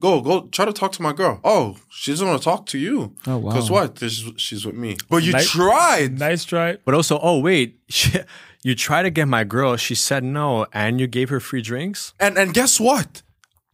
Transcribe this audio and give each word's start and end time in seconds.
Go, 0.00 0.22
go, 0.22 0.48
try 0.50 0.64
to 0.64 0.72
talk 0.72 0.92
to 0.92 1.02
my 1.02 1.12
girl. 1.12 1.40
Oh, 1.44 1.76
she 1.90 2.10
doesn't 2.12 2.26
want 2.26 2.40
to 2.40 2.44
talk 2.44 2.64
to 2.66 2.78
you. 2.78 3.14
Oh, 3.26 3.36
wow. 3.36 3.50
Because 3.50 3.70
what? 3.70 3.98
She's, 3.98 4.24
she's 4.36 4.64
with 4.64 4.74
me. 4.74 4.96
But 5.10 5.22
you 5.22 5.32
Nice- 5.32 5.50
tried. 5.50 6.18
Nice 6.18 6.44
try. 6.44 6.78
But 6.86 6.94
also, 6.94 7.18
oh 7.22 7.38
wait, 7.38 7.78
you 8.62 8.74
tried 8.74 9.02
to 9.02 9.10
get 9.10 9.28
my 9.28 9.44
girl. 9.44 9.76
She 9.76 9.94
said 9.94 10.24
no, 10.24 10.66
and 10.72 10.98
you 11.00 11.06
gave 11.06 11.28
her 11.28 11.38
free 11.38 11.60
drinks. 11.60 12.14
And 12.18 12.38
and 12.38 12.54
guess 12.54 12.80
what? 12.80 13.20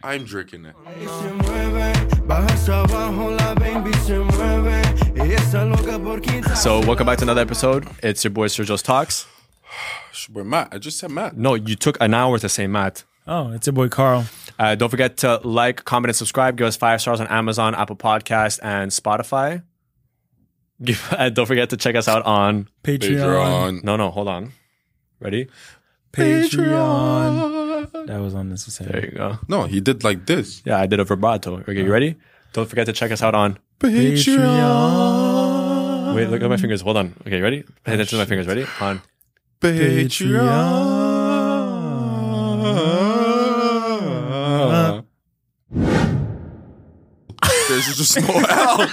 I'm 0.03 0.25
drinking 0.25 0.67
it. 0.67 0.75
se 0.85 1.31
mueve, 1.33 2.27
baja 2.29 2.47
hasta 2.53 2.72
abajo, 2.85 3.37
la 3.38 3.54
baby 3.54 3.93
se 3.99 4.19
mueve. 4.19 4.83
Ella 5.17 5.37
está 5.38 5.65
loca 5.71 5.99
por 5.99 6.21
quitar. 6.21 6.56
So 6.56 6.81
welcome 6.81 7.06
back 7.06 7.19
to 7.19 7.24
another 7.24 7.40
episode. 7.43 7.87
It's 8.03 8.24
your 8.24 8.33
boy 8.33 8.49
Sergio's 8.49 8.83
Talks. 8.83 9.27
We're 10.33 10.45
Matt. 10.45 10.69
I 10.72 10.79
just 10.79 10.99
said 10.99 11.11
Matt. 11.13 11.37
No, 11.37 11.54
you 11.54 11.77
took 11.77 11.97
an 12.01 12.15
hour 12.15 12.38
to 12.40 12.49
say 12.49 12.67
Matt. 12.67 13.04
Oh, 13.27 13.51
it's 13.53 13.67
your 13.67 13.72
boy 13.72 13.88
Kharl. 13.88 14.24
Uh, 14.58 14.74
don't 14.74 14.88
forget 14.88 15.19
to 15.19 15.40
like, 15.43 15.85
comment, 15.85 16.11
and 16.11 16.16
subscribe. 16.16 16.56
Give 16.56 16.66
us 16.66 16.77
five 16.77 17.01
stars 17.01 17.20
on 17.20 17.27
Amazon, 17.27 17.75
Apple 17.75 17.97
Podcast, 17.97 18.61
and 18.62 18.91
Spotify. 18.91 19.62
Give, 20.83 21.01
uh, 21.16 21.29
don't 21.30 21.47
forget 21.47 21.71
to 21.71 21.77
check 21.77 21.97
us 21.97 22.07
out 22.09 22.23
on. 22.25 22.69
Patreon. 22.85 23.19
Patreon. 23.19 23.85
No, 23.85 23.97
no, 23.97 24.11
hold 24.11 24.29
on. 24.29 24.52
Ready? 25.21 25.49
Patreon. 26.12 28.07
That 28.07 28.21
was 28.21 28.35
unnecessary. 28.35 28.93
There 28.93 29.05
you 29.07 29.11
go. 29.12 29.38
No, 29.49 29.65
he 29.65 29.80
did 29.80 30.05
like 30.05 30.27
this. 30.27 30.63
Yeah, 30.65 30.79
I 30.79 30.87
did 30.87 31.01
a 31.01 31.05
vibrato. 31.05 31.59
Okay, 31.59 31.83
you 31.83 31.91
ready? 31.93 32.15
Don't 32.52 32.69
forget 32.69 32.87
to 32.87 32.93
check 32.93 33.11
us 33.11 33.23
out 33.23 33.35
on. 33.35 33.59
Patreon. 33.80 35.16
Wait, 36.15 36.29
look 36.29 36.43
at 36.43 36.49
my 36.49 36.57
fingers. 36.57 36.80
Hold 36.83 36.97
on. 36.97 37.15
Okay, 37.27 37.38
you 37.38 37.43
ready? 37.43 37.65
Pay 37.85 37.95
attention 37.95 38.19
to 38.19 38.23
my 38.23 38.27
fingers. 38.27 38.47
Ready? 38.47 38.65
On. 38.80 39.02
Patreon. 39.61 41.05
There's 47.85 47.97
just 47.97 48.21
no 48.21 48.27
L. 48.48 48.89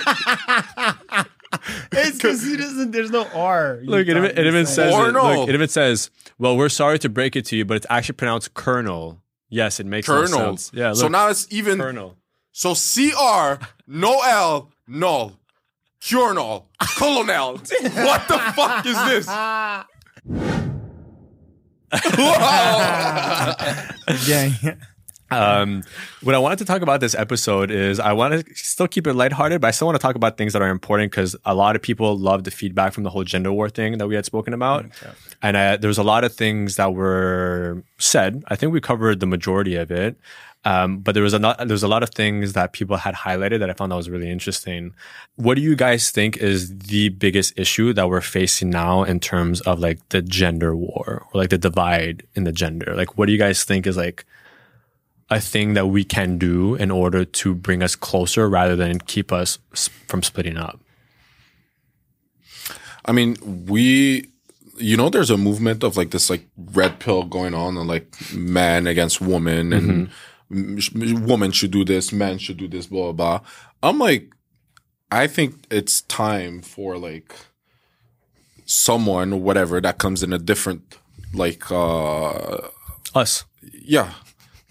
It's 1.92 2.17
because 2.17 2.44
he 2.44 2.58
doesn't. 2.58 2.92
There's 2.92 3.12
no 3.12 3.26
R. 3.34 3.80
You 3.84 3.89
Look, 3.89 4.08
it 4.08 4.17
even, 4.17 4.26
it 4.26 4.38
you 4.38 4.45
even 4.48 4.66
said. 4.66 4.92
says. 4.92 4.94
Or 4.94 5.09
It, 5.09 5.12
no. 5.14 5.39
look, 5.42 5.50
it 5.50 5.53
even 5.53 5.70
says. 5.70 6.09
Well, 6.38 6.58
we're 6.58 6.70
sorry 6.70 7.00
to 7.00 7.09
break 7.09 7.36
it 7.36 7.45
to 7.45 7.56
you, 7.56 7.66
but 7.66 7.78
it's 7.78 7.86
actually 7.89 8.16
pronounced 8.16 8.54
Colonel. 8.56 9.22
Yes, 9.50 9.80
it 9.80 9.86
makes 9.86 10.08
no 10.08 10.16
Colonel. 10.26 10.58
sense. 10.58 10.72
Yeah. 10.73 10.89
Look, 10.89 10.98
so 10.98 11.08
now 11.08 11.28
it's 11.30 11.48
even. 11.52 11.80
Colonel. 11.80 12.17
So 12.52 12.73
CR, 12.73 13.64
no 13.88 14.20
L, 14.26 14.72
null. 14.88 15.39
Colonel. 16.08 16.70
Colonel. 16.98 17.54
what 17.58 18.28
the 18.28 18.39
fuck 18.56 18.86
is 18.86 18.98
this? 19.06 19.28
Gang. 24.28 24.54
Um, 25.42 25.84
what 26.22 26.36
I 26.36 26.39
wanted 26.39 26.59
to 26.59 26.66
talk 26.66 26.81
about 26.81 27.00
this 27.00 27.16
episode 27.16 27.72
is 27.72 28.00
I 28.00 28.14
want 28.14 28.45
to 28.45 28.56
still 28.56 28.88
keep 28.88 29.08
it 29.08 29.14
lighthearted, 29.14 29.62
but 29.62 29.67
I 29.67 29.72
still 29.72 29.88
want 29.88 30.00
to 30.00 30.02
talk 30.02 30.16
about 30.16 30.38
things 30.38 30.53
that 30.53 30.62
are 30.62 30.70
important 30.70 31.12
because 31.12 31.36
a 31.45 31.53
lot 31.53 31.76
of 31.76 31.81
people 31.81 32.17
love 32.17 32.44
the 32.44 32.52
feedback 32.52 32.94
from 32.94 33.03
the 33.03 33.09
whole 33.09 33.23
gender 33.23 33.52
war 33.52 33.70
thing 33.70 33.98
that 33.98 34.08
we 34.08 34.16
had 34.16 34.26
spoken 34.26 34.54
about. 34.54 34.86
And 35.42 35.58
uh, 35.58 35.78
there 35.78 35.88
was 35.88 35.98
a 35.98 36.04
lot 36.04 36.23
of 36.23 36.34
things 36.34 36.78
that 36.78 36.94
were 36.94 37.84
said. 37.98 38.44
I 38.48 38.56
think 38.56 38.73
we 38.73 38.81
covered 38.81 39.20
the 39.20 39.26
majority 39.26 39.76
of 39.76 39.92
it. 39.92 40.17
Um, 40.66 41.00
but 41.00 41.14
there 41.14 41.23
was 41.23 41.34
a 41.34 41.39
lot, 41.39 41.58
there 41.58 41.67
was 41.67 41.84
a 41.84 41.89
lot 41.89 42.04
of 42.04 42.11
things 42.11 42.54
that 42.54 42.72
people 42.72 42.95
had 42.95 43.16
highlighted 43.16 43.59
that 43.59 43.70
I 43.70 43.73
found 43.73 43.92
that 43.92 43.98
was 43.98 44.09
really 44.09 44.30
interesting. 44.30 44.94
What 45.36 45.56
do 45.56 45.61
you 45.61 45.76
guys 45.76 46.09
think 46.09 46.38
is 46.38 46.78
the 46.78 47.09
biggest 47.09 47.59
issue 47.59 47.92
that 47.94 48.09
we're 48.09 48.22
facing 48.22 48.70
now 48.70 49.04
in 49.04 49.20
terms 49.20 49.59
of 49.61 49.80
like 49.80 50.08
the 50.09 50.22
gender 50.22 50.73
war 50.73 51.26
or 51.26 51.42
like 51.42 51.50
the 51.50 51.58
divide 51.58 52.23
in 52.36 52.45
the 52.45 52.54
gender? 52.54 52.95
Like, 52.95 53.17
what 53.17 53.26
do 53.26 53.34
you 53.34 53.38
guys 53.38 53.66
think 53.66 53.86
is 53.86 53.98
like 53.98 54.26
a 55.34 55.39
thing 55.39 55.73
that 55.73 55.88
we 55.88 56.03
can 56.03 56.38
do 56.38 56.76
in 56.76 56.92
order 56.92 57.26
to 57.26 57.56
bring 57.56 57.84
us 57.84 57.95
closer 57.95 58.50
rather 58.50 58.76
than 58.76 59.00
keep 59.00 59.31
us 59.31 59.59
from 60.08 60.23
splitting 60.23 60.58
up. 60.58 60.80
I 63.06 63.12
mean, 63.12 63.38
we, 63.67 64.30
you 64.78 64.95
know, 64.95 65.09
there's 65.09 65.30
a 65.30 65.38
movement 65.38 65.83
of 65.83 65.98
like 65.98 66.11
this 66.11 66.30
like 66.30 66.45
red 66.58 66.99
pill 66.99 67.23
going 67.23 67.54
on 67.54 67.77
and 67.77 67.88
like 67.88 68.16
man 68.33 68.88
against 68.88 69.20
woman 69.21 69.73
and 69.73 70.10
m- 70.52 70.80
sh- 70.80 70.94
woman 70.94 71.52
should 71.52 71.71
do 71.71 71.83
this, 71.83 72.11
man 72.14 72.38
should 72.38 72.58
do 72.58 72.67
this, 72.67 72.88
blah, 72.88 73.11
blah, 73.11 73.39
blah. 73.39 73.48
I'm 73.82 74.00
like, 74.00 74.32
I 75.11 75.27
think 75.27 75.65
it's 75.70 76.02
time 76.02 76.61
for 76.61 76.98
like 76.98 77.36
someone, 78.65 79.33
or 79.33 79.39
whatever, 79.42 79.82
that 79.82 79.98
comes 79.98 80.23
in 80.23 80.32
a 80.32 80.39
different, 80.39 80.98
like, 81.33 81.70
uh, 81.70 82.70
Us. 83.14 83.44
yeah 83.61 84.14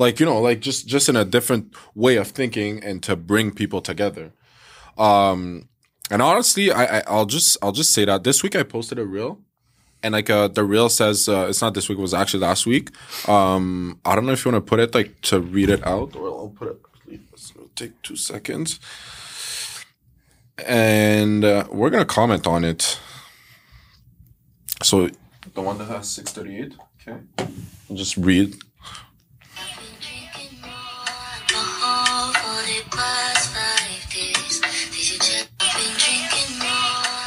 like 0.03 0.21
you 0.21 0.27
know 0.27 0.41
like 0.41 0.61
just 0.61 0.87
just 0.87 1.09
in 1.09 1.17
a 1.17 1.25
different 1.25 1.75
way 1.95 2.17
of 2.17 2.29
thinking 2.29 2.83
and 2.83 3.03
to 3.03 3.17
bring 3.17 3.53
people 3.53 3.81
together. 3.81 4.33
Um 4.99 5.69
and 6.11 6.21
honestly 6.21 6.71
i, 6.71 6.99
I 6.99 7.03
i'll 7.07 7.31
just 7.37 7.57
i'll 7.63 7.73
just 7.73 7.93
say 7.93 8.05
that 8.05 8.25
this 8.25 8.43
week 8.43 8.55
i 8.57 8.65
posted 8.65 8.99
a 8.99 9.07
reel 9.07 9.39
and 10.03 10.13
like 10.13 10.29
uh 10.29 10.49
the 10.49 10.65
reel 10.65 10.89
says 10.89 11.29
uh, 11.29 11.47
it's 11.49 11.63
not 11.63 11.73
this 11.75 11.89
week 11.89 11.97
it 11.97 12.03
was 12.03 12.13
actually 12.13 12.41
last 12.41 12.67
week. 12.67 12.91
Um 13.29 14.01
i 14.05 14.15
don't 14.15 14.27
know 14.27 14.33
if 14.33 14.45
you 14.45 14.51
want 14.53 14.65
to 14.65 14.69
put 14.69 14.81
it 14.81 14.95
like 14.95 15.21
to 15.31 15.41
read 15.41 15.71
it 15.71 15.87
out 15.87 16.15
or 16.17 16.29
i'll 16.29 16.55
put 16.59 16.69
it 16.69 16.79
take 17.75 18.01
two 18.03 18.17
seconds. 18.17 18.81
And 20.67 21.45
uh, 21.45 21.67
we're 21.71 21.91
gonna 21.91 22.05
comment 22.05 22.47
on 22.47 22.65
it. 22.65 22.99
So 24.83 25.09
the 25.55 25.63
one 25.63 25.79
that 25.79 25.87
has 25.87 26.11
638 26.11 26.75
okay? 27.09 27.21
Just 27.95 28.17
read 28.17 28.55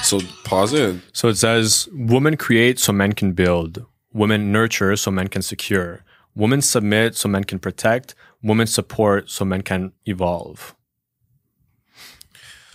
So 0.06 0.22
pause 0.44 0.74
it. 0.74 1.02
So 1.14 1.30
it 1.30 1.36
says, 1.36 1.90
women 1.92 2.38
create 2.38 2.80
so 2.80 2.94
men 2.94 3.14
can 3.14 3.34
build. 3.34 3.86
Women 4.14 4.52
nurture 4.52 4.96
so 4.96 5.10
men 5.10 5.28
can 5.28 5.42
secure. 5.42 6.04
Women 6.36 6.62
submit 6.62 7.16
so 7.16 7.28
men 7.28 7.44
can 7.44 7.60
protect. 7.60 8.14
Women 8.44 8.68
support 8.68 9.30
so 9.30 9.46
men 9.46 9.64
can 9.64 9.94
evolve. 10.06 10.76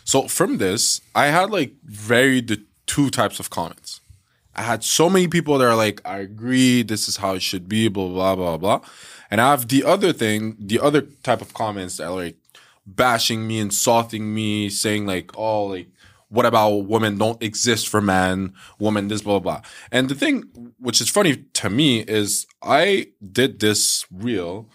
So 0.04 0.26
from 0.26 0.58
this, 0.58 1.02
I 1.14 1.26
had 1.26 1.50
like 1.50 1.74
very 1.84 2.41
the 2.41 2.64
two 2.86 3.10
types 3.10 3.38
of 3.38 3.48
comments. 3.48 4.00
I 4.56 4.62
had 4.62 4.82
so 4.82 5.08
many 5.08 5.28
people 5.28 5.56
that 5.58 5.68
are 5.68 5.76
like, 5.76 6.00
I 6.04 6.18
agree, 6.18 6.82
this 6.82 7.08
is 7.08 7.18
how 7.18 7.34
it 7.34 7.42
should 7.42 7.68
be, 7.68 7.86
blah 7.86 8.08
blah 8.08 8.34
blah 8.34 8.56
blah. 8.56 8.80
And 9.30 9.41
I 9.41 9.52
have 9.52 9.68
the 9.68 9.84
other 9.84 10.12
thing, 10.12 10.56
the 10.58 10.80
other 10.80 11.02
type 11.22 11.41
of 11.41 11.54
comments 11.54 11.98
that 11.98 12.08
are 12.08 12.16
like 12.16 12.36
bashing 12.84 13.47
me, 13.47 13.60
insulting 13.60 14.34
me, 14.34 14.68
saying 14.68 15.06
like, 15.06 15.30
oh, 15.38 15.66
like, 15.66 15.86
what 16.30 16.46
about 16.46 16.86
women 16.86 17.18
don't 17.18 17.42
exist 17.42 17.88
for 17.88 18.00
man, 18.00 18.54
woman 18.78 19.08
this, 19.08 19.22
blah, 19.22 19.38
blah, 19.41 19.58
blah. 19.58 19.62
And 19.91 20.08
the 20.08 20.14
thing 20.14 20.44
which 20.78 21.00
is 21.00 21.10
funny 21.10 21.44
to 21.54 21.68
me 21.68 22.00
is 22.00 22.46
I 22.62 23.08
did 23.32 23.60
this 23.60 24.06
reel 24.12 24.68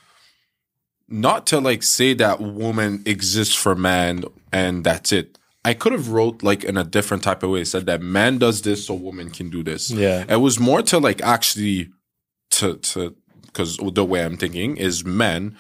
not 1.08 1.48
to 1.48 1.60
like 1.60 1.82
say 1.84 2.14
that 2.16 2.42
woman 2.42 3.04
exists 3.06 3.56
for 3.56 3.74
man 3.74 4.26
and 4.52 4.84
that's 4.84 5.12
it. 5.12 5.38
I 5.64 5.74
could 5.74 5.94
have 5.94 6.10
wrote 6.10 6.44
like 6.44 6.64
in 6.64 6.78
a 6.78 6.84
different 6.84 7.24
type 7.24 7.42
of 7.42 7.50
way, 7.50 7.64
said 7.64 7.86
that 7.88 8.02
man 8.02 8.38
does 8.38 8.62
this 8.62 8.86
so 8.86 8.94
woman 8.94 9.32
can 9.32 9.50
do 9.50 9.64
this. 9.64 9.90
Yeah. 9.90 10.26
It 10.28 10.38
was 10.38 10.60
more 10.60 10.82
to 10.84 11.00
like 11.00 11.22
actually 11.22 11.90
to 12.52 12.76
to 12.78 13.16
because 13.46 13.78
the 13.78 14.04
way 14.04 14.24
I'm 14.24 14.36
thinking 14.38 14.76
is 14.76 15.06
men 15.06 15.58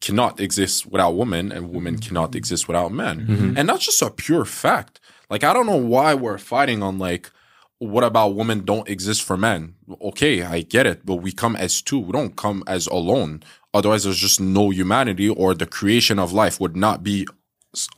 cannot 0.00 0.40
exist 0.40 0.86
without 0.86 1.16
women 1.16 1.50
and 1.50 1.70
women 1.70 1.98
cannot 1.98 2.34
exist 2.34 2.68
without 2.68 2.92
men. 2.92 3.26
Mm-hmm. 3.26 3.58
And 3.58 3.68
that's 3.68 3.84
just 3.84 4.02
a 4.02 4.10
pure 4.10 4.44
fact. 4.44 5.00
Like 5.30 5.44
I 5.44 5.52
don't 5.52 5.66
know 5.66 5.76
why 5.76 6.14
we're 6.14 6.38
fighting 6.38 6.82
on 6.82 6.98
like 6.98 7.30
what 7.78 8.04
about 8.04 8.34
women 8.34 8.64
don't 8.64 8.88
exist 8.88 9.22
for 9.22 9.36
men? 9.36 9.74
Okay, 10.00 10.42
I 10.42 10.62
get 10.62 10.86
it, 10.86 11.04
but 11.04 11.16
we 11.16 11.30
come 11.30 11.54
as 11.56 11.82
two. 11.82 11.98
We 11.98 12.12
don't 12.12 12.34
come 12.34 12.64
as 12.66 12.86
alone. 12.86 13.42
Otherwise, 13.74 14.04
there's 14.04 14.18
just 14.18 14.40
no 14.40 14.70
humanity, 14.70 15.28
or 15.28 15.52
the 15.54 15.66
creation 15.66 16.18
of 16.18 16.32
life 16.32 16.58
would 16.58 16.74
not 16.74 17.02
be 17.02 17.26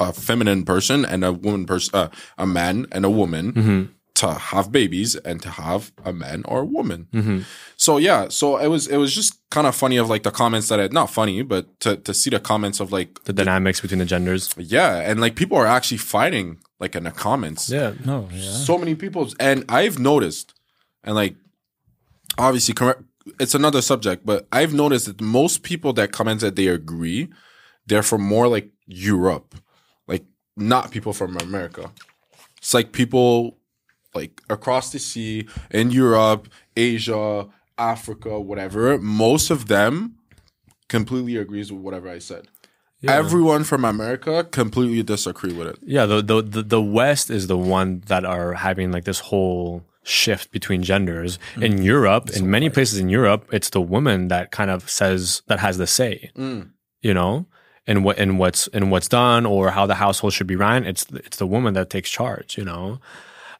a 0.00 0.12
feminine 0.12 0.64
person 0.64 1.04
and 1.04 1.24
a 1.24 1.32
woman 1.32 1.64
person, 1.64 1.94
uh, 1.94 2.08
a 2.36 2.44
man 2.46 2.86
and 2.90 3.04
a 3.04 3.10
woman 3.10 3.94
to 4.16 4.32
have 4.34 4.72
babies 4.72 5.14
and 5.14 5.40
to 5.42 5.50
have 5.50 5.92
a 6.04 6.12
man 6.12 6.42
or 6.46 6.62
a 6.62 6.64
woman. 6.64 7.46
So 7.76 7.98
yeah, 7.98 8.26
so 8.30 8.56
it 8.56 8.66
was 8.66 8.88
it 8.88 8.96
was 8.96 9.14
just 9.14 9.38
kind 9.52 9.68
of 9.68 9.76
funny 9.76 9.96
of 9.96 10.08
like 10.08 10.24
the 10.24 10.32
comments 10.32 10.66
that 10.70 10.80
I 10.80 10.88
not 10.88 11.08
funny, 11.10 11.42
but 11.42 11.78
to 11.80 11.96
to 11.98 12.12
see 12.12 12.30
the 12.30 12.40
comments 12.40 12.80
of 12.80 12.90
like 12.90 13.22
The 13.24 13.32
dynamics 13.32 13.80
between 13.80 14.00
the 14.00 14.04
genders. 14.06 14.52
yeah, 14.58 14.96
and 15.08 15.20
like 15.20 15.36
people 15.36 15.56
are 15.56 15.66
actually 15.68 15.98
fighting 15.98 16.58
like 16.80 16.94
in 16.96 17.04
the 17.04 17.10
comments 17.10 17.68
Yeah. 17.70 17.94
No, 18.04 18.28
yeah. 18.32 18.50
so 18.52 18.78
many 18.78 18.94
people 18.94 19.28
and 19.40 19.64
i've 19.68 19.98
noticed 19.98 20.54
and 21.04 21.14
like 21.14 21.34
obviously 22.38 22.74
it's 23.40 23.54
another 23.54 23.82
subject 23.82 24.24
but 24.24 24.46
i've 24.52 24.72
noticed 24.72 25.06
that 25.06 25.20
most 25.20 25.62
people 25.62 25.92
that 25.94 26.12
comment 26.12 26.40
that 26.40 26.56
they 26.56 26.68
agree 26.68 27.28
they're 27.86 28.02
from 28.02 28.22
more 28.22 28.48
like 28.48 28.70
europe 28.86 29.54
like 30.06 30.24
not 30.56 30.90
people 30.90 31.12
from 31.12 31.36
america 31.38 31.90
it's 32.58 32.72
like 32.74 32.92
people 32.92 33.58
like 34.14 34.40
across 34.48 34.90
the 34.92 34.98
sea 34.98 35.46
in 35.70 35.90
europe 35.90 36.48
asia 36.76 37.46
africa 37.76 38.40
whatever 38.40 38.98
most 38.98 39.50
of 39.50 39.66
them 39.68 40.14
completely 40.88 41.36
agrees 41.36 41.70
with 41.72 41.82
whatever 41.82 42.08
i 42.08 42.18
said 42.18 42.48
Everyone 43.06 43.62
from 43.62 43.84
America 43.84 44.44
completely 44.50 45.02
disagree 45.02 45.52
with 45.52 45.68
it. 45.68 45.78
Yeah, 45.82 46.06
the, 46.06 46.20
the 46.20 46.42
the 46.42 46.62
the 46.62 46.82
West 46.82 47.30
is 47.30 47.46
the 47.46 47.56
one 47.56 48.02
that 48.06 48.24
are 48.24 48.54
having 48.54 48.90
like 48.90 49.04
this 49.04 49.20
whole 49.20 49.84
shift 50.02 50.50
between 50.50 50.82
genders. 50.82 51.38
In 51.60 51.82
Europe, 51.82 52.30
in 52.30 52.50
many 52.50 52.70
places 52.70 52.98
in 52.98 53.08
Europe, 53.08 53.48
it's 53.52 53.70
the 53.70 53.80
woman 53.80 54.28
that 54.28 54.50
kind 54.50 54.70
of 54.70 54.90
says 54.90 55.42
that 55.46 55.60
has 55.60 55.78
the 55.78 55.86
say. 55.86 56.30
You 57.00 57.14
know, 57.14 57.46
in 57.86 58.02
what 58.02 58.18
in 58.18 58.36
what's 58.38 58.66
in 58.68 58.90
what's 58.90 59.08
done 59.08 59.46
or 59.46 59.70
how 59.70 59.86
the 59.86 59.94
household 59.94 60.32
should 60.32 60.48
be 60.48 60.56
ran. 60.56 60.84
It's 60.84 61.06
it's 61.12 61.36
the 61.36 61.46
woman 61.46 61.74
that 61.74 61.90
takes 61.90 62.10
charge. 62.10 62.58
You 62.58 62.64
know. 62.64 63.00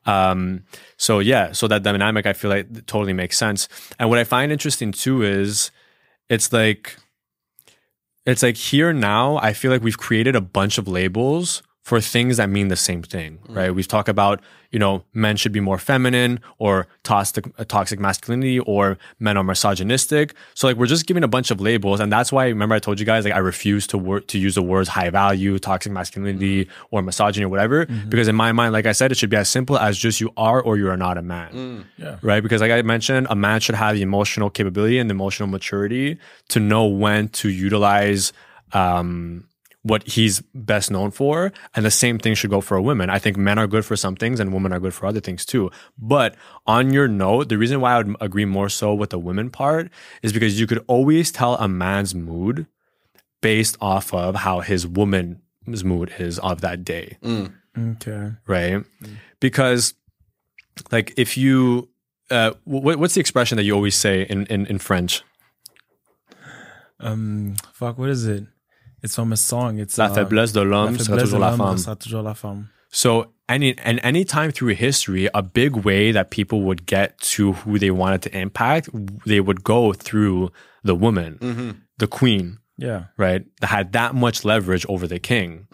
Um, 0.04 0.64
so 0.96 1.18
yeah, 1.18 1.52
so 1.52 1.68
that 1.68 1.82
dynamic 1.82 2.26
I 2.26 2.32
feel 2.32 2.50
like 2.50 2.86
totally 2.86 3.12
makes 3.12 3.38
sense. 3.38 3.68
And 3.98 4.08
what 4.08 4.18
I 4.18 4.24
find 4.24 4.50
interesting 4.50 4.90
too 4.90 5.22
is 5.22 5.70
it's 6.28 6.52
like 6.52 6.96
it's 8.30 8.42
like 8.42 8.56
here 8.56 8.92
now 8.92 9.38
i 9.38 9.52
feel 9.52 9.70
like 9.70 9.82
we've 9.82 9.98
created 9.98 10.36
a 10.36 10.40
bunch 10.40 10.78
of 10.78 10.88
labels 10.88 11.62
for 11.88 11.98
things 12.14 12.36
that 12.40 12.48
mean 12.56 12.68
the 12.68 12.76
same 12.88 13.02
thing 13.14 13.30
right? 13.58 13.72
We've 13.76 13.88
talked 13.96 14.10
about 14.16 14.36
you 14.74 14.78
know 14.82 14.94
men 15.24 15.34
should 15.40 15.54
be 15.58 15.62
more 15.70 15.78
feminine 15.90 16.32
or 16.64 16.74
toxic 17.02 17.44
uh, 17.58 17.64
toxic 17.76 17.98
masculinity 18.08 18.58
or 18.74 18.98
men 19.26 19.34
are 19.38 19.46
misogynistic. 19.52 20.26
So 20.58 20.62
like 20.68 20.76
we're 20.78 20.92
just 20.94 21.06
giving 21.06 21.24
a 21.24 21.32
bunch 21.36 21.48
of 21.54 21.58
labels 21.68 21.98
and 22.02 22.08
that's 22.14 22.30
why 22.34 22.44
remember 22.56 22.74
i 22.74 22.80
told 22.86 22.96
you 23.00 23.06
guys 23.12 23.24
like 23.26 23.36
i 23.40 23.42
refuse 23.54 23.84
to 23.92 23.96
work, 24.08 24.22
to 24.32 24.36
use 24.46 24.54
the 24.54 24.62
words 24.72 24.88
high 24.96 25.10
value 25.10 25.58
toxic 25.58 25.90
masculinity 26.00 26.68
or 26.92 26.98
misogyny 27.10 27.44
or 27.46 27.50
whatever 27.54 27.78
because 28.12 28.28
in 28.32 28.36
my 28.44 28.50
mind 28.52 28.70
like 28.78 28.86
i 28.92 28.94
said 28.98 29.10
it 29.12 29.16
should 29.20 29.30
be 29.36 29.40
as 29.44 29.48
simple 29.48 29.76
as 29.78 29.92
just 30.06 30.20
you 30.20 30.30
are 30.36 30.60
or 30.66 30.72
you 30.80 30.88
are 30.92 30.96
not 31.06 31.16
a 31.16 31.22
man. 31.22 31.48
Right? 32.22 32.42
Because 32.42 32.60
like 32.64 32.70
I 32.78 32.82
mentioned, 32.82 33.26
a 33.30 33.36
man 33.46 33.60
should 33.64 33.78
have 33.84 33.92
the 33.98 34.02
emotional 34.02 34.50
capability 34.58 34.98
and 35.00 35.08
the 35.10 35.14
emotional 35.20 35.48
maturity 35.56 36.18
to 36.52 36.58
know 36.60 36.84
when 36.86 37.28
to 37.40 37.48
utilize 37.48 38.32
um, 38.72 39.44
what 39.82 40.06
he's 40.06 40.40
best 40.54 40.90
known 40.90 41.10
for. 41.10 41.52
And 41.74 41.84
the 41.86 41.90
same 41.90 42.18
thing 42.18 42.34
should 42.34 42.50
go 42.50 42.60
for 42.60 42.76
a 42.76 42.82
woman. 42.82 43.10
I 43.10 43.18
think 43.18 43.36
men 43.36 43.58
are 43.58 43.66
good 43.66 43.84
for 43.84 43.96
some 43.96 44.16
things 44.16 44.40
and 44.40 44.52
women 44.52 44.72
are 44.72 44.80
good 44.80 44.92
for 44.92 45.06
other 45.06 45.20
things 45.20 45.46
too. 45.46 45.70
But 45.96 46.34
on 46.66 46.92
your 46.92 47.06
note, 47.08 47.48
the 47.48 47.56
reason 47.58 47.80
why 47.80 47.92
I 47.94 47.98
would 48.02 48.16
agree 48.20 48.44
more 48.44 48.68
so 48.68 48.92
with 48.92 49.10
the 49.10 49.18
women 49.18 49.50
part 49.50 49.90
is 50.22 50.32
because 50.32 50.58
you 50.60 50.66
could 50.66 50.84
always 50.88 51.30
tell 51.30 51.54
a 51.56 51.68
man's 51.68 52.14
mood 52.14 52.66
based 53.40 53.76
off 53.80 54.12
of 54.12 54.34
how 54.34 54.60
his 54.60 54.84
woman's 54.86 55.84
mood 55.84 56.12
is 56.18 56.38
of 56.40 56.60
that 56.60 56.84
day 56.84 57.16
Okay. 57.78 58.32
right? 58.48 58.84
Because 59.38 59.94
like 60.90 61.14
if 61.16 61.36
you 61.36 61.88
uh 62.30 62.52
what, 62.64 62.98
what's 62.98 63.14
the 63.14 63.20
expression 63.20 63.56
that 63.56 63.62
you 63.64 63.74
always 63.74 63.94
say 63.94 64.22
in 64.22 64.44
in, 64.46 64.66
in 64.66 64.78
French? 64.78 65.22
Um, 67.00 67.54
fuck, 67.72 67.96
what 67.98 68.10
is 68.10 68.26
it? 68.26 68.44
It's 69.02 69.14
from 69.14 69.32
a 69.32 69.36
song. 69.36 69.78
It's 69.78 69.96
La 69.98 70.06
uh, 70.06 70.14
faiblesse 70.14 70.52
de 70.52 70.62
l'homme 70.62 70.96
La 70.96 70.98
sera 71.04 71.18
toujours 71.18 71.38
la 71.40 71.50
femme. 71.56 71.74
restera 71.76 71.96
toujours 71.96 72.22
la 72.22 72.34
femme. 72.34 72.68
So 72.90 73.32
any 73.48 73.76
and 73.84 74.00
any 74.02 74.24
time 74.24 74.50
through 74.50 74.74
history, 74.74 75.28
a 75.34 75.42
big 75.42 75.76
way 75.76 76.10
that 76.12 76.30
people 76.30 76.62
would 76.62 76.86
get 76.86 77.18
to 77.34 77.52
who 77.52 77.78
they 77.78 77.90
wanted 77.90 78.22
to 78.22 78.36
impact, 78.36 78.88
they 79.26 79.40
would 79.40 79.62
go 79.62 79.92
through 79.92 80.50
the 80.84 80.94
woman, 80.94 81.38
the 81.98 82.06
queen, 82.06 82.58
Yeah. 82.78 83.04
right? 83.18 83.44
That 83.60 83.66
had 83.68 83.92
that 83.92 84.14
much 84.14 84.44
leverage 84.44 84.86
over 84.88 85.06
the 85.06 85.18
king, 85.18 85.66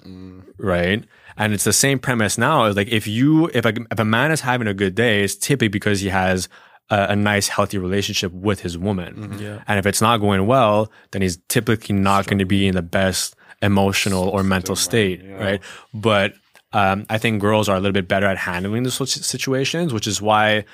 right? 0.59 1.05
And 1.37 1.53
it's 1.53 1.65
the 1.65 1.73
same 1.73 1.99
premise 1.99 2.37
now. 2.39 2.65
It's 2.65 2.77
like 2.77 2.89
if 2.89 3.07
you 3.07 3.49
if 3.55 3.65
a 3.65 3.73
if 3.91 3.99
a 3.99 4.05
man 4.05 4.31
is 4.33 4.41
having 4.43 4.67
a 4.69 4.75
good 4.75 4.95
day, 4.95 5.23
it's 5.25 5.35
typically 5.37 5.69
because 5.69 6.01
he 6.01 6.09
has 6.11 6.49
a, 6.91 7.07
a 7.11 7.17
nice, 7.17 7.49
healthy 7.49 7.79
relationship 7.79 8.33
with 8.33 8.61
his 8.61 8.77
woman. 8.77 9.39
Yeah. 9.39 9.63
And 9.67 9.79
if 9.79 9.87
it's 9.87 10.01
not 10.01 10.19
going 10.19 10.47
well, 10.47 10.91
then 11.11 11.23
he's 11.23 11.39
typically 11.49 11.95
not 11.95 12.27
going 12.27 12.39
to 12.39 12.45
be 12.45 12.67
in 12.67 12.75
the 12.75 12.83
best 12.83 13.35
emotional 13.63 14.29
or 14.29 14.43
mental 14.43 14.77
state, 14.77 15.23
right? 15.39 15.61
But 15.93 16.35
um, 16.73 17.07
I 17.09 17.19
think 17.19 17.41
girls 17.41 17.69
are 17.69 17.77
a 17.77 17.81
little 17.81 17.93
bit 17.93 18.09
better 18.09 18.27
at 18.27 18.37
handling 18.37 18.83
those 18.83 19.11
situations, 19.27 19.93
which 19.93 20.07
is 20.07 20.21
why. 20.21 20.65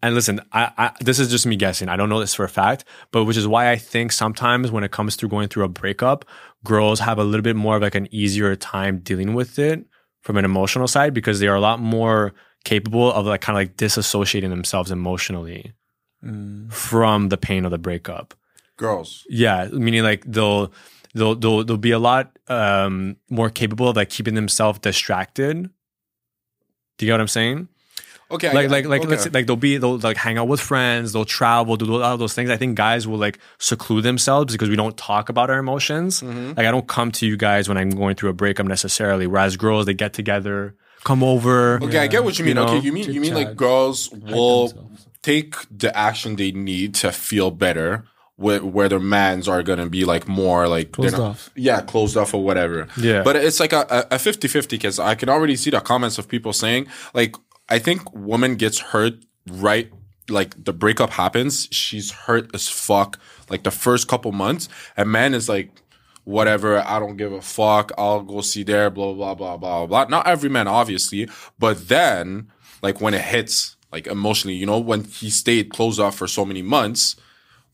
And 0.00 0.14
listen, 0.14 0.40
I, 0.52 0.70
I, 0.78 0.92
this 1.00 1.18
is 1.18 1.28
just 1.28 1.44
me 1.46 1.56
guessing. 1.56 1.88
I 1.88 1.96
don't 1.96 2.08
know 2.08 2.20
this 2.20 2.34
for 2.34 2.44
a 2.44 2.48
fact, 2.48 2.84
but 3.10 3.24
which 3.24 3.36
is 3.36 3.48
why 3.48 3.70
I 3.70 3.76
think 3.76 4.12
sometimes 4.12 4.70
when 4.70 4.84
it 4.84 4.92
comes 4.92 5.16
through 5.16 5.30
going 5.30 5.48
through 5.48 5.64
a 5.64 5.68
breakup, 5.68 6.24
girls 6.64 7.00
have 7.00 7.18
a 7.18 7.24
little 7.24 7.42
bit 7.42 7.56
more 7.56 7.76
of 7.76 7.82
like 7.82 7.96
an 7.96 8.06
easier 8.14 8.54
time 8.54 8.98
dealing 8.98 9.34
with 9.34 9.58
it 9.58 9.84
from 10.20 10.36
an 10.36 10.44
emotional 10.44 10.86
side 10.86 11.14
because 11.14 11.40
they 11.40 11.48
are 11.48 11.56
a 11.56 11.60
lot 11.60 11.80
more 11.80 12.32
capable 12.64 13.12
of 13.12 13.26
like 13.26 13.40
kind 13.40 13.56
of 13.56 13.60
like 13.60 13.76
disassociating 13.76 14.50
themselves 14.50 14.90
emotionally 14.90 15.72
from 16.70 17.28
the 17.28 17.36
pain 17.36 17.64
of 17.64 17.70
the 17.70 17.78
breakup. 17.78 18.34
Girls. 18.76 19.24
Yeah, 19.28 19.68
meaning 19.72 20.02
like 20.02 20.24
they'll 20.26 20.72
they'll 21.14 21.34
they'll, 21.34 21.64
they'll 21.64 21.76
be 21.76 21.90
a 21.90 21.98
lot 21.98 22.36
um, 22.48 23.16
more 23.28 23.50
capable 23.50 23.88
of 23.88 23.96
like 23.96 24.08
keeping 24.10 24.34
themselves 24.34 24.78
distracted. 24.78 25.70
Do 26.96 27.06
you 27.06 27.10
get 27.10 27.14
what 27.14 27.20
I'm 27.20 27.28
saying? 27.28 27.68
Okay. 28.30 28.52
Like 28.52 28.64
get- 28.64 28.70
like 28.70 28.86
like 28.86 29.00
okay. 29.02 29.10
let's 29.10 29.24
say, 29.24 29.30
like 29.30 29.46
they'll 29.46 29.56
be 29.56 29.78
they'll 29.78 29.98
like 29.98 30.16
hang 30.16 30.38
out 30.38 30.48
with 30.48 30.60
friends, 30.60 31.12
they'll 31.12 31.24
travel, 31.24 31.76
do 31.76 32.02
all 32.02 32.18
those 32.18 32.34
things. 32.34 32.50
I 32.50 32.56
think 32.56 32.76
guys 32.76 33.08
will 33.08 33.18
like 33.18 33.38
seclude 33.58 34.04
themselves 34.04 34.52
because 34.52 34.68
we 34.68 34.76
don't 34.76 34.96
talk 34.96 35.28
about 35.28 35.50
our 35.50 35.58
emotions. 35.58 36.20
Mm-hmm. 36.20 36.48
Like 36.56 36.66
I 36.66 36.70
don't 36.70 36.86
come 36.86 37.10
to 37.12 37.26
you 37.26 37.36
guys 37.36 37.68
when 37.68 37.78
I'm 37.78 37.90
going 37.90 38.16
through 38.16 38.30
a 38.30 38.34
breakup 38.34 38.66
necessarily. 38.66 39.26
Whereas 39.26 39.56
girls, 39.56 39.86
they 39.86 39.94
get 39.94 40.12
together, 40.12 40.76
come 41.04 41.22
over. 41.22 41.82
Okay, 41.82 41.98
I 41.98 42.06
get 42.06 42.24
what 42.24 42.38
you 42.38 42.44
mean. 42.44 42.56
You 42.56 42.62
know, 42.62 42.66
okay, 42.68 42.78
you 42.84 42.92
mean 42.92 43.12
you 43.12 43.20
mean 43.20 43.34
like 43.34 43.56
girls 43.56 44.10
will 44.10 44.68
themselves. 44.68 45.06
take 45.22 45.54
the 45.70 45.96
action 45.96 46.36
they 46.36 46.52
need 46.52 46.94
to 46.96 47.12
feel 47.12 47.50
better. 47.50 48.04
Where, 48.36 48.64
where 48.64 48.88
their 48.88 49.00
mans 49.00 49.48
are 49.48 49.64
gonna 49.64 49.88
be 49.88 50.04
like 50.04 50.28
more 50.28 50.68
like 50.68 50.92
they're 50.96 51.10
Closed 51.10 51.18
not- 51.18 51.30
off. 51.30 51.50
yeah, 51.56 51.80
closed 51.80 52.16
off 52.16 52.32
or 52.34 52.44
whatever. 52.44 52.86
Yeah. 52.96 53.22
but 53.24 53.34
it's 53.34 53.58
like 53.58 53.72
a, 53.72 54.06
a 54.12 54.14
50-50 54.14 54.68
because 54.70 55.00
I 55.00 55.16
can 55.16 55.28
already 55.28 55.56
see 55.56 55.70
the 55.70 55.80
comments 55.80 56.18
of 56.18 56.28
people 56.28 56.52
saying 56.52 56.86
like 57.14 57.34
I 57.68 57.80
think 57.80 58.14
woman 58.14 58.54
gets 58.54 58.78
hurt 58.78 59.14
right 59.50 59.90
like 60.30 60.54
the 60.62 60.72
breakup 60.72 61.10
happens, 61.10 61.66
she's 61.72 62.12
hurt 62.12 62.48
as 62.54 62.68
fuck 62.68 63.18
like 63.50 63.64
the 63.64 63.72
first 63.72 64.06
couple 64.06 64.30
months, 64.30 64.68
and 64.96 65.10
man 65.10 65.34
is 65.34 65.48
like 65.48 65.72
whatever, 66.28 66.78
I 66.86 66.98
don't 66.98 67.16
give 67.16 67.32
a 67.32 67.40
fuck, 67.40 67.90
I'll 67.96 68.20
go 68.20 68.42
see 68.42 68.62
there, 68.62 68.90
blah 68.90 69.14
blah 69.14 69.34
blah 69.34 69.56
blah 69.56 69.86
blah. 69.86 70.04
Not 70.04 70.26
every 70.26 70.50
man, 70.50 70.68
obviously, 70.68 71.26
but 71.58 71.88
then 71.88 72.52
like 72.82 73.00
when 73.00 73.14
it 73.14 73.22
hits, 73.22 73.76
like 73.90 74.06
emotionally, 74.06 74.54
you 74.54 74.66
know, 74.66 74.78
when 74.78 75.04
he 75.04 75.30
stayed 75.30 75.70
closed 75.70 75.98
off 75.98 76.16
for 76.16 76.26
so 76.26 76.44
many 76.44 76.60
months 76.60 77.16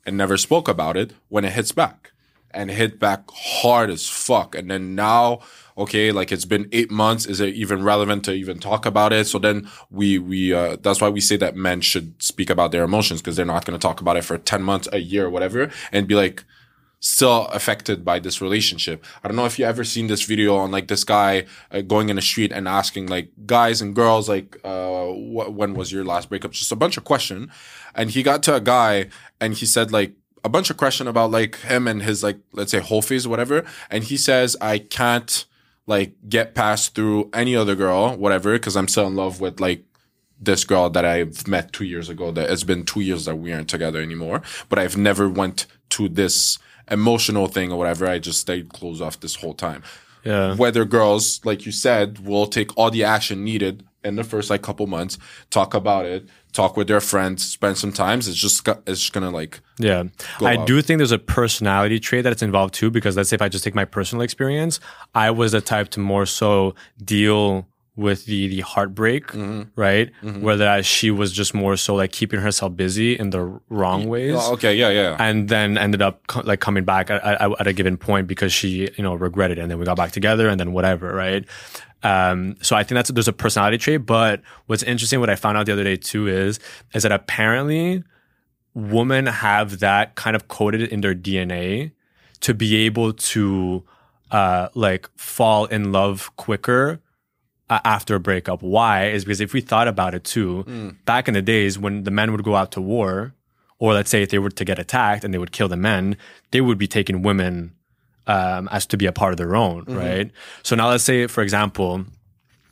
and 0.06 0.16
never 0.16 0.36
spoke 0.36 0.68
about 0.68 0.96
it, 0.96 1.14
when 1.28 1.44
it 1.44 1.52
hits 1.52 1.72
back 1.72 2.12
and 2.52 2.70
hit 2.70 3.00
back 3.00 3.24
hard 3.32 3.90
as 3.90 4.08
fuck, 4.08 4.54
and 4.54 4.70
then 4.70 4.94
now. 4.94 5.40
Okay, 5.76 6.12
like 6.12 6.30
it's 6.30 6.44
been 6.44 6.68
eight 6.70 6.92
months. 6.92 7.26
Is 7.26 7.40
it 7.40 7.52
even 7.56 7.82
relevant 7.82 8.24
to 8.26 8.32
even 8.32 8.60
talk 8.60 8.86
about 8.86 9.12
it? 9.12 9.26
So 9.26 9.40
then 9.40 9.68
we 9.90 10.20
we 10.20 10.54
uh, 10.54 10.76
that's 10.80 11.00
why 11.00 11.08
we 11.08 11.20
say 11.20 11.36
that 11.38 11.56
men 11.56 11.80
should 11.80 12.22
speak 12.22 12.48
about 12.48 12.70
their 12.70 12.84
emotions 12.84 13.20
because 13.20 13.34
they're 13.34 13.44
not 13.44 13.64
going 13.64 13.76
to 13.76 13.82
talk 13.82 14.00
about 14.00 14.16
it 14.16 14.22
for 14.22 14.38
ten 14.38 14.62
months, 14.62 14.88
a 14.92 15.00
year, 15.00 15.28
whatever, 15.28 15.72
and 15.90 16.06
be 16.06 16.14
like, 16.14 16.44
still 17.04 17.48
affected 17.48 18.02
by 18.02 18.18
this 18.18 18.40
relationship. 18.40 19.04
I 19.22 19.28
don't 19.28 19.36
know 19.36 19.44
if 19.44 19.58
you 19.58 19.66
ever 19.66 19.84
seen 19.84 20.06
this 20.06 20.22
video 20.22 20.56
on 20.56 20.70
like 20.70 20.88
this 20.88 21.04
guy 21.04 21.44
uh, 21.70 21.82
going 21.82 22.08
in 22.08 22.16
the 22.16 22.22
street 22.22 22.50
and 22.50 22.66
asking 22.66 23.08
like 23.08 23.28
guys 23.44 23.82
and 23.82 23.94
girls 23.94 24.26
like 24.26 24.56
uh 24.64 25.08
wh- 25.08 25.54
when 25.54 25.74
was 25.74 25.92
your 25.92 26.02
last 26.02 26.30
breakup? 26.30 26.52
Just 26.52 26.72
a 26.72 26.76
bunch 26.76 26.96
of 26.96 27.04
question, 27.04 27.50
and 27.94 28.10
he 28.10 28.22
got 28.22 28.42
to 28.44 28.54
a 28.54 28.60
guy 28.60 29.10
and 29.38 29.52
he 29.52 29.66
said 29.66 29.92
like 29.92 30.14
a 30.44 30.48
bunch 30.48 30.70
of 30.70 30.78
question 30.78 31.06
about 31.06 31.30
like 31.30 31.56
him 31.60 31.86
and 31.86 32.02
his 32.02 32.22
like 32.22 32.38
let's 32.52 32.70
say 32.70 32.80
whole 32.80 33.02
phase 33.02 33.28
whatever, 33.28 33.64
and 33.90 34.04
he 34.04 34.16
says 34.16 34.56
I 34.62 34.78
can't 34.78 35.44
like 35.86 36.14
get 36.26 36.54
past 36.54 36.94
through 36.94 37.28
any 37.34 37.54
other 37.54 37.74
girl 37.74 38.16
whatever 38.16 38.54
because 38.54 38.78
I'm 38.78 38.88
still 38.88 39.06
in 39.06 39.14
love 39.14 39.42
with 39.42 39.60
like 39.60 39.84
this 40.40 40.64
girl 40.64 40.88
that 40.88 41.04
I've 41.04 41.46
met 41.46 41.74
two 41.74 41.84
years 41.84 42.08
ago. 42.08 42.30
That 42.30 42.50
it's 42.50 42.64
been 42.64 42.84
two 42.84 43.00
years 43.00 43.26
that 43.26 43.36
we 43.36 43.52
aren't 43.52 43.68
together 43.68 44.00
anymore. 44.00 44.40
But 44.70 44.78
I've 44.78 44.96
never 44.96 45.28
went 45.28 45.66
to 45.90 46.08
this 46.08 46.58
emotional 46.90 47.46
thing 47.46 47.72
or 47.72 47.78
whatever. 47.78 48.06
I 48.06 48.18
just 48.18 48.40
stayed 48.40 48.70
closed 48.70 49.02
off 49.02 49.20
this 49.20 49.36
whole 49.36 49.54
time. 49.54 49.82
Yeah. 50.24 50.54
Whether 50.54 50.84
girls, 50.84 51.40
like 51.44 51.66
you 51.66 51.72
said, 51.72 52.20
will 52.20 52.46
take 52.46 52.76
all 52.78 52.90
the 52.90 53.04
action 53.04 53.44
needed 53.44 53.84
in 54.02 54.16
the 54.16 54.24
first 54.24 54.50
like 54.50 54.62
couple 54.62 54.86
months, 54.86 55.18
talk 55.50 55.74
about 55.74 56.06
it, 56.06 56.26
talk 56.52 56.76
with 56.76 56.88
their 56.88 57.00
friends, 57.00 57.44
spend 57.44 57.76
some 57.78 57.92
times. 57.92 58.28
It's 58.28 58.36
just 58.38 58.66
it's 58.86 59.00
just 59.00 59.12
gonna 59.12 59.30
like 59.30 59.60
Yeah. 59.78 60.04
I 60.40 60.56
up. 60.56 60.66
do 60.66 60.80
think 60.82 60.98
there's 60.98 61.12
a 61.12 61.18
personality 61.18 62.00
trait 62.00 62.24
that's 62.24 62.42
involved 62.42 62.74
too, 62.74 62.90
because 62.90 63.16
let's 63.16 63.28
say 63.30 63.34
if 63.34 63.42
I 63.42 63.48
just 63.48 63.64
take 63.64 63.74
my 63.74 63.84
personal 63.84 64.22
experience, 64.22 64.80
I 65.14 65.30
was 65.30 65.52
the 65.52 65.60
type 65.60 65.88
to 65.90 66.00
more 66.00 66.26
so 66.26 66.74
deal 67.02 67.66
with 67.96 68.26
the 68.26 68.48
the 68.48 68.60
heartbreak, 68.60 69.28
Mm-hmm. 69.28 69.62
right? 69.80 70.10
Whereas 70.22 70.84
she 70.84 71.10
was 71.12 71.30
just 71.32 71.54
more 71.54 71.76
so 71.76 71.94
like 71.94 72.10
keeping 72.12 72.40
herself 72.40 72.74
busy 72.76 73.16
in 73.18 73.30
the 73.30 73.60
wrong 73.68 74.08
ways. 74.08 74.34
oh, 74.36 74.54
okay, 74.54 74.74
yeah, 74.74 74.90
yeah. 74.90 75.16
And 75.18 75.48
then 75.48 75.78
ended 75.78 76.02
up 76.02 76.26
co- 76.26 76.42
like 76.44 76.58
coming 76.60 76.84
back 76.84 77.08
at, 77.10 77.22
at, 77.22 77.40
at 77.60 77.66
a 77.68 77.72
given 77.72 77.96
point 77.96 78.26
because 78.26 78.52
she, 78.52 78.90
you 78.96 79.02
know, 79.04 79.14
regretted 79.14 79.58
it. 79.58 79.62
And 79.62 79.70
then 79.70 79.78
we 79.78 79.84
got 79.84 79.96
back 79.96 80.10
together 80.10 80.48
and 80.48 80.58
then 80.58 80.72
whatever, 80.72 81.12
right? 81.14 81.44
Um, 82.02 82.56
so 82.60 82.74
I 82.76 82.82
think 82.82 82.96
that's 82.96 83.10
there's 83.12 83.28
a 83.28 83.32
personality 83.32 83.78
trait. 83.78 84.04
But 84.04 84.42
what's 84.66 84.82
interesting, 84.82 85.20
what 85.20 85.30
I 85.30 85.36
found 85.36 85.56
out 85.56 85.66
the 85.66 85.72
other 85.72 85.84
day 85.84 85.96
too, 85.96 86.26
is 86.26 86.58
is 86.94 87.04
that 87.04 87.12
apparently 87.12 88.02
women 88.74 89.26
have 89.26 89.78
that 89.80 90.16
kind 90.16 90.34
of 90.34 90.48
coded 90.48 90.82
in 90.82 91.00
their 91.00 91.14
DNA 91.14 91.92
to 92.40 92.54
be 92.54 92.76
able 92.86 93.12
to 93.12 93.84
uh, 94.32 94.68
like 94.74 95.08
fall 95.16 95.66
in 95.66 95.92
love 95.92 96.34
quicker 96.36 97.00
uh, 97.70 97.80
after 97.84 98.14
a 98.14 98.20
breakup. 98.20 98.62
Why? 98.62 99.06
Is 99.06 99.24
because 99.24 99.40
if 99.40 99.52
we 99.52 99.60
thought 99.60 99.88
about 99.88 100.14
it 100.14 100.24
too, 100.24 100.64
back 101.04 101.28
in 101.28 101.34
the 101.34 101.42
days 101.42 101.78
when 101.78 102.04
the 102.04 102.10
men 102.10 102.32
would 102.32 102.44
go 102.44 102.54
out 102.56 102.72
to 102.72 102.80
war, 102.80 103.34
or 103.78 103.92
let's 103.94 104.10
say 104.10 104.22
if 104.22 104.30
they 104.30 104.38
were 104.38 104.50
to 104.50 104.64
get 104.64 104.78
attacked 104.78 105.24
and 105.24 105.32
they 105.34 105.38
would 105.38 105.52
kill 105.52 105.68
the 105.68 105.76
men, 105.76 106.16
they 106.52 106.60
would 106.60 106.78
be 106.78 106.86
taking 106.86 107.22
women 107.22 107.74
um, 108.26 108.68
as 108.70 108.86
to 108.86 108.96
be 108.96 109.06
a 109.06 109.12
part 109.12 109.32
of 109.32 109.38
their 109.38 109.54
own, 109.56 109.84
right? 109.86 110.30
So 110.62 110.76
now 110.76 110.88
let's 110.88 111.04
say, 111.04 111.26
for 111.26 111.42
example, 111.42 112.04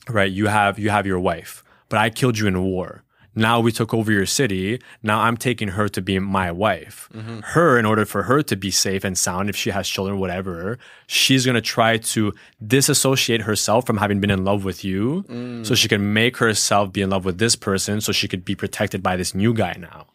right, 0.08 0.30
you 0.30 0.46
have 0.46 0.78
you 0.78 0.90
have 0.90 1.06
your 1.06 1.20
wife, 1.20 1.62
but 1.88 1.98
I 1.98 2.10
killed 2.10 2.38
you 2.38 2.46
in 2.46 2.62
war. 2.62 3.02
Now 3.34 3.60
we 3.60 3.72
took 3.72 3.94
over 3.94 4.12
your 4.12 4.26
city. 4.26 4.80
Now 5.02 5.20
I'm 5.20 5.36
taking 5.36 5.68
her 5.68 5.88
to 5.88 6.02
be 6.02 6.18
my 6.18 6.52
wife. 6.52 7.08
Mm-hmm. 7.14 7.40
Her, 7.40 7.78
in 7.78 7.86
order 7.86 8.04
for 8.04 8.24
her 8.24 8.42
to 8.42 8.56
be 8.56 8.70
safe 8.70 9.04
and 9.04 9.16
sound, 9.16 9.48
if 9.48 9.56
she 9.56 9.70
has 9.70 9.88
children, 9.88 10.18
whatever, 10.18 10.78
she's 11.06 11.46
gonna 11.46 11.60
try 11.62 11.96
to 11.96 12.32
disassociate 12.66 13.42
herself 13.42 13.86
from 13.86 13.96
having 13.96 14.20
been 14.20 14.30
in 14.30 14.44
love 14.44 14.64
with 14.64 14.84
you, 14.84 15.24
mm. 15.28 15.64
so 15.66 15.74
she 15.74 15.88
can 15.88 16.12
make 16.12 16.36
herself 16.36 16.92
be 16.92 17.00
in 17.00 17.10
love 17.10 17.24
with 17.24 17.38
this 17.38 17.56
person, 17.56 18.00
so 18.00 18.12
she 18.12 18.28
could 18.28 18.44
be 18.44 18.54
protected 18.54 19.02
by 19.02 19.16
this 19.16 19.34
new 19.34 19.54
guy 19.54 19.76
now. 19.78 20.06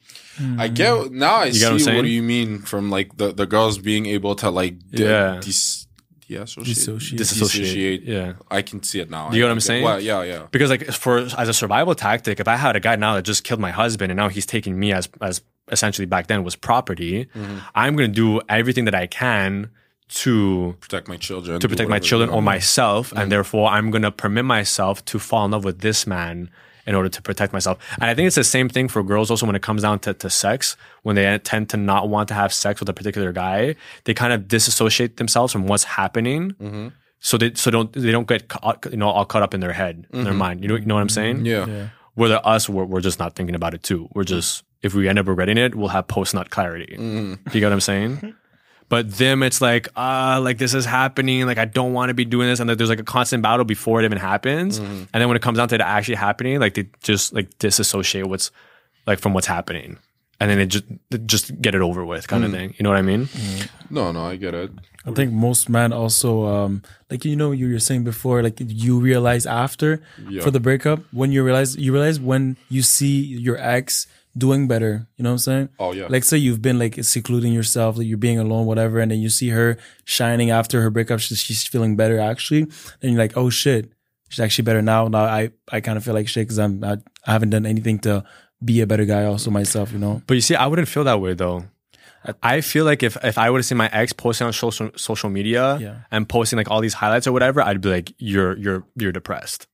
I 0.60 0.68
get 0.68 1.12
now. 1.12 1.38
I 1.38 1.46
what 1.46 1.54
see 1.56 1.80
saying? 1.80 1.98
what 1.98 2.04
do 2.04 2.10
you 2.10 2.22
mean 2.22 2.60
from 2.60 2.92
like 2.92 3.18
the 3.18 3.34
the 3.34 3.48
girls 3.48 3.80
being 3.80 4.06
able 4.06 4.36
to 4.36 4.50
like 4.52 4.78
di- 4.92 5.04
Yeah. 5.04 5.40
dis- 5.42 5.87
deassociate, 6.30 6.66
Dissociate. 6.66 7.18
Disassociate, 7.18 8.04
yeah. 8.04 8.34
I 8.52 8.62
can 8.62 8.84
see 8.84 9.00
it 9.00 9.10
now. 9.10 9.30
Do 9.30 9.36
You 9.38 9.42
know 9.44 9.48
what 9.48 9.52
I 9.52 9.54
I'm 9.54 9.60
saying? 9.62 9.84
Well, 9.84 10.00
yeah, 10.02 10.24
yeah. 10.24 10.48
Because 10.52 10.70
like 10.70 10.86
for 10.92 11.20
as 11.38 11.48
a 11.50 11.54
survival 11.54 11.96
tactic, 11.96 12.40
if 12.40 12.48
I 12.48 12.56
had 12.56 12.76
a 12.76 12.80
guy 12.80 12.96
now 12.96 13.16
that 13.16 13.24
just 13.24 13.44
killed 13.44 13.60
my 13.60 13.72
husband 13.72 14.12
and 14.12 14.18
now 14.18 14.28
he's 14.30 14.46
taking 14.46 14.80
me 14.80 14.92
as 14.94 15.10
as 15.22 15.42
essentially 15.72 16.06
back 16.06 16.28
then 16.28 16.44
was 16.44 16.56
property, 16.56 17.26
Mm-hmm. 17.26 17.58
I'm 17.76 17.96
gonna 17.96 18.08
do 18.10 18.42
everything 18.50 18.86
that 18.86 18.96
I 18.96 19.08
can 19.08 19.70
to 20.10 20.76
Protect 20.80 21.08
my 21.10 21.18
children. 21.18 21.60
to 21.60 21.68
protect 21.68 21.90
my 21.90 22.00
children 22.00 22.30
or 22.30 22.42
myself, 22.42 23.10
Mm-hmm. 23.10 23.18
and 23.20 23.32
therefore 23.32 23.70
I'm 23.70 23.92
gonna 23.92 24.12
permit 24.12 24.46
myself 24.46 25.04
to 25.06 25.20
fall 25.20 25.46
in 25.46 25.52
love 25.52 25.66
with 25.66 25.80
this 25.82 26.08
man 26.08 26.50
in 26.88 26.96
order 26.96 27.10
to 27.10 27.22
protect 27.22 27.54
myself. 27.54 27.78
And 27.96 28.06
I 28.06 28.16
think 28.16 28.28
it's 28.28 28.38
the 28.38 28.44
same 28.44 28.70
thing 28.70 28.88
for 28.88 29.04
girls 29.04 29.30
also 29.30 29.46
when 29.46 29.56
it 29.56 29.62
comes 29.62 29.82
down 29.82 30.00
to, 30.00 30.14
to 30.14 30.30
sex. 30.30 30.78
When 31.04 31.16
they 31.16 31.38
tend 31.40 31.70
to 31.70 31.78
not 31.78 32.10
want 32.10 32.30
to 32.30 32.34
have 32.34 32.54
sex 32.54 32.80
with 32.80 32.90
a 32.90 32.94
particular 32.94 33.32
guy, 33.34 33.76
they 34.06 34.14
kind 34.14 34.34
of 34.34 34.48
disassociate 34.48 35.18
themselves 35.18 35.52
from 35.52 35.68
what's 35.68 35.84
happening. 35.84 36.52
Mm-hmm. 36.54 36.88
So 37.20 37.38
they 37.38 37.54
so 37.56 37.72
don't 37.72 37.92
they 37.94 38.12
don't 38.12 38.28
get 38.28 38.48
caught, 38.48 38.86
you 38.90 38.98
know 38.98 39.10
all 39.10 39.26
caught 39.26 39.44
up 39.44 39.54
in 39.54 39.60
their 39.60 39.74
head, 39.74 40.08
in 40.14 40.24
their 40.24 40.34
mind. 40.34 40.62
You 40.62 40.70
know 40.70 40.76
you 40.76 40.86
know 40.86 40.96
what 40.96 41.02
I'm 41.02 41.10
saying? 41.10 41.38
Mm-hmm. 41.44 41.72
Yeah. 41.72 41.90
Whether 42.14 42.40
us 42.44 42.70
we're, 42.70 42.86
we're 42.86 43.02
just 43.02 43.20
not 43.20 43.36
thinking 43.36 43.56
about 43.56 43.74
it 43.74 43.84
too. 43.84 44.08
We're 44.14 44.24
just 44.24 44.64
if 44.82 44.94
we 44.94 45.10
end 45.10 45.20
up 45.20 45.28
regretting 45.28 45.58
it, 45.58 45.76
we'll 45.76 45.90
have 45.90 46.08
post 46.08 46.34
nut 46.34 46.50
clarity. 46.52 46.96
Mm-hmm. 46.98 47.50
You 47.54 47.60
get 47.60 47.68
what 47.68 47.74
I'm 47.74 47.82
saying? 47.82 48.36
But 48.90 49.12
them, 49.18 49.44
it's 49.44 49.60
like, 49.60 49.90
ah, 49.98 50.40
like 50.42 50.58
this 50.60 50.74
is 50.74 50.86
happening. 50.86 51.46
Like 51.46 51.58
I 51.58 51.66
don't 51.66 51.92
want 51.94 52.10
to 52.10 52.14
be 52.14 52.24
doing 52.26 52.48
this, 52.48 52.60
and 52.62 52.70
like, 52.70 52.78
there's 52.78 52.90
like 52.90 53.00
a 53.02 53.04
constant 53.04 53.44
battle 53.44 53.66
before 53.66 54.02
it 54.02 54.06
even 54.06 54.18
happens. 54.18 54.80
Mm-hmm. 54.80 54.94
And 55.14 55.22
then 55.22 55.28
when 55.28 55.36
it 55.36 55.42
comes 55.42 55.58
down 55.58 55.68
to 55.70 55.76
it 55.76 55.82
actually 55.82 56.16
happening, 56.16 56.60
like 56.60 56.76
they 56.76 56.88
just 57.04 57.34
like 57.34 57.58
disassociate 57.60 58.28
what's 58.28 58.50
like 59.06 59.20
from 59.20 59.34
what's 59.34 59.48
happening, 59.48 59.98
and 60.40 60.50
then 60.50 60.58
they 60.58 60.66
just 60.66 60.86
they 61.10 61.18
just 61.18 61.62
get 61.62 61.76
it 61.76 61.82
over 61.82 62.06
with, 62.06 62.28
kind 62.30 62.44
Mm. 62.44 62.46
of 62.48 62.52
thing. 62.54 62.74
You 62.78 62.84
know 62.84 62.90
what 62.90 62.98
I 63.00 63.02
mean? 63.02 63.28
No, 63.90 64.12
no, 64.14 64.24
I 64.24 64.38
get 64.38 64.54
it. 64.54 64.72
I 65.06 65.12
think 65.12 65.32
most 65.32 65.70
men 65.70 65.92
also 65.94 66.46
um 66.46 66.82
like 67.10 67.24
you 67.24 67.36
know 67.36 67.52
you 67.52 67.72
were 67.72 67.80
saying 67.80 68.04
before 68.04 68.44
like 68.44 68.56
you 68.60 69.00
realize 69.00 69.46
after 69.46 70.02
Yeah. 70.30 70.42
for 70.44 70.52
the 70.52 70.60
breakup 70.60 71.00
when 71.12 71.32
you 71.32 71.44
realize 71.44 71.78
you 71.78 71.94
realize 71.94 72.20
when 72.20 72.58
you 72.70 72.82
see 72.82 73.22
your 73.22 73.58
ex 73.58 74.08
doing 74.38 74.68
better 74.68 75.08
you 75.18 75.24
know 75.24 75.30
what 75.30 75.34
I'm 75.34 75.40
saying 75.40 75.70
Oh, 75.80 75.92
yeah. 75.94 76.08
like 76.10 76.24
say 76.24 76.38
you've 76.38 76.62
been 76.62 76.78
like 76.80 76.96
secluding 77.04 77.54
yourself 77.54 77.98
like 77.98 78.08
you're 78.08 78.18
being 78.18 78.40
alone 78.40 78.66
whatever 78.66 79.00
and 79.00 79.10
then 79.12 79.20
you 79.20 79.30
see 79.30 79.50
her 79.50 79.78
shining 80.06 80.52
after 80.52 80.82
her 80.82 80.90
breakup 80.90 81.20
she's, 81.20 81.40
she's 81.40 81.66
feeling 81.68 81.96
better 81.96 82.20
actually 82.20 82.66
then 83.00 83.12
you're 83.12 83.18
like 83.20 83.36
oh 83.38 83.50
shit 83.50 83.92
she's 84.30 84.40
actually 84.40 84.64
better 84.64 84.82
now 84.82 85.08
now 85.08 85.24
I 85.24 85.52
I 85.72 85.82
kind 85.82 85.98
of 85.98 86.04
feel 86.04 86.14
like 86.14 86.28
shit 86.28 86.46
because 86.48 86.60
I'm 86.60 86.80
not 86.80 87.00
I 87.26 87.32
haven't 87.32 87.50
done 87.52 87.66
anything 87.66 88.00
to 88.00 88.24
be 88.64 88.82
a 88.82 88.88
better 88.88 89.06
guy 89.06 89.26
also 89.26 89.50
myself 89.52 89.92
you 89.92 90.00
know 90.00 90.22
But 90.28 90.34
you 90.36 90.42
see, 90.42 90.56
I 90.56 90.68
wouldn't 90.68 90.88
feel 90.88 91.04
that 91.06 91.20
way 91.22 91.34
though. 91.34 91.66
I 92.44 92.60
feel 92.62 92.84
like 92.84 93.04
if 93.04 93.16
if 93.24 93.38
I 93.38 93.50
would 93.50 93.60
have 93.60 93.66
seen 93.66 93.78
my 93.78 93.90
ex 93.94 94.12
posting 94.12 94.48
on 94.48 94.54
social 94.54 94.90
social 94.98 95.30
media 95.30 95.78
Yeah. 95.80 95.96
and 96.12 96.28
posting 96.28 96.58
like 96.58 96.70
all 96.70 96.82
these 96.82 96.96
highlights 96.96 97.26
or 97.28 97.32
whatever, 97.32 97.62
I'd 97.62 97.80
be 97.80 97.90
like, 97.90 98.12
you're 98.18 98.58
you're 98.58 98.84
you're 98.98 99.12
depressed. 99.14 99.68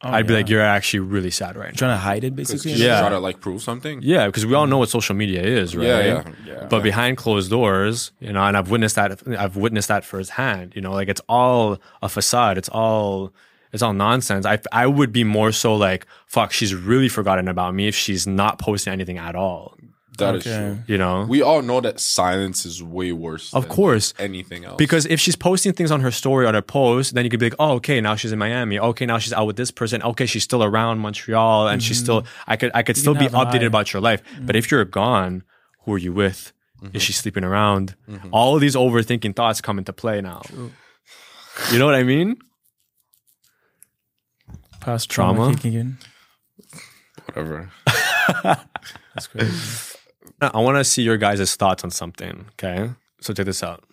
Oh, 0.00 0.10
I'd 0.10 0.28
be 0.28 0.34
like, 0.34 0.48
you're 0.48 0.62
actually 0.62 1.00
really 1.00 1.30
sad 1.30 1.56
right 1.56 1.70
now. 1.70 1.76
trying 1.76 1.94
to 1.94 1.98
hide 1.98 2.22
it 2.22 2.36
basically 2.36 2.72
Yeah. 2.74 3.00
Try 3.00 3.08
to 3.08 3.18
like 3.18 3.40
prove 3.40 3.62
something. 3.62 3.98
Yeah, 4.00 4.26
because 4.26 4.46
we 4.46 4.54
all 4.54 4.66
know 4.68 4.78
what 4.78 4.88
social 4.88 5.16
media 5.16 5.42
is, 5.42 5.76
right? 5.76 5.86
Yeah, 5.86 6.00
yeah, 6.00 6.22
yeah. 6.46 6.66
But 6.70 6.84
behind 6.84 7.16
closed 7.16 7.50
doors, 7.50 8.12
you 8.20 8.32
know, 8.32 8.42
and 8.44 8.56
I've 8.56 8.70
witnessed 8.70 8.94
that. 8.94 9.20
I've 9.36 9.56
witnessed 9.56 9.88
that 9.88 10.04
firsthand. 10.04 10.74
You 10.76 10.82
know, 10.82 10.92
like 10.92 11.08
it's 11.08 11.20
all 11.28 11.78
a 12.00 12.08
facade. 12.08 12.58
It's 12.58 12.68
all 12.68 13.32
it's 13.72 13.82
all 13.82 13.92
nonsense. 13.92 14.46
I 14.46 14.60
I 14.72 14.86
would 14.86 15.12
be 15.12 15.24
more 15.24 15.50
so 15.50 15.74
like, 15.74 16.06
fuck, 16.26 16.52
she's 16.52 16.74
really 16.76 17.08
forgotten 17.08 17.48
about 17.48 17.74
me 17.74 17.88
if 17.88 17.96
she's 17.96 18.24
not 18.24 18.60
posting 18.60 18.92
anything 18.92 19.18
at 19.18 19.34
all. 19.34 19.76
That 20.18 20.34
is 20.36 20.46
Okay. 20.46 20.56
true. 20.56 20.78
You 20.86 20.98
know, 20.98 21.26
We 21.28 21.42
all 21.42 21.62
know 21.62 21.80
that 21.80 21.98
silence 22.00 22.66
is 22.66 22.82
way 22.82 23.12
worse. 23.12 23.52
Of 23.54 23.62
than 23.64 23.72
course. 23.72 24.14
anything 24.18 24.64
else. 24.64 24.76
Because 24.76 25.06
if 25.06 25.18
she's 25.20 25.36
posting 25.36 25.72
things 25.72 25.90
on 25.90 26.00
her 26.00 26.10
story 26.10 26.44
or 26.46 26.52
her 26.52 26.62
post, 26.62 27.14
then 27.14 27.24
you 27.24 27.30
could 27.30 27.40
be 27.40 27.46
like, 27.46 27.54
oh, 27.58 27.72
okay, 27.74 28.00
now 28.00 28.14
she's 28.16 28.32
in 28.32 28.38
Miami. 28.38 28.78
Okay, 28.78 29.06
now 29.06 29.18
she's 29.18 29.32
out 29.32 29.46
with 29.46 29.56
this 29.56 29.70
person. 29.70 30.02
Okay, 30.02 30.26
she's 30.26 30.42
still 30.44 30.62
around 30.62 30.98
Montreal, 30.98 31.68
and 31.68 31.82
she's 31.82 31.98
still. 31.98 32.22
Mm-hmm. 32.22 32.50
I 32.52 32.56
could 32.56 32.70
I 32.74 32.82
could 32.82 32.96
still 32.96 33.14
be 33.14 33.26
updated 33.28 33.62
eye. 33.62 33.66
about 33.66 33.92
your 33.92 34.02
life. 34.02 34.22
But 34.40 34.54
if 34.56 34.70
you're 34.70 34.84
gone, 34.84 35.42
who 35.84 35.94
are 35.94 35.98
you 35.98 36.12
with? 36.12 36.52
Mm-hmm. 36.82 36.96
Is 36.96 37.02
she 37.02 37.12
sleeping 37.12 37.42
around? 37.44 37.96
Mm-hmm. 38.08 38.28
All 38.32 38.54
of 38.54 38.60
these 38.60 38.76
overthinking 38.76 39.34
thoughts 39.34 39.60
come 39.60 39.78
into 39.78 39.92
play 39.92 40.20
now. 40.20 40.42
You 41.72 41.78
know 41.78 41.86
what 41.86 41.94
I 41.96 42.02
mean? 42.04 42.36
past 44.80 45.10
Trauma? 45.10 45.38
trauma 45.38 45.56
kicking 45.58 45.98
whatever. 47.26 47.70
that's 48.44 49.26
crazy 49.26 49.87
I 50.40 50.60
want 50.60 50.76
to 50.76 50.84
see 50.84 51.02
your 51.02 51.16
guys' 51.16 51.56
thoughts 51.56 51.84
on 51.84 51.90
something. 51.90 52.46
Okay, 52.52 52.90
so 53.20 53.32
check 53.32 53.46
this 53.46 53.62
out. 53.62 53.84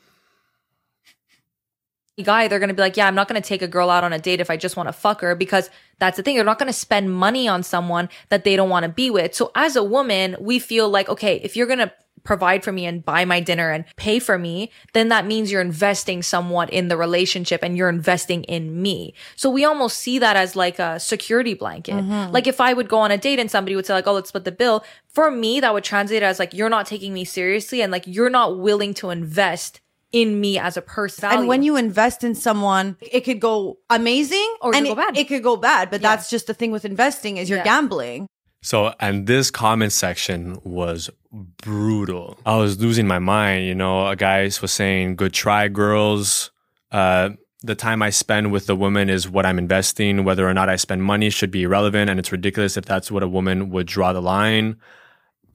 guy, 2.23 2.47
they're 2.47 2.59
going 2.59 2.69
to 2.69 2.75
be 2.75 2.81
like, 2.81 2.97
yeah, 2.97 3.07
I'm 3.07 3.15
not 3.15 3.27
going 3.27 3.41
to 3.41 3.47
take 3.47 3.61
a 3.61 3.67
girl 3.67 3.89
out 3.89 4.03
on 4.03 4.13
a 4.13 4.19
date 4.19 4.39
if 4.39 4.49
I 4.49 4.57
just 4.57 4.77
want 4.77 4.87
to 4.87 4.93
fuck 4.93 5.21
her 5.21 5.35
because 5.35 5.69
that's 5.99 6.17
the 6.17 6.23
thing. 6.23 6.35
They're 6.35 6.45
not 6.45 6.59
going 6.59 6.71
to 6.71 6.73
spend 6.73 7.13
money 7.13 7.47
on 7.47 7.63
someone 7.63 8.09
that 8.29 8.43
they 8.43 8.55
don't 8.55 8.69
want 8.69 8.83
to 8.83 8.89
be 8.89 9.09
with. 9.09 9.33
So 9.33 9.51
as 9.55 9.75
a 9.75 9.83
woman, 9.83 10.35
we 10.39 10.59
feel 10.59 10.89
like, 10.89 11.09
okay, 11.09 11.37
if 11.43 11.55
you're 11.55 11.67
going 11.67 11.79
to 11.79 11.91
provide 12.25 12.63
for 12.63 12.73
me 12.73 12.85
and 12.85 13.05
buy 13.05 13.23
my 13.23 13.39
dinner 13.39 13.71
and 13.71 13.85
pay 13.95 14.19
for 14.19 14.37
me, 14.37 14.69
then 14.93 15.07
that 15.07 15.25
means 15.25 15.51
you're 15.51 15.61
investing 15.61 16.21
somewhat 16.21 16.69
in 16.71 16.89
the 16.89 16.97
relationship 16.97 17.63
and 17.63 17.77
you're 17.77 17.87
investing 17.87 18.43
in 18.45 18.81
me. 18.81 19.13
So 19.37 19.49
we 19.49 19.63
almost 19.63 19.99
see 19.99 20.19
that 20.19 20.35
as 20.35 20.55
like 20.55 20.79
a 20.79 20.99
security 20.99 21.53
blanket. 21.53 21.93
Mm-hmm. 21.95 22.33
Like 22.33 22.47
if 22.47 22.59
I 22.59 22.73
would 22.73 22.89
go 22.89 22.97
on 22.99 23.11
a 23.11 23.17
date 23.17 23.39
and 23.39 23.49
somebody 23.49 23.75
would 23.75 23.85
say 23.85 23.93
like, 23.93 24.07
oh, 24.07 24.13
let's 24.13 24.29
split 24.29 24.43
the 24.43 24.51
bill. 24.51 24.83
For 25.07 25.31
me, 25.31 25.61
that 25.61 25.73
would 25.73 25.85
translate 25.85 26.23
as 26.23 26.39
like, 26.39 26.53
you're 26.53 26.69
not 26.69 26.85
taking 26.87 27.13
me 27.13 27.23
seriously 27.23 27.81
and 27.81 27.91
like, 27.91 28.03
you're 28.05 28.29
not 28.29 28.59
willing 28.59 28.93
to 28.95 29.11
invest 29.11 29.79
in 30.11 30.39
me 30.39 30.57
as 30.57 30.77
a 30.77 30.81
person. 30.81 31.29
And 31.29 31.47
when 31.47 31.61
you 31.61 31.75
invest 31.75 32.23
in 32.23 32.35
someone, 32.35 32.95
it 33.01 33.21
could 33.21 33.39
go 33.41 33.79
amazing 33.89 34.55
Or 34.61 34.73
it 34.73 34.79
could 34.79 34.87
go 34.87 34.95
bad. 34.95 35.17
It 35.17 35.27
could 35.27 35.43
go 35.43 35.57
bad, 35.57 35.89
but 35.91 36.01
Yeah. 36.01 36.15
that's 36.15 36.29
just 36.29 36.47
the 36.47 36.53
thing 36.53 36.71
with 36.71 36.85
investing 36.85 37.37
is 37.37 37.49
you're 37.49 37.59
Yeah. 37.59 37.65
gambling. 37.65 38.27
So, 38.65 38.95
and 38.99 39.27
this 39.27 39.51
comment 39.51 39.93
section 39.93 40.57
was 40.63 41.11
brutal. 41.31 42.39
I 42.47 42.57
was 42.57 42.79
losing 42.79 43.05
my 43.05 43.19
mind. 43.19 43.67
You 43.67 43.75
know, 43.75 44.07
a 44.07 44.15
guy 44.15 44.45
was 44.59 44.71
saying, 44.71 45.17
"Good 45.17 45.33
try, 45.33 45.67
girls." 45.67 46.49
Uh, 46.91 47.29
the 47.61 47.75
time 47.75 48.01
I 48.01 48.09
spend 48.09 48.51
with 48.51 48.65
the 48.65 48.75
woman 48.75 49.07
is 49.07 49.29
what 49.29 49.45
I'm 49.45 49.59
investing. 49.59 50.23
Whether 50.23 50.49
or 50.49 50.53
not 50.55 50.67
I 50.67 50.77
spend 50.77 51.03
money 51.03 51.29
should 51.29 51.51
be 51.51 51.61
irrelevant, 51.61 52.09
and 52.09 52.19
it's 52.19 52.31
ridiculous 52.31 52.75
if 52.75 52.85
that's 52.85 53.11
what 53.11 53.21
a 53.21 53.27
woman 53.27 53.69
would 53.69 53.85
draw 53.85 54.13
the 54.13 54.21
line. 54.21 54.77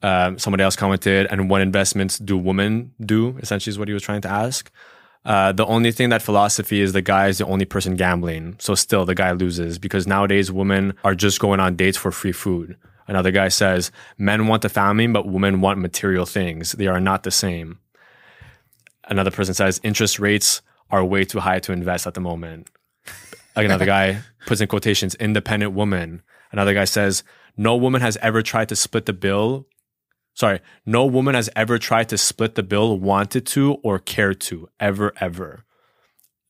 Um, 0.01 0.39
somebody 0.39 0.63
else 0.63 0.77
commented, 0.77 1.27
and 1.29 1.49
what 1.49 1.59
investments 1.59 2.17
do 2.17 2.37
women 2.37 2.93
do? 3.01 3.37
Essentially, 3.39 3.71
is 3.71 3.77
what 3.77 3.89
he 3.89 3.93
was 3.93 4.03
trying 4.03 4.21
to 4.21 4.29
ask. 4.29 4.71
Uh, 5.25 5.51
the 5.51 5.65
only 5.65 5.91
thing 5.91 6.07
that 6.09 6.21
philosophy 6.21 6.79
is 6.79 6.93
the 6.93 7.01
guy 7.01 7.27
is 7.27 7.39
the 7.39 7.45
only 7.45 7.65
person 7.65 7.97
gambling. 7.97 8.55
So 8.59 8.73
still 8.73 9.03
the 9.03 9.15
guy 9.15 9.33
loses 9.33 9.79
because 9.79 10.07
nowadays 10.07 10.49
women 10.49 10.93
are 11.03 11.13
just 11.13 11.41
going 11.41 11.59
on 11.59 11.75
dates 11.75 11.97
for 11.97 12.13
free 12.13 12.31
food. 12.31 12.77
Another 13.07 13.31
guy 13.31 13.47
says 13.49 13.91
men 14.17 14.47
want 14.47 14.61
the 14.61 14.69
family, 14.69 15.07
but 15.07 15.27
women 15.27 15.61
want 15.61 15.79
material 15.79 16.25
things. 16.25 16.73
They 16.73 16.87
are 16.87 16.99
not 16.99 17.23
the 17.23 17.31
same. 17.31 17.79
Another 19.07 19.31
person 19.31 19.53
says 19.53 19.81
interest 19.83 20.19
rates 20.19 20.61
are 20.89 21.03
way 21.03 21.25
too 21.25 21.39
high 21.39 21.59
to 21.59 21.71
invest 21.71 22.07
at 22.07 22.13
the 22.13 22.21
moment. 22.21 22.69
Another 23.55 23.85
guy 23.85 24.21
puts 24.45 24.61
in 24.61 24.67
quotations, 24.67 25.15
independent 25.15 25.73
woman. 25.73 26.21
Another 26.51 26.73
guy 26.73 26.85
says, 26.85 27.23
no 27.57 27.75
woman 27.75 28.01
has 28.01 28.17
ever 28.17 28.41
tried 28.41 28.69
to 28.69 28.75
split 28.75 29.05
the 29.05 29.13
bill 29.13 29.65
sorry, 30.33 30.59
no 30.85 31.05
woman 31.05 31.35
has 31.35 31.49
ever 31.55 31.77
tried 31.77 32.09
to 32.09 32.17
split 32.17 32.55
the 32.55 32.63
bill, 32.63 32.97
wanted 32.99 33.45
to, 33.45 33.73
or 33.83 33.99
cared 33.99 34.39
to, 34.41 34.69
ever, 34.79 35.13
ever. 35.19 35.65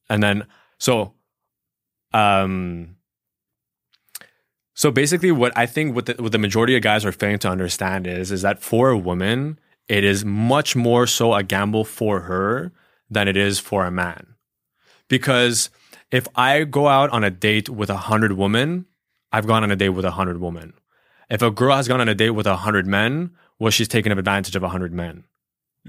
And 0.10 0.22
then, 0.22 0.48
so, 0.78 1.14
um, 2.14 2.98
so 4.82 4.88
basically, 5.02 5.32
what 5.42 5.52
I 5.64 5.66
think 5.76 5.96
what 5.96 6.06
the, 6.08 6.14
what 6.24 6.32
the 6.32 6.38
majority 6.48 6.74
of 6.76 6.82
guys 6.82 7.04
are 7.06 7.12
failing 7.22 7.40
to 7.46 7.50
understand 7.56 8.08
is, 8.08 8.32
is 8.32 8.42
that 8.42 8.58
for 8.70 8.90
a 8.90 8.98
woman, 9.10 9.60
it 9.88 10.04
is 10.04 10.20
much 10.26 10.76
more 10.76 11.06
so 11.18 11.26
a 11.40 11.44
gamble 11.44 11.86
for 11.86 12.22
her 12.30 12.72
than 13.16 13.28
it 13.28 13.38
is 13.48 13.60
for 13.70 13.80
a 13.86 13.92
man. 13.92 14.24
because 15.08 15.70
if 16.20 16.26
I 16.36 16.64
go 16.66 16.88
out 16.98 17.10
on 17.12 17.24
a 17.24 17.30
date 17.48 17.70
with 17.70 17.90
a 17.90 17.98
hundred 18.10 18.34
women, 18.34 18.86
I've 19.32 19.48
gone 19.48 19.64
on 19.64 19.72
a 19.72 19.76
date 19.84 19.90
with 19.98 20.06
a 20.06 20.12
hundred 20.20 20.38
women. 20.42 20.74
If 21.30 21.42
a 21.42 21.52
girl 21.52 21.76
has 21.76 21.88
gone 21.88 22.02
on 22.02 22.10
a 22.10 22.16
date 22.16 22.32
with 22.40 22.48
a 22.48 22.58
hundred 22.66 22.86
men, 22.86 23.32
well, 23.60 23.72
she's 23.72 23.88
taken 23.88 24.12
advantage 24.12 24.56
of 24.56 24.64
a 24.64 24.70
hundred 24.70 24.92
men. 25.04 25.24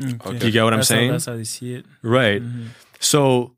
Okay. 0.00 0.38
Do 0.38 0.46
you 0.46 0.52
get 0.52 0.62
what 0.64 0.72
I'm 0.72 0.78
That's 0.80 0.88
how- 0.90 0.94
saying? 0.96 1.10
that's 1.12 1.26
how 1.26 1.36
they 1.36 1.44
see 1.44 1.74
it. 1.78 1.84
Right. 2.02 2.40
Mm-hmm. 2.42 2.66
So 3.00 3.56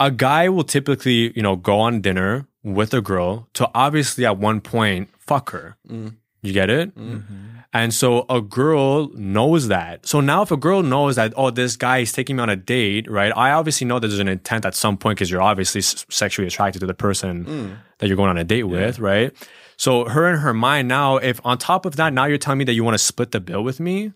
a 0.00 0.10
guy 0.10 0.48
will 0.48 0.64
typically, 0.64 1.32
you 1.36 1.42
know, 1.42 1.56
go 1.56 1.78
on 1.80 2.00
dinner 2.00 2.46
with 2.66 2.92
a 2.92 3.00
girl 3.00 3.48
to 3.54 3.70
obviously 3.74 4.26
at 4.26 4.38
one 4.38 4.60
point 4.60 5.08
fuck 5.18 5.50
her. 5.50 5.76
Mm. 5.88 6.16
You 6.42 6.52
get 6.52 6.68
it? 6.68 6.94
Mm-hmm. 6.96 7.58
And 7.72 7.94
so 7.94 8.26
a 8.28 8.40
girl 8.40 9.08
knows 9.14 9.68
that. 9.68 10.06
So 10.06 10.20
now 10.20 10.42
if 10.42 10.50
a 10.50 10.56
girl 10.56 10.82
knows 10.82 11.16
that, 11.16 11.32
oh, 11.36 11.50
this 11.50 11.76
guy 11.76 11.98
is 11.98 12.12
taking 12.12 12.36
me 12.36 12.42
on 12.42 12.50
a 12.50 12.56
date, 12.56 13.10
right? 13.10 13.32
I 13.36 13.52
obviously 13.52 13.86
know 13.86 13.98
that 13.98 14.08
there's 14.08 14.20
an 14.20 14.28
intent 14.28 14.64
at 14.64 14.74
some 14.74 14.96
point 14.96 15.16
because 15.16 15.30
you're 15.30 15.42
obviously 15.42 15.80
s- 15.80 16.06
sexually 16.08 16.48
attracted 16.48 16.80
to 16.80 16.86
the 16.86 16.94
person 16.94 17.44
mm. 17.44 17.76
that 17.98 18.08
you're 18.08 18.16
going 18.16 18.30
on 18.30 18.38
a 18.38 18.44
date 18.44 18.64
with, 18.64 18.98
right? 18.98 19.32
So 19.76 20.06
her 20.06 20.28
in 20.28 20.40
her 20.40 20.54
mind 20.54 20.88
now, 20.88 21.16
if 21.16 21.40
on 21.44 21.58
top 21.58 21.84
of 21.84 21.96
that, 21.96 22.12
now 22.12 22.24
you're 22.24 22.38
telling 22.38 22.58
me 22.58 22.64
that 22.64 22.72
you 22.72 22.82
want 22.82 22.94
to 22.94 23.04
split 23.04 23.30
the 23.30 23.40
bill 23.40 23.62
with 23.62 23.78
me, 23.78 24.12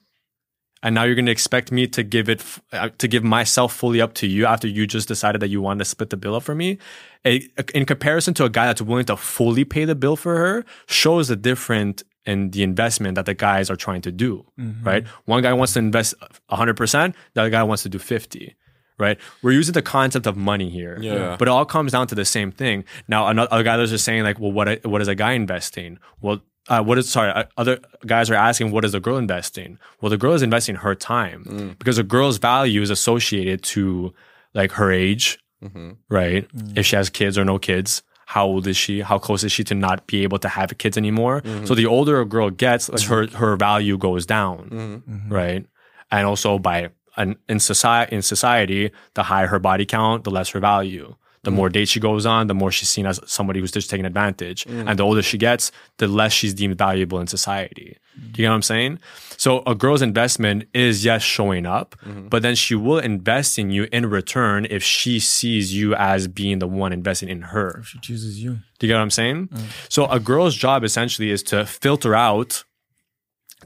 and 0.82 0.94
now 0.94 1.04
you're 1.04 1.14
going 1.14 1.26
to 1.26 1.32
expect 1.32 1.70
me 1.70 1.86
to 1.88 2.02
give 2.02 2.28
it 2.28 2.42
uh, 2.72 2.88
to 2.98 3.06
give 3.08 3.22
myself 3.24 3.74
fully 3.74 4.00
up 4.00 4.14
to 4.14 4.26
you 4.26 4.46
after 4.46 4.66
you 4.66 4.86
just 4.86 5.08
decided 5.08 5.40
that 5.42 5.48
you 5.48 5.60
wanted 5.60 5.80
to 5.80 5.84
split 5.84 6.10
the 6.10 6.16
bill 6.16 6.34
up 6.34 6.42
for 6.42 6.54
me. 6.54 6.78
It- 7.24 7.70
in 7.74 7.84
comparison 7.84 8.32
to 8.34 8.44
a 8.44 8.48
guy 8.50 8.66
that's 8.66 8.80
willing 8.82 9.04
to 9.06 9.16
fully 9.16 9.64
pay 9.64 9.84
the 9.84 9.94
bill 9.94 10.16
for 10.16 10.36
her 10.36 10.64
shows 10.86 11.28
a 11.30 11.36
different 11.36 12.02
in 12.26 12.50
the 12.50 12.62
investment 12.62 13.14
that 13.14 13.24
the 13.26 13.34
guys 13.34 13.70
are 13.70 13.76
trying 13.76 14.02
to 14.02 14.12
do 14.12 14.44
right? 14.82 15.06
One 15.24 15.42
guy 15.42 15.52
wants 15.54 15.72
to 15.74 15.78
invest 15.78 16.14
100% 16.50 17.14
the 17.34 17.40
other 17.40 17.50
guy 17.50 17.62
wants 17.62 17.82
to 17.84 17.88
do 17.88 17.98
50 17.98 18.54
right? 18.98 19.18
We're 19.42 19.52
using 19.52 19.72
the 19.72 19.80
concept 19.80 20.26
of 20.26 20.36
money 20.36 20.68
here. 20.68 20.98
Yeah. 21.00 21.36
but 21.38 21.48
it 21.48 21.50
all 21.50 21.64
comes 21.64 21.92
down 21.92 22.06
to 22.08 22.14
the 22.14 22.26
same 22.26 22.52
thing. 22.52 22.84
Now 23.08 23.28
another 23.28 23.48
guy 23.50 23.62
guys 23.62 23.88
are 23.88 23.92
just 23.94 24.04
saying 24.04 24.22
like 24.24 24.38
well 24.38 24.52
what 24.52 24.84
what 24.84 25.00
is 25.00 25.08
a 25.08 25.14
guy 25.14 25.32
investing? 25.32 25.98
Well 26.20 26.40
uh, 26.68 26.82
what 26.82 26.98
is 26.98 27.08
sorry 27.08 27.30
uh, 27.30 27.44
other 27.56 27.78
guys 28.06 28.30
are 28.30 28.34
asking 28.34 28.70
what 28.70 28.84
is 28.84 28.92
the 28.92 29.00
girl 29.00 29.16
investing? 29.16 29.78
Well 30.00 30.10
the 30.10 30.18
girl 30.18 30.34
is 30.34 30.42
investing 30.42 30.76
her 30.76 30.94
time 30.94 31.44
mm. 31.44 31.78
because 31.78 31.98
a 31.98 32.02
girl's 32.02 32.38
value 32.38 32.82
is 32.82 32.90
associated 32.90 33.62
to 33.64 34.12
like 34.54 34.72
her 34.72 34.92
age 34.92 35.38
mm-hmm. 35.62 35.92
right? 36.08 36.48
Mm. 36.54 36.78
If 36.78 36.86
she 36.86 36.96
has 36.96 37.10
kids 37.10 37.38
or 37.38 37.44
no 37.44 37.58
kids 37.58 38.02
how 38.26 38.46
old 38.46 38.68
is 38.68 38.76
she? 38.76 39.00
How 39.00 39.18
close 39.18 39.42
is 39.42 39.50
she 39.50 39.64
to 39.64 39.74
not 39.74 40.06
be 40.06 40.22
able 40.22 40.38
to 40.38 40.48
have 40.48 40.78
kids 40.78 40.96
anymore? 40.96 41.40
Mm-hmm. 41.40 41.64
So 41.64 41.74
the 41.74 41.86
older 41.86 42.20
a 42.20 42.24
girl 42.24 42.48
gets 42.48 42.86
her 43.04 43.26
her 43.26 43.56
value 43.56 43.98
goes 43.98 44.24
down 44.24 44.70
mm-hmm. 44.70 45.32
right? 45.32 45.66
And 46.12 46.26
also 46.26 46.58
by 46.58 46.90
and 47.16 47.36
in 47.48 47.58
society 47.58 48.14
in 48.14 48.22
society 48.22 48.92
the 49.14 49.24
higher 49.24 49.48
her 49.48 49.58
body 49.58 49.84
count 49.84 50.24
the 50.24 50.30
less 50.30 50.50
her 50.50 50.60
value 50.60 51.16
the 51.42 51.50
mm. 51.50 51.54
more 51.54 51.68
dates 51.68 51.90
she 51.90 52.00
goes 52.00 52.26
on 52.26 52.46
the 52.48 52.54
more 52.54 52.70
she's 52.70 52.88
seen 52.88 53.06
as 53.06 53.18
somebody 53.26 53.60
who's 53.60 53.72
just 53.72 53.88
taking 53.88 54.04
advantage. 54.04 54.64
Mm. 54.64 54.88
And 54.88 54.98
the 54.98 55.02
older 55.02 55.22
she 55.22 55.38
gets 55.38 55.72
the 55.98 56.06
less 56.06 56.32
she's 56.32 56.54
deemed 56.54 56.76
valuable 56.76 57.20
in 57.20 57.26
society. 57.26 57.96
Do 58.32 58.42
you 58.42 58.46
know 58.46 58.52
what 58.52 58.56
i'm 58.56 58.62
saying? 58.62 58.98
So 59.38 59.62
a 59.66 59.74
girl's 59.74 60.02
investment 60.02 60.64
is 60.74 61.04
yes 61.04 61.22
showing 61.22 61.64
up 61.64 61.96
mm-hmm. 62.04 62.28
but 62.28 62.42
then 62.42 62.54
she 62.54 62.74
will 62.74 62.98
invest 62.98 63.58
in 63.58 63.70
you 63.70 63.88
in 63.92 64.06
return 64.06 64.66
if 64.68 64.82
she 64.82 65.18
sees 65.20 65.74
you 65.74 65.94
as 65.94 66.28
being 66.28 66.58
the 66.58 66.66
one 66.66 66.92
investing 66.92 67.28
in 67.28 67.42
her. 67.42 67.78
If 67.80 67.86
She 67.86 67.98
chooses 68.00 68.42
you. 68.42 68.58
do 68.78 68.86
you 68.86 68.92
get 68.92 68.96
what 68.96 69.02
I'm 69.02 69.10
saying? 69.10 69.48
Mm. 69.48 69.62
So 69.88 70.06
a 70.06 70.20
girl's 70.20 70.54
job 70.54 70.84
essentially 70.84 71.30
is 71.30 71.42
to 71.44 71.64
filter 71.64 72.14
out 72.14 72.64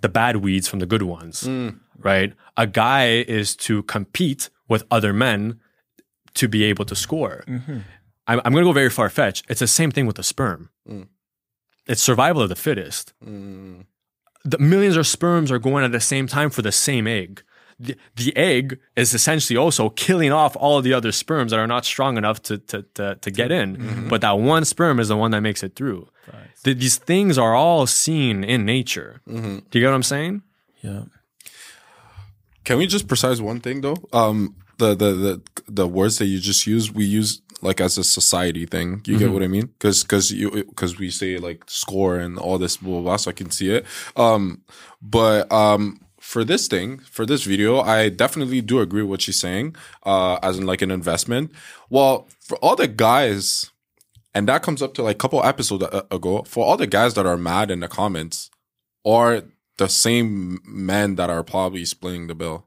the 0.00 0.09
bad 0.09 0.37
weeds 0.37 0.69
from 0.69 0.81
the 0.81 0.87
good 0.87 1.02
ones, 1.02 1.49
right? 1.99 2.35
A 2.57 2.66
guy 2.66 3.07
is 3.07 3.57
to 3.57 3.83
compete 3.85 4.50
with 4.69 4.85
other 4.90 5.12
men 5.12 5.61
to 6.35 6.49
be 6.49 6.64
able 6.64 6.85
to 6.85 6.95
score. 6.95 7.45
Mm-hmm. 7.47 7.79
I'm, 8.26 8.41
I'm 8.45 8.53
going 8.53 8.64
to 8.64 8.69
go 8.69 8.73
very 8.73 8.91
far 8.91 9.09
fetched. 9.09 9.45
It's 9.49 9.61
the 9.61 9.67
same 9.67 9.91
thing 9.91 10.07
with 10.07 10.17
the 10.17 10.23
sperm. 10.23 10.71
Mm. 10.88 11.09
It's 11.87 12.03
survival 12.03 12.43
of 12.43 12.49
the 12.49 12.56
fittest. 12.56 13.13
Mm, 13.25 13.30
mm, 13.30 13.85
the 14.45 14.58
millions 14.58 14.97
of 14.97 15.06
sperms 15.06 15.50
are 15.50 15.58
going 15.58 15.85
at 15.85 15.93
the 15.93 16.00
same 16.00 16.26
time 16.26 16.50
for 16.50 16.63
the 16.63 16.73
same 16.73 17.06
egg. 17.06 17.43
The, 17.78 17.97
the 18.17 18.35
egg 18.37 18.78
is 18.97 19.15
essentially 19.15 19.56
also 19.56 19.91
killing 19.91 20.32
off 20.32 20.56
all 20.56 20.78
of 20.78 20.85
the 20.85 20.93
other 20.93 21.13
sperms 21.13 21.50
that 21.50 21.58
are 21.58 21.67
not 21.67 21.85
strong 21.85 22.17
enough 22.17 22.41
to 22.43 22.58
to 22.58 22.82
to, 22.95 23.17
to 23.17 23.30
get 23.30 23.50
in. 23.50 23.76
Mm-hmm. 23.76 24.08
But 24.08 24.21
that 24.21 24.39
one 24.39 24.65
sperm 24.65 25.00
is 25.00 25.08
the 25.08 25.17
one 25.17 25.32
that 25.32 25.41
makes 25.41 25.63
it 25.63 25.75
through. 25.75 26.08
Th- 26.63 26.78
these 26.78 26.97
things 26.97 27.37
are 27.37 27.54
all 27.54 27.87
seen 27.87 28.45
in 28.45 28.65
nature. 28.65 29.21
Mm-hmm. 29.28 29.58
Do 29.71 29.78
you 29.78 29.85
get 29.85 29.89
what 29.89 29.97
I'm 29.97 30.02
saying? 30.02 30.43
Yeah. 30.82 31.02
Can 32.65 32.78
we 32.78 32.87
just 32.87 33.08
precise 33.08 33.41
one 33.41 33.61
thing 33.61 33.80
though? 33.80 33.97
Um, 34.13 34.54
the 34.78 34.95
the 34.95 35.13
the 35.13 35.43
the 35.69 35.89
words 35.89 36.19
that 36.19 36.26
you 36.26 36.39
just 36.39 36.67
use 36.67 36.93
we 36.93 37.04
use 37.04 37.41
like 37.63 37.80
as 37.80 37.99
a 37.99 38.04
society 38.04 38.67
thing. 38.67 39.00
You 39.06 39.19
get 39.19 39.30
what 39.30 39.43
I 39.43 39.49
mean? 39.49 39.67
Because 39.67 40.02
because 40.02 40.30
you 40.30 40.50
because 40.50 40.99
we 40.99 41.10
say 41.10 41.39
like 41.39 41.65
score 41.67 42.17
and 42.19 42.39
all 42.39 42.58
this 42.58 42.76
blah, 42.76 42.93
blah 42.93 43.00
blah, 43.02 43.17
so 43.17 43.30
I 43.30 43.34
can 43.34 43.50
see 43.50 43.71
it. 43.71 43.84
Um, 44.17 44.63
but 45.00 45.50
um. 45.52 46.00
For 46.21 46.43
this 46.43 46.69
thing, 46.69 47.00
for 47.00 47.26
this 47.26 47.45
video, 47.45 47.80
I 47.80 48.08
definitely 48.08 48.63
do 48.63 48.80
agree 48.80 49.02
with 49.02 49.10
what 49.10 49.21
she's 49.21 49.39
saying, 49.39 49.76
uh, 50.04 50.39
as 50.43 50.58
in 50.58 50.65
like 50.65 50.80
an 50.80 50.91
investment. 50.91 51.52
Well, 51.91 52.28
for 52.41 52.56
all 52.63 52.76
the 52.76 52.89
guys, 52.89 53.71
and 54.34 54.49
that 54.49 54.63
comes 54.63 54.80
up 54.80 54.95
to 54.95 55.02
like 55.02 55.17
a 55.17 55.19
couple 55.19 55.45
episodes 55.45 55.84
ago, 56.10 56.43
for 56.45 56.65
all 56.65 56.78
the 56.78 56.87
guys 56.87 57.13
that 57.15 57.26
are 57.26 57.37
mad 57.37 57.71
in 57.71 57.80
the 57.80 57.89
comments, 57.89 58.49
are 59.04 59.43
the 59.76 59.87
same 59.87 60.60
men 60.65 61.17
that 61.17 61.28
are 61.28 61.43
probably 61.43 61.84
splitting 61.84 62.26
the 62.26 62.34
bill. 62.34 62.67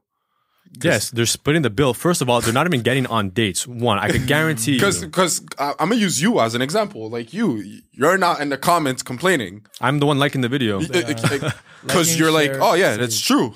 Yes, 0.82 1.10
they're 1.10 1.26
splitting 1.26 1.62
the 1.62 1.70
bill. 1.70 1.94
First 1.94 2.20
of 2.22 2.28
all, 2.28 2.40
they're 2.40 2.52
not 2.52 2.66
even 2.66 2.82
getting 2.82 3.06
on 3.06 3.30
dates. 3.30 3.66
One, 3.66 3.98
I 3.98 4.08
could 4.10 4.26
guarantee 4.26 4.74
Because 4.74 5.00
you, 5.02 5.06
because 5.08 5.40
I'm 5.58 5.88
gonna 5.88 5.96
use 5.96 6.20
you 6.22 6.40
as 6.40 6.54
an 6.54 6.62
example. 6.62 7.08
Like 7.10 7.32
you, 7.32 7.62
you're 7.92 8.18
not 8.18 8.40
in 8.40 8.48
the 8.50 8.58
comments 8.58 9.02
complaining 9.02 9.66
I'm 9.80 9.98
the 9.98 10.06
one 10.06 10.18
liking 10.18 10.40
the 10.42 10.48
video. 10.48 10.78
because 10.80 11.52
Liking, 11.84 12.18
you're 12.18 12.30
like, 12.30 12.52
oh 12.60 12.74
yeah, 12.74 12.96
that's 12.96 13.20
true, 13.20 13.54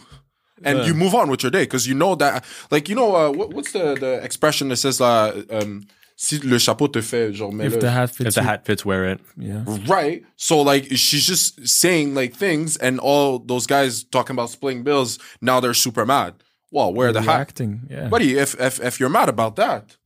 and 0.64 0.86
you 0.86 0.94
move 0.94 1.14
on 1.14 1.28
with 1.30 1.42
your 1.42 1.50
day 1.50 1.64
because 1.64 1.86
you 1.86 1.94
know 1.94 2.14
that. 2.16 2.44
Like 2.70 2.88
you 2.88 2.94
know, 2.94 3.14
uh, 3.14 3.30
what, 3.30 3.52
what's 3.54 3.72
the 3.72 3.94
the 3.94 4.20
expression 4.24 4.68
that 4.70 4.76
says 4.76 5.00
uh, 5.00 5.42
um, 5.50 5.86
si 6.16 6.38
le 6.38 6.58
chapeau 6.58 6.86
te 6.88 7.00
fait 7.00 7.32
genre 7.32 7.52
mets 7.52 7.66
If 7.68 7.74
le- 7.74 7.80
the 7.80 7.90
hat 7.90 8.10
fits 8.10 8.28
If 8.28 8.34
the 8.34 8.42
hat 8.42 8.64
fits, 8.64 8.84
wear 8.84 9.04
it. 9.06 9.20
Yeah. 9.36 9.64
Right. 9.86 10.24
So 10.36 10.60
like 10.62 10.86
she's 10.96 11.26
just 11.26 11.66
saying 11.68 12.14
like 12.14 12.34
things 12.34 12.76
and 12.76 12.98
all 13.00 13.38
those 13.40 13.66
guys 13.66 14.04
talking 14.04 14.34
about 14.34 14.50
splitting 14.50 14.82
bills, 14.84 15.18
now 15.40 15.60
they're 15.60 15.74
super 15.74 16.06
mad. 16.06 16.34
Well, 16.72 16.92
where 16.92 17.12
the 17.12 17.22
hat. 17.22 17.34
Reacting. 17.34 17.82
Yeah. 17.88 18.08
Buddy, 18.08 18.36
if 18.38 18.58
if 18.60 18.80
if 18.80 18.98
you're 18.98 19.10
mad 19.10 19.28
about 19.28 19.56
that, 19.56 19.96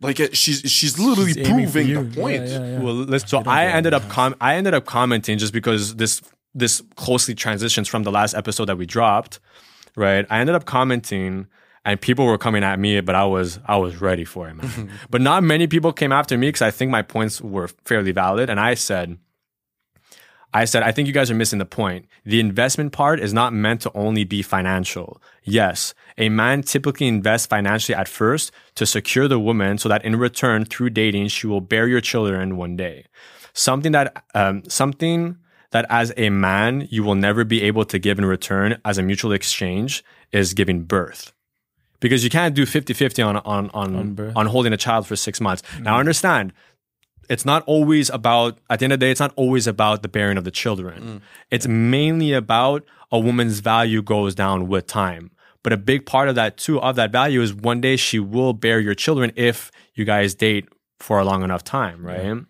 like 0.00 0.18
it, 0.18 0.36
she's 0.36 0.60
she's 0.62 0.98
literally 0.98 1.34
She's 1.34 1.46
proving 1.48 1.94
the 1.94 2.20
point. 2.20 2.46
Yeah, 2.46 2.58
yeah, 2.58 2.66
yeah. 2.66 2.80
Well, 2.80 2.94
let's, 2.94 3.30
so 3.30 3.42
I 3.46 3.66
ended 3.66 3.94
up 3.94 4.08
com- 4.08 4.34
I 4.40 4.54
ended 4.56 4.74
up 4.74 4.86
commenting 4.86 5.38
just 5.38 5.52
because 5.52 5.94
this 5.96 6.22
this 6.54 6.82
closely 6.96 7.34
transitions 7.34 7.88
from 7.88 8.02
the 8.02 8.10
last 8.10 8.34
episode 8.34 8.64
that 8.66 8.78
we 8.78 8.86
dropped, 8.86 9.38
right? 9.94 10.26
I 10.30 10.40
ended 10.40 10.56
up 10.56 10.64
commenting 10.64 11.46
and 11.84 12.00
people 12.00 12.24
were 12.24 12.38
coming 12.38 12.64
at 12.64 12.78
me, 12.78 13.00
but 13.02 13.14
I 13.14 13.26
was 13.26 13.60
I 13.66 13.76
was 13.76 14.00
ready 14.00 14.24
for 14.24 14.48
it, 14.48 14.54
man. 14.54 14.90
but 15.10 15.20
not 15.20 15.42
many 15.42 15.66
people 15.66 15.92
came 15.92 16.10
after 16.10 16.38
me 16.38 16.48
because 16.48 16.62
I 16.62 16.70
think 16.70 16.90
my 16.90 17.02
points 17.02 17.40
were 17.40 17.68
fairly 17.84 18.12
valid, 18.12 18.48
and 18.50 18.58
I 18.58 18.74
said. 18.74 19.18
I 20.54 20.66
said, 20.66 20.82
I 20.82 20.92
think 20.92 21.08
you 21.08 21.14
guys 21.14 21.30
are 21.30 21.34
missing 21.34 21.58
the 21.58 21.64
point. 21.64 22.06
The 22.24 22.38
investment 22.38 22.92
part 22.92 23.20
is 23.20 23.32
not 23.32 23.52
meant 23.52 23.80
to 23.82 23.92
only 23.94 24.24
be 24.24 24.42
financial. 24.42 25.20
Yes, 25.44 25.94
a 26.18 26.28
man 26.28 26.62
typically 26.62 27.08
invests 27.08 27.46
financially 27.46 27.96
at 27.96 28.08
first 28.08 28.52
to 28.74 28.84
secure 28.84 29.28
the 29.28 29.40
woman 29.40 29.78
so 29.78 29.88
that 29.88 30.04
in 30.04 30.16
return, 30.16 30.64
through 30.64 30.90
dating, 30.90 31.28
she 31.28 31.46
will 31.46 31.62
bear 31.62 31.88
your 31.88 32.02
children 32.02 32.56
one 32.56 32.76
day. 32.76 33.06
Something 33.54 33.92
that, 33.92 34.24
um, 34.34 34.62
something 34.68 35.36
that 35.70 35.86
as 35.88 36.12
a 36.16 36.30
man, 36.30 36.86
you 36.90 37.02
will 37.02 37.14
never 37.14 37.44
be 37.44 37.62
able 37.62 37.84
to 37.86 37.98
give 37.98 38.18
in 38.18 38.24
return 38.24 38.78
as 38.84 38.98
a 38.98 39.02
mutual 39.02 39.32
exchange 39.32 40.04
is 40.32 40.54
giving 40.54 40.84
birth. 40.84 41.32
Because 42.00 42.24
you 42.24 42.30
can't 42.30 42.54
do 42.54 42.66
50 42.66 42.92
50 42.94 43.22
on, 43.22 43.36
on, 43.38 43.70
on, 43.70 44.14
birth. 44.14 44.36
on 44.36 44.46
holding 44.46 44.72
a 44.72 44.76
child 44.76 45.06
for 45.06 45.16
six 45.16 45.40
months. 45.40 45.62
Now, 45.80 45.98
understand, 45.98 46.52
it's 47.28 47.44
not 47.44 47.62
always 47.66 48.10
about 48.10 48.58
at 48.68 48.78
the 48.78 48.84
end 48.84 48.92
of 48.92 49.00
the 49.00 49.06
day 49.06 49.10
it's 49.10 49.20
not 49.20 49.32
always 49.36 49.66
about 49.66 50.02
the 50.02 50.08
bearing 50.08 50.36
of 50.38 50.44
the 50.44 50.50
children. 50.50 51.22
It's 51.50 51.66
mainly 51.66 52.32
about 52.32 52.84
a 53.10 53.18
woman's 53.18 53.60
value 53.60 54.02
goes 54.02 54.34
down 54.34 54.68
with 54.68 54.86
time. 54.86 55.30
But 55.62 55.72
a 55.72 55.76
big 55.76 56.06
part 56.06 56.28
of 56.28 56.34
that 56.34 56.56
too 56.56 56.80
of 56.80 56.96
that 56.96 57.12
value 57.12 57.40
is 57.40 57.54
one 57.54 57.80
day 57.80 57.96
she 57.96 58.18
will 58.18 58.52
bear 58.52 58.80
your 58.80 58.94
children 58.94 59.32
if 59.36 59.70
you 59.94 60.04
guys 60.04 60.34
date 60.34 60.68
for 60.98 61.18
a 61.20 61.24
long 61.24 61.42
enough 61.42 61.62
time 61.64 62.04
right? 62.06 62.44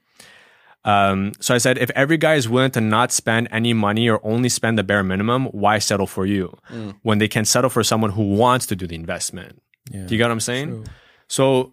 Um, 0.85 1.32
so 1.38 1.54
i 1.54 1.58
said 1.58 1.78
if 1.78 1.90
every 1.94 2.16
guy 2.16 2.35
is 2.35 2.48
willing 2.48 2.72
to 2.72 2.80
not 2.80 3.12
spend 3.12 3.46
any 3.52 3.72
money 3.72 4.08
or 4.11 4.18
only 4.26 4.48
spend 4.48 4.76
the 4.78 4.82
bare 4.82 5.04
minimum 5.04 5.46
why 5.46 5.78
settle 5.78 6.08
for 6.08 6.26
you? 6.26 6.58
When 7.02 7.18
they 7.18 7.28
can 7.28 7.44
settle 7.44 7.70
for 7.70 7.85
someone 7.85 8.11
who 8.11 8.35
wants 8.35 8.66
to 8.66 8.74
do 8.76 8.87
the 8.88 8.96
investment. 8.96 9.62
Yeah. 9.90 10.06
do 10.06 10.14
you 10.14 10.18
get 10.18 10.24
what 10.24 10.32
i'm 10.32 10.40
saying? 10.40 10.87
So 11.28 11.72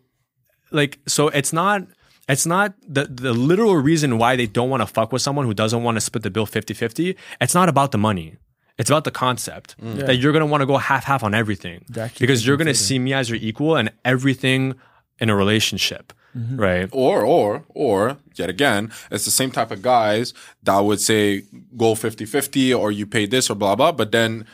like 0.71 0.99
so 1.07 1.29
it's 1.29 1.53
not 1.53 1.87
it's 2.29 2.45
not 2.45 2.73
the 2.87 3.05
the 3.05 3.33
literal 3.33 3.75
reason 3.75 4.17
why 4.17 4.35
they 4.37 4.45
don't 4.45 4.69
want 4.69 4.81
to 4.81 4.87
fuck 4.87 5.11
with 5.11 5.21
someone 5.21 5.45
who 5.45 5.53
doesn't 5.53 5.83
want 5.83 5.97
to 5.97 6.01
split 6.01 6.23
the 6.23 6.29
bill 6.29 6.47
50-50 6.47 7.15
it's 7.41 7.55
not 7.55 7.69
about 7.69 7.91
the 7.91 7.97
money. 7.97 8.37
It's 8.77 8.89
about 8.89 9.03
the 9.03 9.11
concept 9.11 9.75
mm. 9.81 10.05
that 10.05 10.15
you're 10.15 10.31
going 10.31 10.39
to 10.39 10.45
want 10.45 10.61
to 10.61 10.65
go 10.65 10.77
half 10.77 11.03
half 11.03 11.21
on 11.21 11.33
everything. 11.35 11.83
Because 12.17 12.47
you're 12.47 12.55
going 12.55 12.67
to 12.67 12.73
see 12.73 12.97
me 12.97 13.13
as 13.13 13.29
your 13.29 13.37
equal 13.41 13.75
and 13.75 13.91
everything 14.05 14.75
in 15.19 15.29
a 15.29 15.35
relationship, 15.35 16.13
mm-hmm. 16.33 16.55
right? 16.55 16.89
Or, 16.93 17.25
or, 17.25 17.65
or, 17.69 18.17
yet 18.35 18.49
again, 18.49 18.89
it's 19.11 19.25
the 19.25 19.31
same 19.31 19.51
type 19.51 19.71
of 19.71 19.81
guys 19.81 20.33
that 20.63 20.79
would 20.79 21.01
say 21.01 21.43
go 21.75 21.93
50 21.93 22.25
50 22.25 22.73
or 22.73 22.89
you 22.89 23.05
pay 23.05 23.25
this 23.25 23.49
or 23.49 23.55
blah, 23.55 23.75
blah, 23.75 23.91
but 23.91 24.13
then 24.13 24.45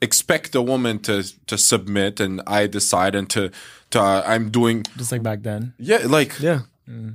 expect 0.00 0.52
the 0.52 0.62
woman 0.62 1.00
to 1.00 1.24
to 1.46 1.58
submit 1.58 2.20
and 2.20 2.40
I 2.46 2.68
decide 2.68 3.16
and 3.16 3.28
to, 3.30 3.50
to 3.90 4.00
uh, 4.00 4.22
I'm 4.24 4.50
doing, 4.50 4.84
Just 4.96 5.10
like 5.10 5.24
back 5.24 5.42
then. 5.42 5.74
yeah, 5.78 6.02
like, 6.06 6.38
Yeah, 6.38 6.60
wh- 6.86 7.14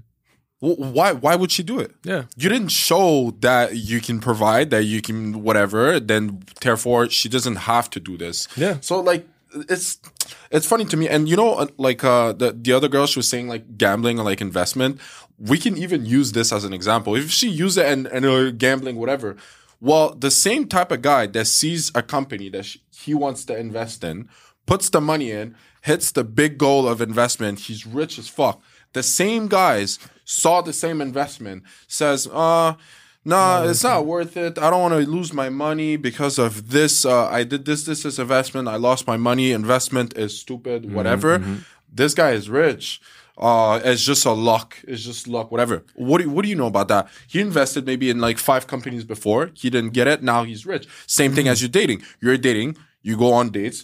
why, 0.59 1.11
why 1.11 1.35
would 1.35 1.51
she 1.51 1.63
do 1.63 1.79
it? 1.79 1.93
yeah. 2.03 2.23
You 2.35 2.49
didn't 2.49 2.69
show 2.69 3.35
that 3.41 3.75
you 3.75 4.01
can 4.01 4.19
provide, 4.19 4.69
that 4.71 4.85
you 4.85 5.01
can 5.01 5.43
whatever, 5.43 5.99
then 5.99 6.43
therefore 6.61 7.09
she 7.09 7.29
doesn't 7.29 7.57
have 7.57 7.89
to 7.91 7.99
do 7.99 8.17
this. 8.17 8.47
Yeah. 8.57 8.77
So 8.81 8.99
like 8.99 9.27
it's 9.69 9.99
it's 10.51 10.65
funny 10.65 10.85
to 10.85 10.97
me 10.97 11.07
and 11.07 11.29
you 11.29 11.35
know 11.35 11.53
uh, 11.53 11.67
like 11.77 12.03
uh 12.03 12.33
the 12.33 12.51
the 12.51 12.73
other 12.73 12.87
girl 12.89 13.07
she 13.07 13.17
was 13.17 13.29
saying 13.29 13.47
like 13.47 13.77
gambling 13.77 14.19
or 14.19 14.25
like 14.25 14.41
investment 14.41 14.99
we 15.39 15.57
can 15.57 15.77
even 15.77 16.05
use 16.05 16.33
this 16.33 16.51
as 16.51 16.63
an 16.65 16.73
example 16.73 17.15
if 17.15 17.29
she 17.31 17.47
use 17.47 17.77
it 17.77 17.85
and 17.85 18.07
and 18.07 18.25
uh, 18.25 18.51
gambling 18.51 18.97
whatever 18.97 19.37
well 19.79 20.13
the 20.13 20.29
same 20.29 20.67
type 20.67 20.91
of 20.91 21.01
guy 21.01 21.25
that 21.27 21.45
sees 21.45 21.91
a 21.95 22.03
company 22.03 22.49
that 22.49 22.65
sh- 22.65 22.77
he 22.91 23.13
wants 23.13 23.45
to 23.45 23.57
invest 23.57 24.03
in 24.03 24.27
puts 24.65 24.89
the 24.89 24.99
money 24.99 25.31
in 25.31 25.55
hits 25.81 26.11
the 26.11 26.25
big 26.25 26.57
goal 26.57 26.85
of 26.87 26.99
investment 27.01 27.59
he's 27.61 27.87
rich 27.87 28.19
as 28.19 28.27
fuck 28.27 28.61
the 28.93 29.03
same 29.03 29.47
guys 29.47 29.99
saw 30.25 30.61
the 30.61 30.73
same 30.73 31.01
investment 31.01 31.63
says 31.87 32.27
uh 32.33 32.73
Nah, 33.25 33.63
it's 33.65 33.83
not 33.83 34.05
worth 34.05 34.37
it. 34.37 34.57
I 34.57 34.69
don't 34.69 34.81
want 34.81 34.93
to 34.93 35.11
lose 35.11 35.33
my 35.33 35.49
money 35.49 35.97
because 35.97 36.39
of 36.39 36.69
this. 36.69 37.03
Uh, 37.03 37.27
I 37.27 37.43
did 37.43 37.65
this, 37.65 37.83
this, 37.83 38.03
this 38.03 38.19
investment. 38.19 38.69
I 38.69 38.77
lost 38.77 39.05
my 39.05 39.17
money. 39.17 39.51
Investment 39.51 40.17
is 40.17 40.39
stupid, 40.39 40.93
whatever. 40.93 41.43
This 41.91 42.13
guy 42.13 42.31
is 42.31 42.49
rich. 42.49 43.01
Uh, 43.37 43.81
it's 43.83 44.01
just 44.05 44.25
a 44.25 44.31
luck. 44.31 44.77
It's 44.87 45.03
just 45.03 45.27
luck, 45.27 45.51
whatever. 45.51 45.83
What 45.95 46.19
do 46.19 46.23
you, 46.23 46.29
what 46.29 46.43
do 46.43 46.49
you 46.49 46.55
know 46.55 46.67
about 46.67 46.87
that? 46.87 47.09
He 47.27 47.41
invested 47.41 47.85
maybe 47.85 48.09
in 48.09 48.19
like 48.21 48.37
five 48.37 48.65
companies 48.65 49.03
before. 49.03 49.51
He 49.53 49.69
didn't 49.69 49.91
get 49.91 50.07
it. 50.07 50.23
Now 50.23 50.45
he's 50.45 50.65
rich. 50.65 50.87
Same 51.05 51.33
thing 51.33 51.49
as 51.49 51.61
you're 51.61 51.67
dating. 51.67 52.03
You're 52.21 52.37
dating. 52.37 52.77
You 53.01 53.17
go 53.17 53.33
on 53.33 53.49
dates 53.49 53.83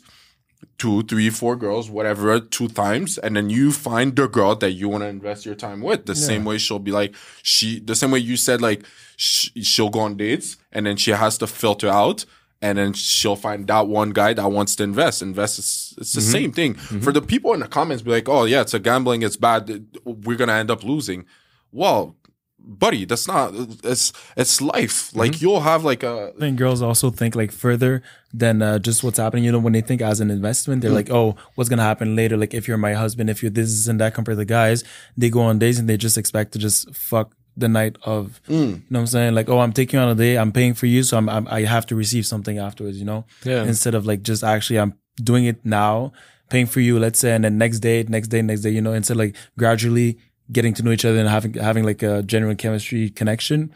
two, 0.77 1.03
three, 1.03 1.29
four 1.29 1.55
girls, 1.55 1.89
whatever, 1.89 2.39
two 2.39 2.67
times, 2.67 3.17
and 3.17 3.35
then 3.35 3.49
you 3.49 3.71
find 3.71 4.15
the 4.15 4.27
girl 4.27 4.55
that 4.55 4.71
you 4.71 4.89
want 4.89 5.03
to 5.03 5.07
invest 5.07 5.45
your 5.45 5.55
time 5.55 5.81
with. 5.81 6.05
The 6.05 6.15
same 6.15 6.45
way 6.45 6.57
she'll 6.57 6.79
be 6.79 6.91
like, 6.91 7.15
she, 7.41 7.79
the 7.79 7.95
same 7.95 8.11
way 8.11 8.19
you 8.19 8.37
said, 8.37 8.61
like, 8.61 8.85
sh- 9.17 9.49
she'll 9.61 9.89
go 9.89 10.01
on 10.01 10.17
dates 10.17 10.57
and 10.71 10.85
then 10.85 10.97
she 10.97 11.11
has 11.11 11.37
to 11.39 11.47
filter 11.47 11.89
out. 11.89 12.25
And 12.61 12.77
then 12.77 12.93
she'll 12.93 13.35
find 13.35 13.67
that 13.67 13.87
one 13.87 14.11
guy 14.11 14.33
that 14.33 14.49
wants 14.49 14.77
to 14.77 14.83
invest. 14.83 15.21
Invest 15.21 15.59
is 15.59 15.93
it's 15.97 16.13
the 16.13 16.21
mm-hmm. 16.21 16.31
same 16.31 16.51
thing. 16.53 16.75
Mm-hmm. 16.75 17.01
For 17.01 17.11
the 17.11 17.21
people 17.21 17.53
in 17.53 17.59
the 17.59 17.67
comments, 17.67 18.01
be 18.03 18.11
like, 18.11 18.29
"Oh 18.29 18.45
yeah, 18.45 18.61
it's 18.61 18.73
a 18.73 18.79
gambling. 18.79 19.21
It's 19.21 19.35
bad. 19.35 19.85
We're 20.05 20.37
gonna 20.37 20.53
end 20.53 20.71
up 20.71 20.81
losing." 20.81 21.25
Well, 21.73 22.15
buddy, 22.63 23.05
that's 23.05 23.27
not. 23.27 23.53
It's 23.83 24.13
it's 24.35 24.61
life. 24.61 25.09
Mm-hmm. 25.09 25.19
Like 25.19 25.41
you'll 25.41 25.61
have 25.61 25.83
like 25.83 26.03
a 26.03 26.33
I 26.35 26.39
think 26.39 26.57
girls 26.57 26.81
also 26.81 27.09
think 27.09 27.35
like 27.35 27.51
further 27.51 28.01
than 28.33 28.61
uh, 28.61 28.79
just 28.79 29.03
what's 29.03 29.17
happening. 29.19 29.43
You 29.43 29.51
know, 29.51 29.59
when 29.59 29.73
they 29.73 29.81
think 29.81 30.01
as 30.01 30.19
an 30.19 30.31
investment, 30.31 30.81
they're 30.81 30.91
mm. 30.91 30.95
like, 30.95 31.11
oh, 31.11 31.35
what's 31.55 31.69
gonna 31.69 31.83
happen 31.83 32.15
later? 32.15 32.37
Like 32.37 32.53
if 32.53 32.67
you're 32.67 32.77
my 32.77 32.93
husband, 32.93 33.29
if 33.29 33.43
you're 33.43 33.51
this 33.51 33.87
and 33.87 33.99
that. 33.99 34.13
Compared 34.13 34.37
to 34.37 34.45
guys, 34.45 34.83
they 35.17 35.29
go 35.29 35.41
on 35.41 35.59
dates 35.59 35.79
and 35.79 35.89
they 35.89 35.97
just 35.97 36.17
expect 36.17 36.53
to 36.53 36.59
just 36.59 36.93
fuck 36.95 37.35
the 37.57 37.67
night 37.67 37.97
of. 38.03 38.41
Mm. 38.47 38.51
You 38.51 38.65
know 38.67 38.79
what 38.89 38.99
I'm 38.99 39.07
saying? 39.07 39.35
Like, 39.35 39.49
oh, 39.49 39.59
I'm 39.59 39.73
taking 39.73 39.99
on 39.99 40.09
a 40.09 40.15
day 40.15 40.37
I'm 40.37 40.51
paying 40.51 40.73
for 40.73 40.85
you, 40.85 41.03
so 41.03 41.17
I'm, 41.17 41.29
I'm 41.29 41.47
I 41.47 41.61
have 41.61 41.85
to 41.87 41.95
receive 41.95 42.25
something 42.25 42.57
afterwards. 42.57 42.97
You 42.97 43.05
know? 43.05 43.25
Yeah. 43.43 43.63
Instead 43.63 43.95
of 43.95 44.05
like 44.05 44.23
just 44.23 44.43
actually, 44.43 44.79
I'm 44.79 44.95
doing 45.17 45.45
it 45.45 45.65
now, 45.65 46.13
paying 46.49 46.65
for 46.65 46.79
you. 46.79 46.99
Let's 46.99 47.19
say, 47.19 47.33
and 47.33 47.43
then 47.43 47.57
next 47.57 47.79
day, 47.79 48.03
next 48.03 48.27
day, 48.29 48.41
next 48.41 48.61
day. 48.61 48.69
You 48.69 48.81
know, 48.81 48.93
instead 48.93 49.17
like 49.17 49.35
gradually 49.57 50.19
getting 50.53 50.73
to 50.75 50.83
know 50.83 50.91
each 50.91 51.03
other 51.05 51.19
and 51.19 51.27
having 51.27 51.53
having 51.55 51.83
like 51.83 52.01
a 52.03 52.23
genuine 52.23 52.55
chemistry 52.57 53.09
connection. 53.09 53.73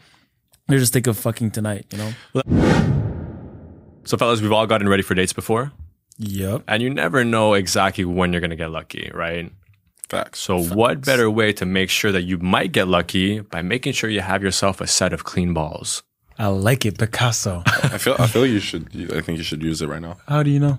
They 0.68 0.78
just 0.78 0.92
think 0.92 1.06
of 1.06 1.16
fucking 1.18 1.50
tonight, 1.52 1.86
you 1.90 1.98
know? 1.98 2.12
So, 4.04 4.16
fellas, 4.16 4.40
we've 4.40 4.52
all 4.52 4.66
gotten 4.66 4.88
ready 4.88 5.02
for 5.02 5.14
dates 5.14 5.32
before, 5.34 5.72
Yep. 6.18 6.62
and 6.68 6.82
you 6.82 6.88
never 6.90 7.24
know 7.24 7.54
exactly 7.54 8.04
when 8.04 8.32
you're 8.32 8.40
gonna 8.40 8.56
get 8.56 8.70
lucky, 8.70 9.10
right? 9.14 9.52
facts. 10.08 10.40
So, 10.40 10.58
what 10.58 11.04
better 11.04 11.28
way 11.30 11.52
to 11.52 11.66
make 11.66 11.90
sure 11.90 12.10
that 12.12 12.22
you 12.22 12.38
might 12.38 12.72
get 12.72 12.88
lucky 12.88 13.40
by 13.40 13.60
making 13.60 13.92
sure 13.92 14.08
you 14.08 14.22
have 14.22 14.42
yourself 14.42 14.80
a 14.80 14.86
set 14.86 15.12
of 15.12 15.24
clean 15.24 15.52
balls? 15.52 16.02
I 16.40 16.46
like 16.46 16.86
it, 16.86 16.98
Picasso. 16.98 17.62
I 17.66 17.98
feel 17.98 18.14
I 18.18 18.26
feel 18.28 18.46
you 18.46 18.60
should. 18.60 18.86
I 19.12 19.20
think 19.22 19.38
you 19.38 19.44
should 19.44 19.62
use 19.62 19.82
it 19.82 19.88
right 19.88 20.00
now. 20.00 20.18
How 20.28 20.42
do 20.44 20.50
you 20.50 20.60
know? 20.60 20.78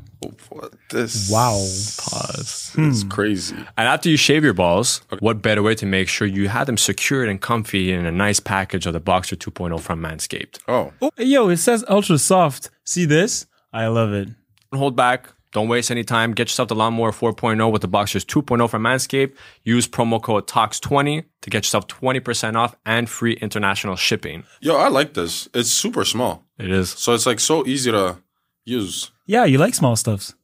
What 0.49 0.73
this? 0.89 1.29
Wow. 1.29 1.51
Pause. 1.97 2.71
Hmm. 2.75 2.89
It's 2.89 3.03
crazy. 3.03 3.55
And 3.77 3.87
after 3.87 4.09
you 4.09 4.15
shave 4.17 4.43
your 4.43 4.53
balls, 4.53 5.01
what 5.19 5.41
better 5.41 5.61
way 5.61 5.75
to 5.75 5.85
make 5.85 6.07
sure 6.07 6.25
you 6.27 6.47
have 6.47 6.65
them 6.67 6.77
secured 6.77 7.27
and 7.27 7.41
comfy 7.41 7.91
in 7.91 8.05
a 8.05 8.11
nice 8.11 8.39
package 8.39 8.85
of 8.85 8.93
the 8.93 8.99
Boxer 9.01 9.35
2.0 9.35 9.79
from 9.81 10.01
Manscaped? 10.01 10.59
Oh, 10.67 10.93
Oh, 11.01 11.11
yo, 11.17 11.49
it 11.49 11.57
says 11.57 11.83
ultra 11.89 12.17
soft. 12.17 12.69
See 12.85 13.05
this? 13.05 13.45
I 13.73 13.87
love 13.87 14.13
it. 14.13 14.29
Hold 14.73 14.95
back. 14.95 15.29
Don't 15.51 15.67
waste 15.67 15.89
any 15.89 16.03
time. 16.03 16.33
Get 16.33 16.47
yourself 16.49 16.69
the 16.69 16.75
Lawnmower 16.75 17.11
4.0 17.11 17.71
with 17.71 17.81
the 17.81 17.87
Boxers 17.87 18.23
2.0 18.23 18.69
from 18.69 18.83
Manscaped. 18.83 19.35
Use 19.63 19.87
promo 19.87 20.21
code 20.21 20.47
TOX20 20.47 21.23
to 21.41 21.49
get 21.49 21.63
yourself 21.63 21.87
20% 21.87 22.55
off 22.55 22.75
and 22.85 23.09
free 23.09 23.33
international 23.33 23.95
shipping. 23.95 24.43
yo, 24.61 24.77
I 24.77 24.89
like 24.89 25.13
this. 25.15 25.49
It's 25.53 25.69
super 25.71 26.05
small, 26.05 26.43
It 26.59 26.69
is. 26.69 26.91
so 26.91 27.13
it's 27.13 27.25
like 27.25 27.39
so 27.39 27.65
easy 27.65 27.91
to 27.91 28.17
use. 28.63 29.11
Yeah, 29.25 29.45
you 29.45 29.57
like 29.57 29.73
small 29.73 29.95
stuffs. 29.95 30.35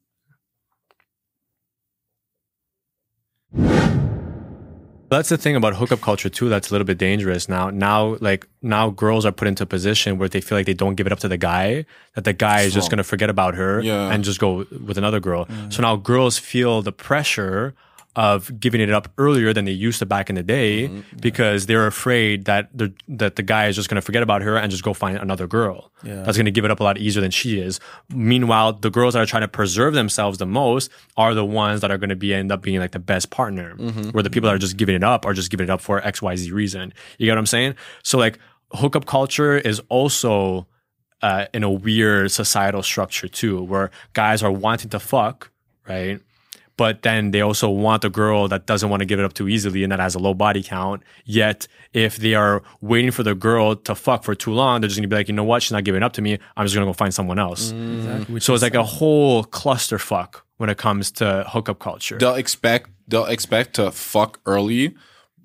That's 5.10 5.30
the 5.30 5.38
thing 5.38 5.56
about 5.56 5.76
hookup 5.76 6.02
culture 6.02 6.30
too. 6.30 6.50
That's 6.50 6.70
a 6.70 6.74
little 6.74 6.86
bit 6.86 6.98
dangerous 6.98 7.48
now. 7.48 7.70
Now, 7.70 8.18
like 8.22 8.48
now, 8.62 8.90
girls 8.90 9.26
are 9.26 9.32
put 9.32 9.48
into 9.48 9.64
a 9.64 9.66
position 9.68 10.18
where 10.18 10.28
they 10.28 10.42
feel 10.42 10.58
like 10.58 10.66
they 10.66 10.74
don't 10.74 10.96
give 10.96 11.06
it 11.08 11.14
up 11.14 11.20
to 11.20 11.28
the 11.28 11.38
guy. 11.38 11.86
That 12.16 12.24
the 12.24 12.34
guy 12.34 12.62
is 12.62 12.74
just 12.74 12.90
gonna 12.90 13.04
forget 13.04 13.30
about 13.30 13.56
her 13.56 13.82
Yeah. 13.82 14.12
and 14.12 14.24
just 14.24 14.40
go 14.40 14.66
with 14.86 14.98
another 14.98 15.20
girl. 15.20 15.46
Mm-hmm. 15.46 15.70
So 15.72 15.82
now 15.84 15.96
girls 15.96 16.38
feel 16.38 16.82
the 16.82 16.92
pressure 16.92 17.76
of 18.16 18.60
giving 18.60 18.80
it 18.80 18.90
up 18.90 19.10
earlier 19.18 19.52
than 19.54 19.66
they 19.66 19.72
used 19.74 20.00
to 20.00 20.06
back 20.06 20.30
in 20.30 20.36
the 20.36 20.44
day 20.44 20.90
because 21.20 21.66
they're 21.66 21.86
afraid 21.88 22.46
that 22.46 22.70
the 22.78 22.94
that 23.08 23.36
the 23.36 23.44
guy 23.44 23.68
is 23.68 23.76
just 23.76 23.90
gonna 23.90 24.02
forget 24.02 24.24
about 24.24 24.42
her 24.42 24.56
and 24.58 24.72
just 24.72 24.84
go 24.84 24.94
find 24.94 25.18
another 25.18 25.48
girl. 25.48 25.92
Yeah. 26.04 26.24
That's 26.24 26.38
gonna 26.38 26.52
give 26.52 26.64
it 26.66 26.72
up 26.72 26.80
a 26.80 26.84
lot 26.84 26.98
easier 26.98 27.22
than 27.22 27.32
she 27.32 27.60
is. 27.60 27.80
Meanwhile, 28.10 28.74
the 28.74 28.90
girls 28.90 29.14
that 29.16 29.22
are 29.22 29.26
trying 29.26 29.42
to 29.42 29.48
preserve 29.50 29.94
themselves 29.94 30.38
the 30.38 30.46
most 30.46 30.90
are 31.18 31.34
the 31.34 31.46
ones 31.46 31.82
that 31.82 31.92
are 31.92 31.98
gonna 31.98 32.16
be 32.16 32.34
end 32.34 32.52
up 32.52 32.62
being 32.62 32.80
like 32.80 32.92
the 32.92 33.00
best 33.00 33.32
partner. 33.32 33.76
Where 34.12 34.24
the 34.24 34.30
people 34.30 34.48
that 34.48 34.56
are 34.56 34.60
just 34.60 34.78
giving 34.78 34.96
it 34.96 35.04
up 35.04 35.26
are 35.26 35.34
just 35.34 35.50
giving 35.52 35.66
it 35.66 35.70
up 35.70 35.82
for 35.82 36.00
X 36.06 36.22
Y 36.22 36.36
Z 36.38 36.52
reason. 36.52 36.94
You 37.18 37.26
get 37.26 37.34
what 37.34 37.40
I'm 37.40 37.46
saying? 37.46 37.76
So 38.04 38.18
like 38.18 38.40
hookup 38.72 39.06
culture 39.06 39.58
is 39.58 39.82
also 39.90 40.68
uh, 41.22 41.46
in 41.54 41.64
a 41.64 41.72
weird 41.72 42.32
societal 42.32 42.84
structure 42.84 43.28
too, 43.28 43.62
where 43.64 43.92
guys 44.14 44.44
are 44.44 44.52
wanting 44.52 44.90
to 44.92 45.00
fuck, 45.00 45.52
right? 45.88 46.22
But 46.78 47.04
then 47.04 47.32
they 47.32 47.40
also 47.42 47.70
want 47.70 48.04
a 48.04 48.10
girl 48.10 48.48
that 48.50 48.66
doesn't 48.66 48.90
want 48.90 49.00
to 49.00 49.06
give 49.06 49.18
it 49.20 49.24
up 49.24 49.32
too 49.34 49.48
easily 49.48 49.84
and 49.84 49.92
that 49.92 50.00
has 50.00 50.14
a 50.14 50.20
low 50.20 50.34
body 50.34 50.62
count. 50.62 51.04
Yet, 51.24 51.68
if 51.94 52.18
they 52.18 52.34
are 52.36 52.64
waiting 52.82 53.12
for 53.12 53.24
the 53.24 53.34
girl 53.34 53.76
to 53.78 53.96
fuck 53.96 54.24
for 54.26 54.36
too 54.36 54.52
long, 54.52 54.82
they're 54.82 54.90
just 54.90 55.00
gonna 55.00 55.08
be 55.08 55.16
like, 55.16 55.30
you 55.30 55.34
know 55.34 55.44
what? 55.46 55.64
She's 55.64 55.72
not 55.72 55.86
giving 55.86 56.02
it 56.02 56.06
up 56.06 56.14
to 56.14 56.22
me. 56.22 56.38
I'm 56.58 56.66
just 56.66 56.76
gonna 56.76 56.86
go 56.86 56.94
find 56.94 57.14
someone 57.14 57.40
else. 57.40 57.72
Exactly. 57.72 58.40
So 58.42 58.54
it's 58.54 58.64
like 58.64 58.76
a 58.76 58.84
whole 58.84 59.46
clusterfuck 59.46 60.42
when 60.58 60.70
it 60.70 60.78
comes 60.78 61.12
to 61.12 61.46
hookup 61.48 61.80
culture. 61.80 62.18
They'll 62.18 62.36
expect 62.36 62.90
they'll 63.08 63.26
expect 63.26 63.76
to 63.76 63.92
fuck 63.92 64.40
early 64.46 64.96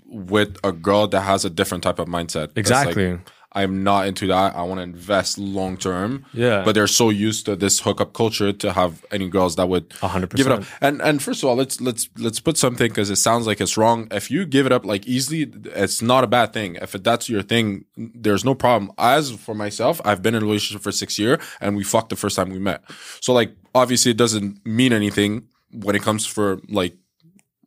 with 0.05 0.57
a 0.65 0.73
girl 0.73 1.07
that 1.09 1.21
has 1.21 1.45
a 1.45 1.51
different 1.51 1.85
type 1.85 1.99
of 2.01 2.09
mindset. 2.09 2.49
That's 2.55 2.59
Exactly. 2.59 3.13
like, 3.13 3.21
I'm 3.53 3.83
not 3.83 4.07
into 4.07 4.29
that. 4.29 4.55
I 4.55 4.63
want 4.63 4.79
to 4.79 4.83
invest 4.85 5.37
long 5.39 5.77
term. 5.77 6.25
Yeah. 6.33 6.63
But 6.65 6.75
they're 6.77 6.87
so 6.87 7.11
used 7.11 7.47
to 7.47 7.57
this 7.57 7.81
hookup 7.81 8.13
culture 8.13 8.53
to 8.53 8.73
have 8.73 9.05
any 9.11 9.29
girls 9.29 9.57
that 9.57 9.69
would 9.69 9.93
A 10.03 10.09
hundred 10.09 10.35
give 10.35 10.47
it 10.47 10.53
up. 10.53 10.65
And 10.81 11.03
and 11.03 11.21
first 11.23 11.43
of 11.43 11.49
all, 11.49 11.57
let's 11.57 11.81
let's 11.81 12.09
let's 12.17 12.39
put 12.39 12.57
something 12.57 12.89
because 12.89 13.11
it 13.11 13.17
sounds 13.17 13.47
like 13.49 13.61
it's 13.61 13.77
wrong. 13.77 14.07
If 14.13 14.31
you 14.31 14.47
give 14.47 14.67
it 14.67 14.73
up 14.73 14.85
like 14.87 15.05
easily, 15.07 15.51
it's 15.75 16.01
not 16.01 16.23
a 16.23 16.29
bad 16.29 16.53
thing. 16.53 16.77
If 16.81 16.93
that's 16.93 17.29
your 17.29 17.43
thing, 17.43 17.85
there's 17.97 18.45
no 18.45 18.55
problem. 18.55 18.93
As 18.99 19.33
for 19.33 19.55
myself, 19.55 20.01
I've 20.05 20.23
been 20.23 20.35
in 20.37 20.43
a 20.43 20.47
relationship 20.47 20.83
for 20.83 20.93
six 20.93 21.19
years 21.19 21.39
and 21.61 21.77
we 21.77 21.83
fucked 21.83 22.11
the 22.11 22.17
first 22.17 22.37
time 22.37 22.51
we 22.51 22.59
met. 22.61 22.83
So 23.21 23.33
like 23.33 23.53
obviously 23.75 24.13
it 24.13 24.17
doesn't 24.17 24.65
mean 24.65 24.93
anything 24.93 25.49
when 25.73 25.97
it 25.97 26.03
comes 26.03 26.25
for 26.27 26.61
like 26.69 26.97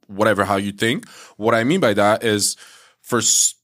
whatever 0.08 0.46
how 0.46 0.56
you 0.58 0.72
think. 0.72 1.08
What 1.38 1.54
I 1.54 1.64
mean 1.64 1.80
by 1.80 1.94
that 1.94 2.24
is 2.24 2.56
for 3.02 3.18
s- 3.20 3.56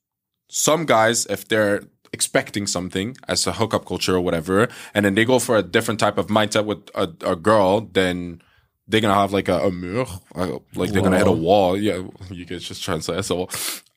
some 0.50 0.86
guys, 0.86 1.26
if 1.28 1.48
they're 1.48 1.84
expecting 2.14 2.68
something 2.68 3.16
as 3.28 3.46
a 3.48 3.54
hookup 3.54 3.86
culture 3.86 4.16
or 4.16 4.22
whatever, 4.22 4.68
and 4.94 5.06
then 5.06 5.16
they 5.16 5.26
go 5.26 5.40
for 5.40 5.58
a 5.58 5.64
different 5.64 6.00
type 6.00 6.18
of 6.18 6.28
mindset 6.28 6.66
with 6.66 6.90
a, 6.96 7.10
a 7.26 7.36
girl, 7.36 7.82
then 7.82 8.42
they're 8.88 9.02
gonna 9.02 9.14
have 9.14 9.32
like 9.34 9.48
a, 9.48 9.60
a 9.68 9.72
mur, 9.72 10.06
uh, 10.36 10.58
like 10.76 10.92
they're 10.92 11.02
gonna 11.04 11.18
hit 11.18 11.28
a 11.28 11.32
wall. 11.32 11.78
Yeah, 11.78 12.02
you 12.32 12.46
guys 12.46 12.64
just 12.64 12.84
translate. 12.84 13.24
So 13.26 13.48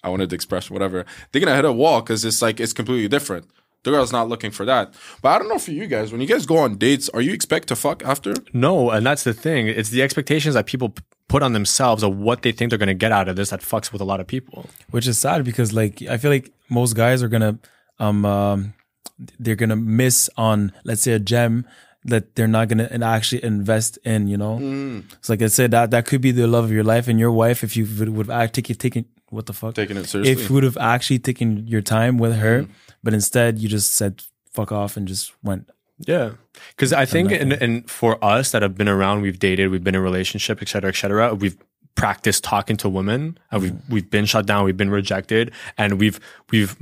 I 0.04 0.08
wanted 0.10 0.28
to 0.30 0.34
express 0.34 0.70
whatever. 0.70 1.04
They're 1.30 1.40
gonna 1.40 1.56
hit 1.56 1.64
a 1.64 1.72
wall 1.72 2.00
because 2.02 2.24
it's 2.24 2.42
like 2.42 2.60
it's 2.60 2.72
completely 2.72 3.08
different. 3.08 3.46
The 3.84 3.90
girl's 3.90 4.12
not 4.12 4.28
looking 4.28 4.52
for 4.52 4.64
that. 4.66 4.94
But 5.22 5.30
I 5.30 5.38
don't 5.38 5.48
know 5.48 5.58
for 5.58 5.72
you 5.72 5.88
guys. 5.88 6.12
When 6.12 6.20
you 6.20 6.26
guys 6.28 6.46
go 6.46 6.58
on 6.58 6.76
dates, 6.76 7.08
are 7.08 7.20
you 7.20 7.32
expect 7.32 7.66
to 7.68 7.74
fuck 7.74 8.04
after? 8.04 8.32
No, 8.52 8.90
and 8.90 9.04
that's 9.04 9.24
the 9.24 9.34
thing. 9.34 9.66
It's 9.66 9.90
the 9.90 10.02
expectations 10.02 10.54
that 10.54 10.66
people 10.66 10.90
p- 10.90 11.02
put 11.26 11.42
on 11.42 11.52
themselves 11.52 12.04
of 12.04 12.16
what 12.16 12.42
they 12.42 12.52
think 12.52 12.70
they're 12.70 12.78
going 12.78 12.86
to 12.86 12.94
get 12.94 13.10
out 13.10 13.26
of 13.28 13.34
this 13.34 13.50
that 13.50 13.60
fucks 13.60 13.90
with 13.92 14.00
a 14.00 14.04
lot 14.04 14.20
of 14.20 14.28
people. 14.28 14.66
which 14.92 15.08
is 15.08 15.18
sad 15.18 15.44
because 15.44 15.72
like 15.72 16.00
I 16.02 16.16
feel 16.16 16.30
like 16.30 16.52
most 16.68 16.94
guys 16.94 17.24
are 17.24 17.28
gonna 17.28 17.58
um, 18.02 18.24
um 18.24 18.74
they're 19.38 19.60
gonna 19.62 19.76
miss 19.76 20.28
on 20.36 20.72
let's 20.84 21.02
say 21.02 21.12
a 21.12 21.18
gem 21.18 21.66
that 22.04 22.34
they're 22.34 22.48
not 22.48 22.68
gonna 22.68 22.88
and 22.90 23.04
actually 23.04 23.42
invest 23.44 23.98
in 24.04 24.26
you 24.26 24.36
know? 24.36 24.58
It's 25.18 25.28
like 25.28 25.42
I 25.42 25.46
said 25.46 25.70
that 25.70 25.90
that 25.92 26.06
could 26.06 26.20
be 26.20 26.32
the 26.32 26.46
love 26.46 26.64
of 26.64 26.72
your 26.72 26.84
life 26.84 27.06
and 27.08 27.18
your 27.18 27.30
wife 27.30 27.62
if 27.62 27.76
you 27.76 27.86
would 28.12 28.26
have 28.26 28.52
taken 28.52 28.76
taken 28.76 29.04
what 29.30 29.46
the 29.46 29.52
fuck? 29.52 29.74
Taking 29.74 29.96
it 29.96 30.06
seriously. 30.06 30.32
if 30.32 30.48
you 30.48 30.54
would 30.54 30.64
have 30.64 30.76
actually 30.76 31.18
taken 31.18 31.66
your 31.66 31.80
time 31.80 32.18
with 32.18 32.36
her 32.36 32.66
but 33.02 33.14
instead 33.14 33.58
you 33.58 33.68
just 33.68 33.94
said 33.94 34.22
fuck 34.52 34.72
off 34.72 34.96
and 34.96 35.08
just 35.08 35.32
went. 35.42 35.70
Yeah. 35.98 36.32
Because 36.70 36.92
I 36.92 37.04
think, 37.04 37.32
and, 37.32 37.52
and 37.52 37.88
for 37.88 38.22
us 38.24 38.52
that 38.52 38.62
have 38.62 38.76
been 38.76 38.88
around, 38.88 39.22
we've 39.22 39.38
dated, 39.38 39.70
we've 39.70 39.84
been 39.84 39.94
in 39.94 40.00
a 40.00 40.02
relationship, 40.02 40.60
et 40.60 40.68
cetera, 40.68 40.90
et 40.90 40.96
cetera, 40.96 41.34
we've 41.34 41.56
practiced 41.94 42.44
talking 42.44 42.76
to 42.78 42.88
women 42.88 43.38
and 43.50 43.62
we've, 43.62 43.72
mm. 43.72 43.80
we've 43.88 44.10
been 44.10 44.24
shut 44.24 44.46
down, 44.46 44.64
we've 44.64 44.76
been 44.76 44.90
rejected 44.90 45.52
and 45.76 45.98
we've, 45.98 46.18
we've, 46.50 46.76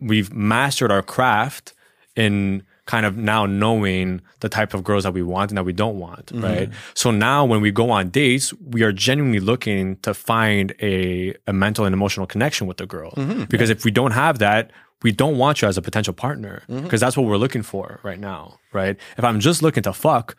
we've 0.00 0.32
mastered 0.32 0.90
our 0.90 1.02
craft 1.02 1.74
in 2.16 2.62
kind 2.86 3.06
of 3.06 3.16
now 3.16 3.46
knowing 3.46 4.20
the 4.40 4.48
type 4.48 4.74
of 4.74 4.84
girls 4.84 5.04
that 5.04 5.14
we 5.14 5.22
want 5.22 5.50
and 5.50 5.56
that 5.58 5.64
we 5.64 5.72
don't 5.72 5.98
want, 5.98 6.26
mm-hmm. 6.26 6.44
right? 6.44 6.70
So 6.94 7.10
now 7.10 7.44
when 7.44 7.60
we 7.60 7.70
go 7.70 7.90
on 7.90 8.10
dates, 8.10 8.52
we 8.54 8.82
are 8.82 8.92
genuinely 8.92 9.40
looking 9.40 9.96
to 9.98 10.12
find 10.12 10.74
a, 10.80 11.34
a 11.46 11.52
mental 11.52 11.86
and 11.86 11.94
emotional 11.94 12.26
connection 12.26 12.66
with 12.66 12.76
the 12.76 12.86
girl. 12.86 13.12
Mm-hmm. 13.12 13.44
Because 13.44 13.70
if 13.70 13.84
we 13.84 13.90
don't 13.90 14.10
have 14.10 14.38
that, 14.40 14.70
we 15.02 15.12
don't 15.12 15.38
want 15.38 15.62
you 15.62 15.68
as 15.68 15.78
a 15.78 15.82
potential 15.82 16.14
partner 16.14 16.62
mm-hmm. 16.68 16.84
because 16.84 17.00
that's 17.00 17.16
what 17.16 17.26
we're 17.26 17.36
looking 17.36 17.62
for 17.62 18.00
right 18.02 18.18
now, 18.18 18.58
right? 18.72 18.96
If 19.16 19.24
I'm 19.24 19.40
just 19.40 19.62
looking 19.62 19.82
to 19.84 19.92
fuck, 19.92 20.36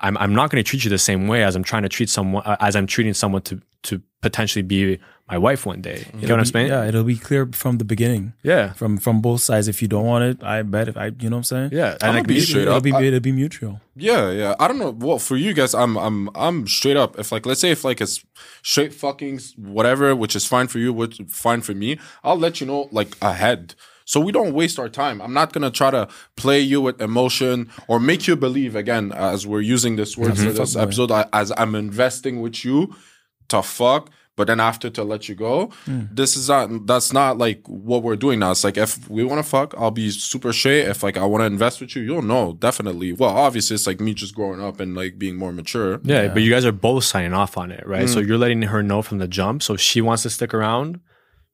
I'm 0.00 0.16
I'm 0.18 0.34
not 0.34 0.50
going 0.50 0.62
to 0.62 0.68
treat 0.68 0.84
you 0.84 0.90
the 0.90 0.98
same 0.98 1.28
way 1.28 1.44
as 1.44 1.54
I'm 1.56 1.64
trying 1.64 1.82
to 1.82 1.88
treat 1.88 2.08
someone 2.10 2.42
uh, 2.44 2.56
as 2.60 2.74
I'm 2.76 2.86
treating 2.86 3.14
someone 3.14 3.42
to 3.42 3.60
to 3.82 4.02
potentially 4.20 4.62
be 4.62 4.98
my 5.30 5.38
wife 5.38 5.64
one 5.64 5.80
day. 5.80 6.04
You 6.18 6.26
know 6.28 6.34
what 6.34 6.40
I'm 6.40 6.44
saying? 6.46 6.68
yeah 6.68 6.84
it'll 6.84 7.04
be 7.04 7.16
clear 7.16 7.48
from 7.52 7.78
the 7.78 7.84
beginning 7.84 8.32
Yeah. 8.42 8.72
from 8.74 8.98
from 8.98 9.20
both 9.22 9.40
sides 9.40 9.68
if 9.68 9.80
you 9.80 9.88
don't 9.88 10.04
want 10.04 10.24
it 10.24 10.42
I 10.44 10.60
bet 10.62 10.88
if 10.88 10.96
I 10.98 11.06
you 11.18 11.30
know 11.30 11.36
what 11.36 11.38
I'm 11.38 11.44
saying 11.44 11.70
Yeah. 11.72 11.90
I'm 11.92 11.92
And 11.92 12.00
like 12.02 12.12
gonna 12.12 12.28
be 12.28 12.34
these- 12.34 12.48
straight 12.48 12.62
it'll 12.62 12.74
up. 12.74 12.82
be 12.82 12.92
I- 12.92 13.02
it'll 13.02 13.20
be 13.20 13.32
mutual 13.32 13.80
Yeah, 13.96 14.30
yeah. 14.30 14.54
I 14.60 14.68
don't 14.68 14.78
know. 14.78 14.90
Well, 14.90 15.18
for 15.18 15.36
you 15.36 15.52
guys, 15.54 15.74
I'm, 15.74 15.96
I'm, 15.98 16.30
I'm 16.34 16.66
straight 16.66 16.96
up. 16.96 17.18
If 17.18 17.32
like, 17.32 17.44
let's 17.44 17.60
say, 17.60 17.70
if 17.70 17.84
like 17.84 18.00
it's 18.00 18.24
straight 18.62 18.94
fucking 18.94 19.40
whatever, 19.56 20.16
which 20.16 20.34
is 20.34 20.46
fine 20.46 20.68
for 20.68 20.78
you, 20.78 20.90
which 20.92 21.20
fine 21.28 21.60
for 21.60 21.74
me, 21.74 21.98
I'll 22.24 22.38
let 22.38 22.60
you 22.60 22.66
know 22.66 22.88
like 22.92 23.10
ahead. 23.20 23.74
So 24.10 24.18
we 24.18 24.32
don't 24.32 24.54
waste 24.54 24.76
our 24.80 24.88
time. 24.88 25.16
I'm 25.22 25.32
not 25.40 25.52
gonna 25.52 25.70
try 25.70 25.90
to 25.92 26.08
play 26.34 26.58
you 26.72 26.80
with 26.80 27.00
emotion 27.00 27.70
or 27.86 28.00
make 28.00 28.26
you 28.26 28.34
believe 28.34 28.74
again, 28.74 29.12
as 29.12 29.46
we're 29.46 29.60
using 29.76 29.94
this 29.94 30.16
word 30.18 30.36
for 30.36 30.50
this 30.50 30.74
Fuck 30.74 30.82
episode, 30.82 31.10
I- 31.12 31.28
as 31.32 31.52
I'm 31.56 31.76
investing 31.76 32.40
with 32.40 32.64
you 32.64 32.92
to 33.50 33.62
fuck. 33.62 34.10
But 34.36 34.46
then 34.46 34.58
after 34.58 34.88
to 34.90 35.04
let 35.04 35.28
you 35.28 35.34
go, 35.36 35.70
Hmm. 35.84 36.00
this 36.10 36.34
is 36.36 36.48
not 36.48 36.86
that's 36.86 37.12
not 37.12 37.38
like 37.38 37.60
what 37.68 38.02
we're 38.02 38.16
doing 38.16 38.38
now. 38.40 38.50
It's 38.50 38.64
like 38.64 38.76
if 38.86 39.08
we 39.08 39.22
want 39.22 39.38
to 39.44 39.48
fuck, 39.48 39.74
I'll 39.78 39.90
be 39.92 40.10
super 40.10 40.52
straight. 40.52 40.88
If 40.88 41.02
like 41.04 41.16
I 41.16 41.24
want 41.26 41.42
to 41.42 41.46
invest 41.46 41.80
with 41.80 41.94
you, 41.94 42.02
you'll 42.02 42.22
know 42.34 42.56
definitely. 42.58 43.12
Well, 43.12 43.30
obviously 43.46 43.74
it's 43.76 43.86
like 43.86 44.00
me 44.00 44.12
just 44.14 44.34
growing 44.34 44.60
up 44.60 44.80
and 44.80 44.96
like 44.96 45.18
being 45.18 45.36
more 45.36 45.52
mature. 45.52 46.00
Yeah, 46.02 46.28
but 46.34 46.42
you 46.42 46.50
guys 46.50 46.64
are 46.64 46.72
both 46.88 47.04
signing 47.04 47.34
off 47.34 47.56
on 47.56 47.70
it, 47.70 47.84
right? 47.86 48.06
Mm. 48.06 48.12
So 48.14 48.18
you're 48.18 48.38
letting 48.38 48.62
her 48.62 48.82
know 48.82 49.02
from 49.02 49.18
the 49.18 49.28
jump. 49.28 49.62
So 49.62 49.74
if 49.74 49.80
she 49.80 50.00
wants 50.00 50.22
to 50.24 50.30
stick 50.30 50.52
around, 50.54 50.98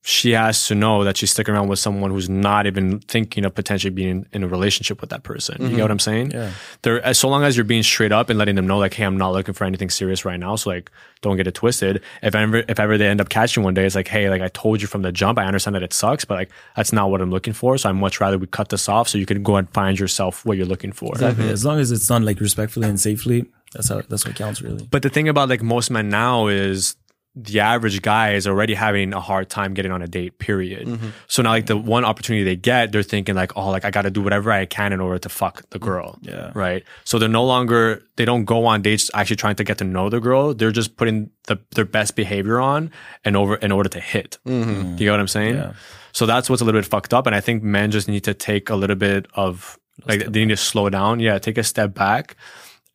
she 0.09 0.31
has 0.31 0.69
to 0.69 0.75
know 0.77 1.03
that 1.03 1.17
she's 1.17 1.33
sticking 1.33 1.53
around 1.53 1.67
with 1.67 1.81
someone 1.81 2.13
who's 2.13 2.29
not 2.29 2.65
even 2.65 3.01
thinking 3.01 3.45
of 3.45 3.53
potentially 3.57 3.91
being 3.91 4.25
in 4.33 4.45
a 4.45 4.47
relationship 4.47 5.01
with 5.01 5.11
that 5.11 5.25
person. 5.25 5.57
You 5.59 5.67
Mm-hmm. 5.67 5.77
know 5.79 5.83
what 5.83 5.91
I'm 5.91 5.99
saying? 5.99 6.31
Yeah. 6.31 6.53
There, 6.83 7.03
as 7.05 7.19
so 7.19 7.29
long 7.29 7.43
as 7.43 7.57
you're 7.57 7.65
being 7.65 7.83
straight 7.83 8.13
up 8.13 8.31
and 8.31 8.39
letting 8.39 8.55
them 8.55 8.69
know, 8.69 8.79
like, 8.79 8.95
hey, 8.95 9.03
I'm 9.03 9.19
not 9.19 9.33
looking 9.33 9.53
for 9.53 9.65
anything 9.65 9.91
serious 9.91 10.25
right 10.25 10.39
now. 10.39 10.55
So 10.55 10.71
like, 10.71 10.93
don't 11.23 11.37
get 11.37 11.49
it 11.49 11.55
twisted. 11.55 12.03
If 12.23 12.37
ever, 12.37 12.63
if 12.69 12.79
ever 12.79 12.97
they 12.97 13.09
end 13.09 13.21
up 13.21 13.31
catching 13.31 13.65
one 13.65 13.75
day, 13.75 13.85
it's 13.85 13.97
like, 13.97 14.07
hey, 14.07 14.31
like 14.31 14.43
I 14.43 14.49
told 14.49 14.81
you 14.81 14.87
from 14.87 15.03
the 15.03 15.11
jump, 15.11 15.41
I 15.41 15.45
understand 15.45 15.75
that 15.75 15.83
it 15.83 15.93
sucks, 15.93 16.25
but 16.25 16.35
like 16.37 16.51
that's 16.77 16.93
not 16.93 17.11
what 17.11 17.21
I'm 17.21 17.33
looking 17.33 17.53
for. 17.53 17.77
So 17.77 17.89
I'd 17.89 17.93
much 17.97 18.21
rather 18.21 18.39
we 18.39 18.47
cut 18.47 18.69
this 18.69 18.89
off 18.89 19.09
so 19.09 19.19
you 19.19 19.27
can 19.27 19.43
go 19.43 19.57
and 19.57 19.69
find 19.71 19.99
yourself 19.99 20.47
what 20.47 20.57
you're 20.57 20.67
looking 20.67 20.93
for. 20.93 21.15
exactly 21.15 21.49
as 21.49 21.65
long 21.65 21.81
as 21.81 21.91
it's 21.91 22.07
done 22.07 22.25
like 22.25 22.39
respectfully 22.39 22.89
and 22.89 23.01
safely 23.01 23.47
that's 23.73 23.89
how 23.89 24.01
that's 24.09 24.25
what 24.25 24.37
counts 24.37 24.63
really 24.63 24.87
But 24.89 25.03
the 25.03 25.09
thing 25.11 25.29
about 25.29 25.49
like 25.49 25.63
most 25.63 25.91
men 25.91 26.09
now 26.09 26.47
is 26.47 26.95
the 27.39 27.61
average 27.61 28.01
guy 28.01 28.33
is 28.33 28.47
already 28.47 28.73
having 28.73 29.13
a 29.13 29.21
hard 29.21 29.51
time 29.51 29.75
getting 29.75 29.93
on 29.93 30.01
a 30.01 30.09
date, 30.09 30.39
period. 30.39 30.99
So 31.29 31.43
now 31.43 31.51
like 31.51 31.67
the 31.67 31.77
one 31.77 32.03
opportunity 32.03 32.45
they 32.45 32.57
get, 32.57 32.93
they're 32.93 33.03
thinking 33.03 33.35
like, 33.35 33.55
oh, 33.57 33.69
like 33.69 33.85
I 33.85 33.91
gotta 33.91 34.11
do 34.11 34.23
whatever 34.23 34.51
I 34.51 34.65
can 34.65 34.95
in 34.95 35.01
order 35.01 35.19
to 35.19 35.29
fuck 35.29 35.69
the 35.69 35.79
girl. 35.79 36.19
Yeah. 36.23 36.51
Right. 36.55 36.83
So 37.05 37.19
they're 37.19 37.29
no 37.29 37.45
longer 37.45 38.03
they 38.17 38.25
don't 38.25 38.47
go 38.47 38.65
on 38.65 38.81
dates 38.81 39.11
actually 39.13 39.37
trying 39.37 39.57
to 39.57 39.65
get 39.65 39.77
to 39.79 39.85
know 39.85 40.09
the 40.09 40.19
girl. 40.19 40.55
They're 40.55 40.73
just 40.73 40.97
putting 40.97 41.31
the 41.45 41.59
their 41.75 41.85
best 41.85 42.17
behavior 42.17 42.59
on 42.59 42.91
and 43.23 43.37
over 43.37 43.57
in 43.57 43.71
order 43.71 43.91
to 43.91 44.01
hit. 44.01 44.39
You 44.47 44.97
get 44.97 45.11
what 45.11 45.21
I'm 45.21 45.29
saying? 45.29 45.57
Yeah. 45.57 45.75
So 46.13 46.25
that's 46.25 46.49
what's 46.49 46.63
a 46.63 46.65
little 46.65 46.81
bit 46.81 46.89
fucked 46.89 47.13
up. 47.13 47.27
And 47.27 47.37
I 47.37 47.41
think 47.41 47.63
men 47.63 47.91
just 47.91 48.09
need 48.09 48.25
to 48.25 48.33
take 48.33 48.71
a 48.71 48.77
little 48.77 48.97
bit 48.97 49.27
of 49.35 49.79
like 50.09 50.21
they 50.21 50.47
need 50.47 50.49
to 50.49 50.57
slow 50.57 50.89
down. 50.89 51.21
Yeah, 51.21 51.39
take 51.39 51.59
a 51.59 51.63
step 51.63 51.93
back 51.93 52.37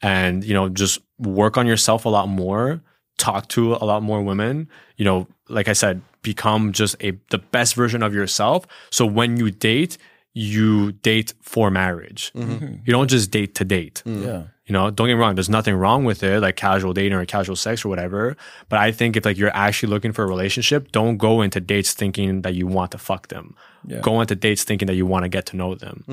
and 0.01 0.43
you 0.43 0.55
know 0.55 0.67
just 0.67 0.97
work 1.19 1.57
on 1.57 1.67
yourself 1.67 2.05
a 2.05 2.09
lot 2.09 2.27
more 2.27 2.81
talk 3.27 3.47
to 3.55 3.61
a 3.75 3.85
lot 3.91 4.01
more 4.01 4.21
women 4.31 4.67
you 4.97 5.05
know 5.05 5.27
like 5.47 5.67
i 5.67 5.73
said 5.73 6.01
become 6.21 6.71
just 6.71 6.95
a 7.01 7.11
the 7.29 7.37
best 7.37 7.75
version 7.75 8.03
of 8.03 8.13
yourself. 8.13 8.65
So 8.89 9.05
when 9.05 9.37
you 9.37 9.51
date 9.51 9.97
you 10.33 10.93
date 10.93 11.33
for 11.41 11.69
marriage. 11.69 12.31
Mm-hmm. 12.33 12.51
Mm-hmm. 12.53 12.75
You 12.85 12.93
don't 12.93 13.09
just 13.09 13.31
date 13.31 13.53
to 13.55 13.65
date. 13.65 14.01
Mm-hmm. 14.05 14.23
Yeah. 14.23 14.43
You 14.65 14.73
know 14.73 14.89
don't 14.89 15.07
get 15.07 15.15
me 15.15 15.19
wrong 15.19 15.35
there's 15.35 15.49
nothing 15.49 15.75
wrong 15.75 16.05
with 16.05 16.23
it 16.23 16.39
like 16.39 16.55
casual 16.55 16.93
dating 16.93 17.17
or 17.17 17.25
casual 17.25 17.57
sex 17.57 17.83
or 17.83 17.89
whatever. 17.89 18.37
But 18.69 18.79
i 18.79 18.91
think 18.91 19.17
if 19.17 19.25
like 19.25 19.37
you're 19.37 19.55
actually 19.55 19.89
looking 19.89 20.13
for 20.13 20.23
a 20.23 20.27
relationship 20.27 20.91
don't 20.91 21.17
go 21.17 21.41
into 21.41 21.59
dates 21.59 21.93
thinking 21.93 22.43
that 22.43 22.53
you 22.55 22.67
want 22.67 22.91
to 22.91 22.97
fuck 22.97 23.27
them. 23.27 23.55
Yeah. 23.85 23.99
go 23.99 24.21
into 24.21 24.35
dates 24.35 24.63
thinking 24.63 24.85
that 24.85 24.95
you 24.95 25.05
want 25.05 25.23
to 25.23 25.29
get 25.29 25.47
to 25.47 25.57
know 25.57 25.75
them. 25.75 26.05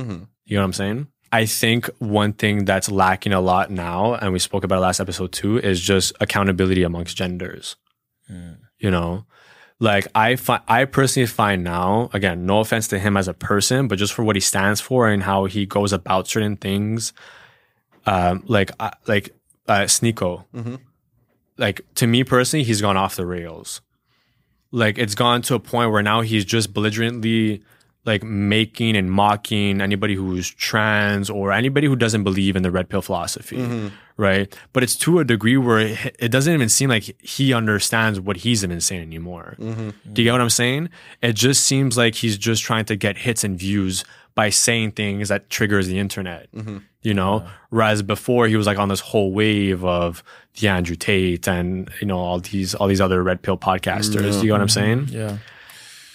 You 0.47 0.57
know 0.57 0.63
what 0.63 0.65
i'm 0.65 0.73
saying 0.73 1.07
i 1.33 1.47
think 1.47 1.89
one 1.99 2.33
thing 2.33 2.65
that's 2.65 2.91
lacking 2.91 3.33
a 3.33 3.41
lot 3.41 3.71
now 3.71 4.15
and 4.15 4.33
we 4.33 4.39
spoke 4.39 4.65
about 4.65 4.79
it 4.79 4.81
last 4.81 5.01
episode 5.01 5.33
too 5.33 5.59
is 5.59 5.81
just 5.81 6.13
accountability 6.21 6.83
amongst 6.83 7.17
genders. 7.17 7.77
You 8.79 8.91
know? 8.91 9.25
Like 9.81 10.09
I 10.15 10.37
find, 10.37 10.63
I 10.67 10.85
personally 10.87 11.27
find 11.27 11.63
now, 11.63 12.11
again, 12.13 12.47
no 12.47 12.61
offense 12.61 12.89
to 12.89 12.99
him 12.99 13.17
as 13.17 13.29
a 13.29 13.35
person, 13.35 13.87
but 13.87 13.97
just 13.99 14.13
for 14.13 14.25
what 14.25 14.35
he 14.35 14.41
stands 14.41 14.81
for 14.81 15.09
and 15.09 15.23
how 15.23 15.45
he 15.45 15.67
goes 15.67 15.93
about 15.93 16.27
certain 16.27 16.57
things, 16.57 17.13
um, 18.05 18.43
like 18.47 18.73
uh, 18.81 18.91
like 19.07 19.31
uh, 19.69 19.83
Sneako, 19.83 20.45
like 21.59 21.81
to 21.95 22.07
me 22.09 22.25
personally, 22.25 22.65
he's 22.65 22.81
gone 22.81 22.97
off 22.97 23.15
the 23.15 23.25
rails. 23.27 23.81
Like 24.73 24.99
it's 24.99 25.15
gone 25.15 25.43
to 25.43 25.55
a 25.55 25.61
point 25.61 25.93
where 25.93 26.03
now 26.03 26.23
he's 26.23 26.45
just 26.45 26.75
belligerently 26.75 27.63
like 28.09 28.25
making 28.25 28.97
and 28.97 29.11
mocking 29.11 29.81
anybody 29.81 30.15
who's 30.15 30.51
trans 30.51 31.31
or 31.31 31.53
anybody 31.53 31.87
who 31.87 31.95
doesn't 31.95 32.25
believe 32.25 32.57
in 32.57 32.63
the 32.63 32.71
red 32.71 32.89
pill 32.89 33.03
philosophy, 33.03 33.59
mm-hmm. 33.59 33.89
right? 34.17 34.53
But 34.73 34.83
it's 34.83 34.97
to 34.97 35.21
a 35.21 35.25
degree 35.25 35.57
where 35.57 35.79
it, 35.79 36.17
it 36.19 36.29
doesn't 36.31 36.53
even 36.53 36.69
seem 36.69 36.91
like 36.91 37.15
he 37.23 37.53
understands 37.53 38.19
what 38.19 38.39
he's 38.39 38.65
even 38.65 38.81
saying 38.81 39.03
anymore. 39.03 39.55
Mm-hmm. 39.61 40.13
Do 40.13 40.23
you 40.23 40.27
get 40.27 40.33
what 40.33 40.41
I'm 40.41 40.51
saying? 40.51 40.89
It 41.23 41.35
just 41.35 41.65
seems 41.65 41.97
like 41.97 42.17
he's 42.17 42.37
just 42.37 42.65
trying 42.65 42.87
to 42.87 42.97
get 42.97 43.19
hits 43.19 43.45
and 43.45 43.57
views 43.57 44.05
by 44.35 44.51
saying 44.51 44.93
things 44.93 45.29
that 45.29 45.51
triggers 45.51 45.87
the 45.87 45.99
internet. 45.99 46.51
Mm-hmm. 46.53 46.79
You 47.03 47.15
know, 47.15 47.47
whereas 47.71 48.03
before 48.03 48.49
he 48.49 48.57
was 48.57 48.67
like 48.67 48.79
on 48.79 48.89
this 48.89 49.01
whole 49.01 49.33
wave 49.33 49.85
of 49.85 50.23
the 50.61 50.69
Andrew 50.69 50.97
Tate 50.97 51.47
and 51.49 51.89
you 52.01 52.07
know 52.07 52.19
all 52.19 52.41
these 52.41 52.75
all 52.75 52.89
these 52.89 53.01
other 53.01 53.23
red 53.23 53.41
pill 53.43 53.57
podcasters. 53.57 54.33
Do 54.33 54.39
you 54.39 54.43
get 54.45 54.53
what 54.53 54.61
I'm 54.61 54.69
saying? 54.69 55.09
yeah 55.11 55.39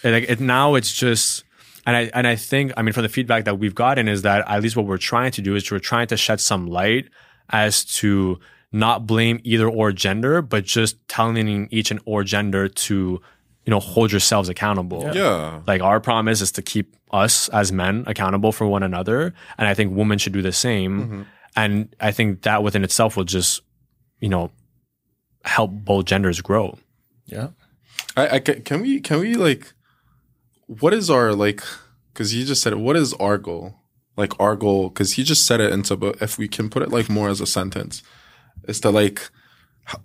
And, 0.03 0.13
like 0.13 0.29
it, 0.29 0.39
now 0.39 0.75
it's 0.75 0.93
just 0.93 1.42
and 1.85 1.95
I 1.95 2.11
and 2.13 2.27
I 2.27 2.35
think 2.35 2.71
I 2.77 2.81
mean 2.81 2.93
from 2.93 3.03
the 3.03 3.09
feedback 3.09 3.45
that 3.45 3.59
we've 3.59 3.75
gotten 3.75 4.07
is 4.07 4.21
that 4.21 4.47
at 4.47 4.61
least 4.61 4.75
what 4.75 4.85
we're 4.85 4.97
trying 4.97 5.31
to 5.31 5.41
do 5.41 5.55
is 5.55 5.69
we're 5.71 5.79
trying 5.79 6.07
to 6.07 6.17
shed 6.17 6.39
some 6.39 6.67
light 6.67 7.09
as 7.49 7.85
to 7.85 8.39
not 8.71 9.05
blame 9.05 9.39
either 9.43 9.69
or 9.69 9.91
gender, 9.91 10.41
but 10.41 10.63
just 10.63 10.97
telling 11.07 11.67
each 11.71 11.91
and 11.91 11.99
or 12.05 12.23
gender 12.23 12.67
to 12.67 13.21
you 13.65 13.71
know 13.71 13.79
hold 13.79 14.11
yourselves 14.11 14.49
accountable. 14.49 15.11
Yeah. 15.13 15.61
Like 15.67 15.81
our 15.81 15.99
promise 15.99 16.41
is 16.41 16.51
to 16.53 16.61
keep 16.61 16.95
us 17.11 17.49
as 17.49 17.71
men 17.71 18.03
accountable 18.07 18.51
for 18.51 18.67
one 18.67 18.83
another, 18.83 19.33
and 19.57 19.67
I 19.67 19.73
think 19.73 19.95
women 19.95 20.17
should 20.17 20.33
do 20.33 20.41
the 20.41 20.51
same. 20.51 21.01
Mm-hmm. 21.01 21.21
And 21.55 21.95
I 21.99 22.11
think 22.11 22.41
that 22.41 22.63
within 22.63 22.83
itself 22.83 23.15
will 23.15 23.25
just 23.25 23.61
you 24.19 24.29
know 24.29 24.51
help 25.45 25.71
both 25.71 26.05
genders 26.05 26.39
grow. 26.41 26.77
yeah 27.25 27.49
I, 28.15 28.35
I 28.35 28.39
can 28.39 28.81
we 28.81 28.99
can 28.99 29.19
we 29.19 29.35
like 29.35 29.73
what 30.67 30.93
is 30.93 31.09
our 31.09 31.33
like 31.33 31.61
because 32.13 32.33
you 32.33 32.45
just 32.45 32.61
said 32.61 32.73
it 32.73 32.79
what 32.79 32.95
is 32.95 33.13
our 33.15 33.37
goal 33.37 33.75
like 34.15 34.37
our 34.39 34.55
goal 34.55 34.89
because 34.89 35.13
he 35.13 35.23
just 35.23 35.45
said 35.45 35.59
it 35.59 35.71
into 35.71 35.95
but 35.95 36.21
if 36.21 36.37
we 36.37 36.47
can 36.47 36.69
put 36.69 36.81
it 36.83 36.89
like 36.89 37.09
more 37.09 37.29
as 37.29 37.41
a 37.41 37.45
sentence 37.47 38.03
is 38.67 38.79
to 38.79 38.89
like 38.89 39.29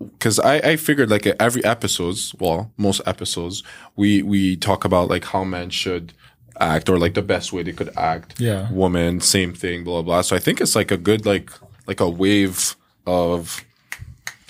because 0.00 0.40
I, 0.40 0.56
I 0.56 0.76
figured 0.76 1.10
like 1.10 1.26
every 1.26 1.64
episodes 1.64 2.34
well 2.40 2.72
most 2.76 3.00
episodes 3.06 3.62
we 3.96 4.22
we 4.22 4.56
talk 4.56 4.84
about 4.84 5.08
like 5.08 5.24
how 5.24 5.44
men 5.44 5.70
should 5.70 6.12
act 6.60 6.88
or 6.88 6.98
like 6.98 7.14
the 7.14 7.22
best 7.22 7.52
way 7.52 7.62
they 7.62 7.72
could 7.72 7.96
act 7.96 8.40
Yeah. 8.40 8.70
woman 8.72 9.20
same 9.20 9.54
thing 9.54 9.84
blah 9.84 10.02
blah 10.02 10.22
so 10.22 10.34
i 10.34 10.40
think 10.40 10.60
it's 10.60 10.74
like 10.74 10.90
a 10.90 10.96
good 10.96 11.24
like 11.24 11.50
like 11.86 12.00
a 12.00 12.08
wave 12.08 12.74
of 13.06 13.64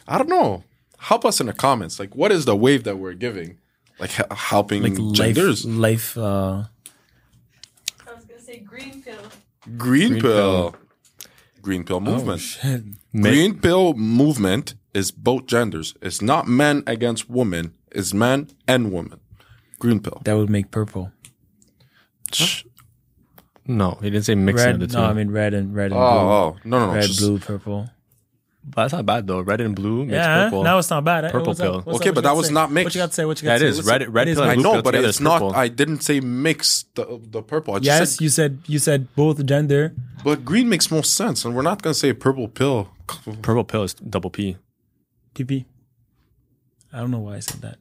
i 0.07 0.17
don't 0.17 0.31
know 0.31 0.65
help 1.01 1.25
us 1.25 1.41
in 1.41 1.47
the 1.47 1.53
comments. 1.53 2.01
Like, 2.01 2.17
what 2.17 2.33
is 2.33 2.45
the 2.45 2.57
wave 2.57 2.83
that 2.83 2.97
we're 2.97 3.13
giving? 3.15 3.57
Like 4.01 4.11
helping 4.11 4.83
Like 4.83 4.99
life, 4.99 5.13
genders. 5.13 5.65
life. 5.67 6.17
Uh, 6.17 6.65
I 8.07 8.15
was 8.15 8.25
gonna 8.25 8.41
say 8.41 8.59
green 8.61 9.03
pill. 9.03 9.19
Green, 9.77 10.21
pill. 10.21 10.77
Green 11.61 11.85
pill 11.85 12.01
movement. 12.01 12.41
shit. 12.41 12.83
Green 13.13 13.59
pill 13.59 13.95
movement 13.95 14.75
is 14.95 15.11
both 15.11 15.47
genders. 15.47 15.95
It's 16.01 16.23
not 16.23 16.47
men 16.47 16.83
against 16.87 17.29
women. 17.29 17.75
It's 17.91 18.15
men 18.15 18.49
and 18.69 18.93
women. 18.93 19.19
Green 19.81 20.01
pill. 20.01 20.21
That 20.25 20.35
would 20.37 20.49
make 20.51 20.71
purple. 20.71 21.13
No, 23.67 23.99
he 24.01 24.09
didn't 24.11 24.25
say 24.25 24.35
mixing 24.35 24.67
Red. 24.67 24.81
the 24.81 24.87
two. 24.87 24.95
No, 24.97 25.05
I 25.05 25.13
mean 25.13 25.31
red 25.31 25.53
and 25.55 25.75
red 25.75 25.93
and 25.93 26.01
Oh, 26.01 26.11
blue. 26.11 26.21
oh, 26.21 26.57
no, 26.65 26.79
no, 26.79 26.87
no. 26.87 26.95
red, 26.95 27.03
just- 27.05 27.19
blue, 27.21 27.39
purple. 27.39 27.91
But 28.71 28.83
that's 28.83 28.93
not 28.93 29.07
bad 29.07 29.27
though. 29.27 29.41
Red 29.41 29.61
and 29.61 29.75
blue 29.75 30.05
makes 30.05 30.13
Yeah, 30.17 30.45
purple. 30.45 30.63
no, 30.63 30.79
it's 30.79 30.91
not 30.91 31.05
bad. 31.05 31.25
eh? 31.25 31.31
Purple 31.31 31.55
pill. 31.55 31.81
What's 31.83 32.01
Okay, 32.01 32.11
up? 32.11 32.15
but 32.17 32.25
that 32.25 32.37
was 32.37 32.49
say? 32.49 32.53
not 32.53 32.71
mixed. 32.71 32.85
What 32.87 32.95
you 32.95 33.01
got 33.01 33.07
to 33.09 33.13
say? 33.15 33.25
What 33.25 33.41
you 33.43 33.47
got 33.47 33.55
to 33.55 33.61
say? 33.61 33.67
is. 33.67 33.85
Red- 33.87 34.13
red 34.13 34.29
It 34.29 34.33
is 34.33 34.37
pill 34.37 34.43
and 34.45 34.53
I 34.53 34.63
know, 34.63 34.83
but 34.83 34.91
together 34.93 35.09
it's 35.09 35.19
is 35.19 35.21
not. 35.23 35.55
I 35.55 35.69
didn't 35.69 36.03
say 36.03 36.21
mix 36.21 36.85
the 36.95 37.21
the 37.23 37.43
purple. 37.43 37.75
I 37.75 37.79
just 37.79 37.87
Yes, 37.87 38.15
said, 38.17 38.21
you 38.23 38.29
said 38.29 38.59
you 38.67 38.79
said 38.79 39.15
both 39.17 39.45
gender. 39.47 39.95
but 40.23 40.45
green 40.45 40.69
makes 40.69 40.91
more 40.91 41.03
sense, 41.05 41.45
and 41.45 41.55
we're 41.57 41.63
not 41.63 41.83
gonna 41.83 41.95
say 41.95 42.13
purple 42.13 42.49
pill. 42.49 42.91
Purple 43.43 43.65
pill 43.65 43.85
is 43.85 43.95
double 43.95 44.31
P. 44.31 44.57
PP. 45.35 45.65
I 46.93 46.99
don't 47.01 47.11
know 47.11 47.21
why 47.21 47.37
I 47.37 47.41
said 47.41 47.61
that. 47.63 47.79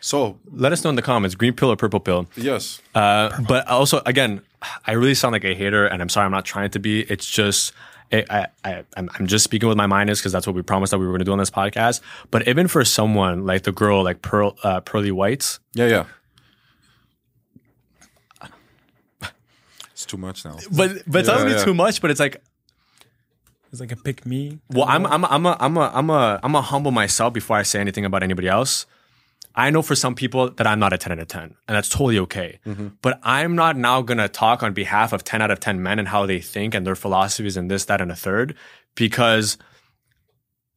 So 0.00 0.38
Let 0.50 0.72
us 0.72 0.82
know 0.82 0.90
in 0.90 0.96
the 0.96 1.02
comments, 1.02 1.34
green 1.36 1.52
pill 1.54 1.70
or 1.70 1.76
purple 1.76 2.00
pill. 2.00 2.26
yes, 2.36 2.80
Uh, 2.94 3.30
but 3.42 3.66
also, 3.68 4.02
again, 4.04 4.42
I 4.86 4.92
really 4.92 5.14
sound 5.14 5.32
like 5.32 5.44
a 5.44 5.54
hater, 5.54 5.86
and 5.86 6.02
I'm 6.02 6.08
sorry, 6.08 6.24
I'm 6.26 6.32
not 6.32 6.44
trying 6.44 6.70
to 6.70 6.78
be. 6.80 7.02
It's 7.02 7.28
just, 7.30 7.72
I, 8.12 8.24
I, 8.30 8.46
I 8.64 8.84
I'm, 8.96 9.08
I'm 9.18 9.26
just 9.26 9.42
speaking 9.44 9.68
with 9.68 9.78
my 9.78 9.86
mind 9.86 10.10
is 10.10 10.18
because 10.20 10.32
that's 10.32 10.46
what 10.46 10.54
we 10.54 10.62
promised 10.62 10.90
that 10.90 10.98
we 10.98 11.06
were 11.06 11.12
going 11.12 11.20
to 11.20 11.24
do 11.24 11.32
on 11.32 11.38
this 11.38 11.50
podcast. 11.50 12.00
But 12.30 12.46
even 12.46 12.68
for 12.68 12.84
someone 12.84 13.46
like 13.46 13.62
the 13.62 13.72
girl, 13.72 14.02
like 14.04 14.20
Pearl, 14.22 14.56
uh, 14.62 14.80
Pearly 14.80 15.10
Whites, 15.12 15.60
yeah, 15.74 15.86
yeah. 15.86 16.04
It's 19.92 20.06
too 20.06 20.16
much 20.16 20.44
now. 20.44 20.56
but 20.76 21.02
but 21.06 21.20
it's 21.20 21.28
not 21.28 21.38
Yeah, 21.38 21.44
really 21.44 21.56
yeah. 21.58 21.64
too 21.64 21.74
much. 21.74 22.00
But 22.00 22.10
it's 22.10 22.20
like, 22.20 22.42
It's 23.70 23.80
like 23.80 23.92
a 23.92 23.96
pick 23.96 24.26
me. 24.26 24.58
well, 24.70 24.86
I'm 24.88 25.06
I'm 25.06 25.24
I'm 25.24 25.46
a 25.46 25.56
I'm 25.60 25.76
a 25.76 25.90
I'm 25.94 26.10
a 26.10 26.40
I'm 26.42 26.54
a 26.54 26.60
humble 26.62 26.90
myself 26.90 27.32
before 27.32 27.56
I 27.56 27.62
say 27.62 27.80
anything 27.80 28.04
about 28.04 28.22
anybody 28.22 28.48
else. 28.48 28.86
I 29.54 29.70
know 29.70 29.82
for 29.82 29.94
some 29.94 30.14
people 30.14 30.50
that 30.50 30.66
I'm 30.66 30.78
not 30.78 30.92
a 30.92 30.98
10 30.98 31.12
out 31.12 31.18
of 31.18 31.28
10, 31.28 31.42
and 31.42 31.54
that's 31.68 31.88
totally 31.88 32.18
okay. 32.20 32.58
But 33.02 33.20
I'm 33.22 33.54
not 33.54 33.76
now 33.76 34.02
gonna 34.02 34.28
talk 34.28 34.62
on 34.62 34.72
behalf 34.72 35.12
of 35.12 35.24
10 35.24 35.42
out 35.42 35.50
of 35.50 35.60
10 35.60 35.82
men 35.82 35.98
and 35.98 36.08
how 36.08 36.26
they 36.26 36.40
think 36.40 36.74
and 36.74 36.86
their 36.86 36.94
philosophies 36.96 37.56
and 37.56 37.70
this, 37.70 37.84
that, 37.86 38.00
and 38.00 38.10
a 38.10 38.16
third, 38.16 38.54
because 38.94 39.58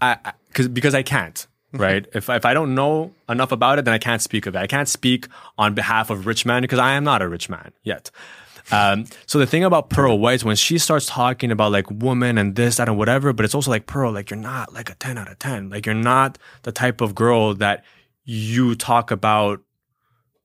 I, 0.02 0.18
I 0.26 0.34
cause, 0.54 0.68
because 0.68 0.94
I 0.94 1.04
can't, 1.04 1.48
right? 1.74 2.06
if, 2.14 2.30
if 2.30 2.46
I 2.46 2.54
don't 2.54 2.76
know 2.76 3.14
enough 3.30 3.52
about 3.52 3.80
it, 3.80 3.86
then 3.86 3.94
I 3.94 3.98
can't 3.98 4.22
speak 4.22 4.46
of 4.46 4.56
it. 4.56 4.60
I 4.60 4.68
can't 4.68 4.88
speak 4.90 5.28
on 5.58 5.74
behalf 5.74 6.10
of 6.10 6.26
rich 6.26 6.46
men 6.46 6.62
because 6.62 6.80
I 6.80 6.94
am 6.94 7.04
not 7.04 7.22
a 7.22 7.28
rich 7.28 7.50
man 7.50 7.72
yet. 7.84 8.12
Um, 8.72 9.06
so 9.28 9.38
the 9.38 9.46
thing 9.46 9.64
about 9.64 9.90
Pearl 9.90 10.18
White, 10.18 10.44
when 10.44 10.56
she 10.56 10.78
starts 10.78 11.06
talking 11.06 11.52
about 11.52 11.72
like 11.72 11.90
woman 11.92 12.38
and 12.38 12.56
this, 12.56 12.78
that, 12.78 12.90
and 12.90 12.98
whatever, 12.98 13.32
but 13.32 13.46
it's 13.46 13.54
also 13.54 13.70
like 13.70 13.86
Pearl, 13.86 14.12
like 14.12 14.32
you're 14.32 14.40
not 14.40 14.74
like 14.74 14.90
a 14.90 14.96
10 14.96 15.18
out 15.18 15.30
of 15.32 15.38
10. 15.40 15.70
Like 15.70 15.86
you're 15.86 15.96
not 15.96 16.38
the 16.64 16.72
type 16.72 17.02
of 17.02 17.14
girl 17.14 17.54
that 17.56 17.84
you 18.26 18.76
talk 18.76 19.12
about 19.12 19.62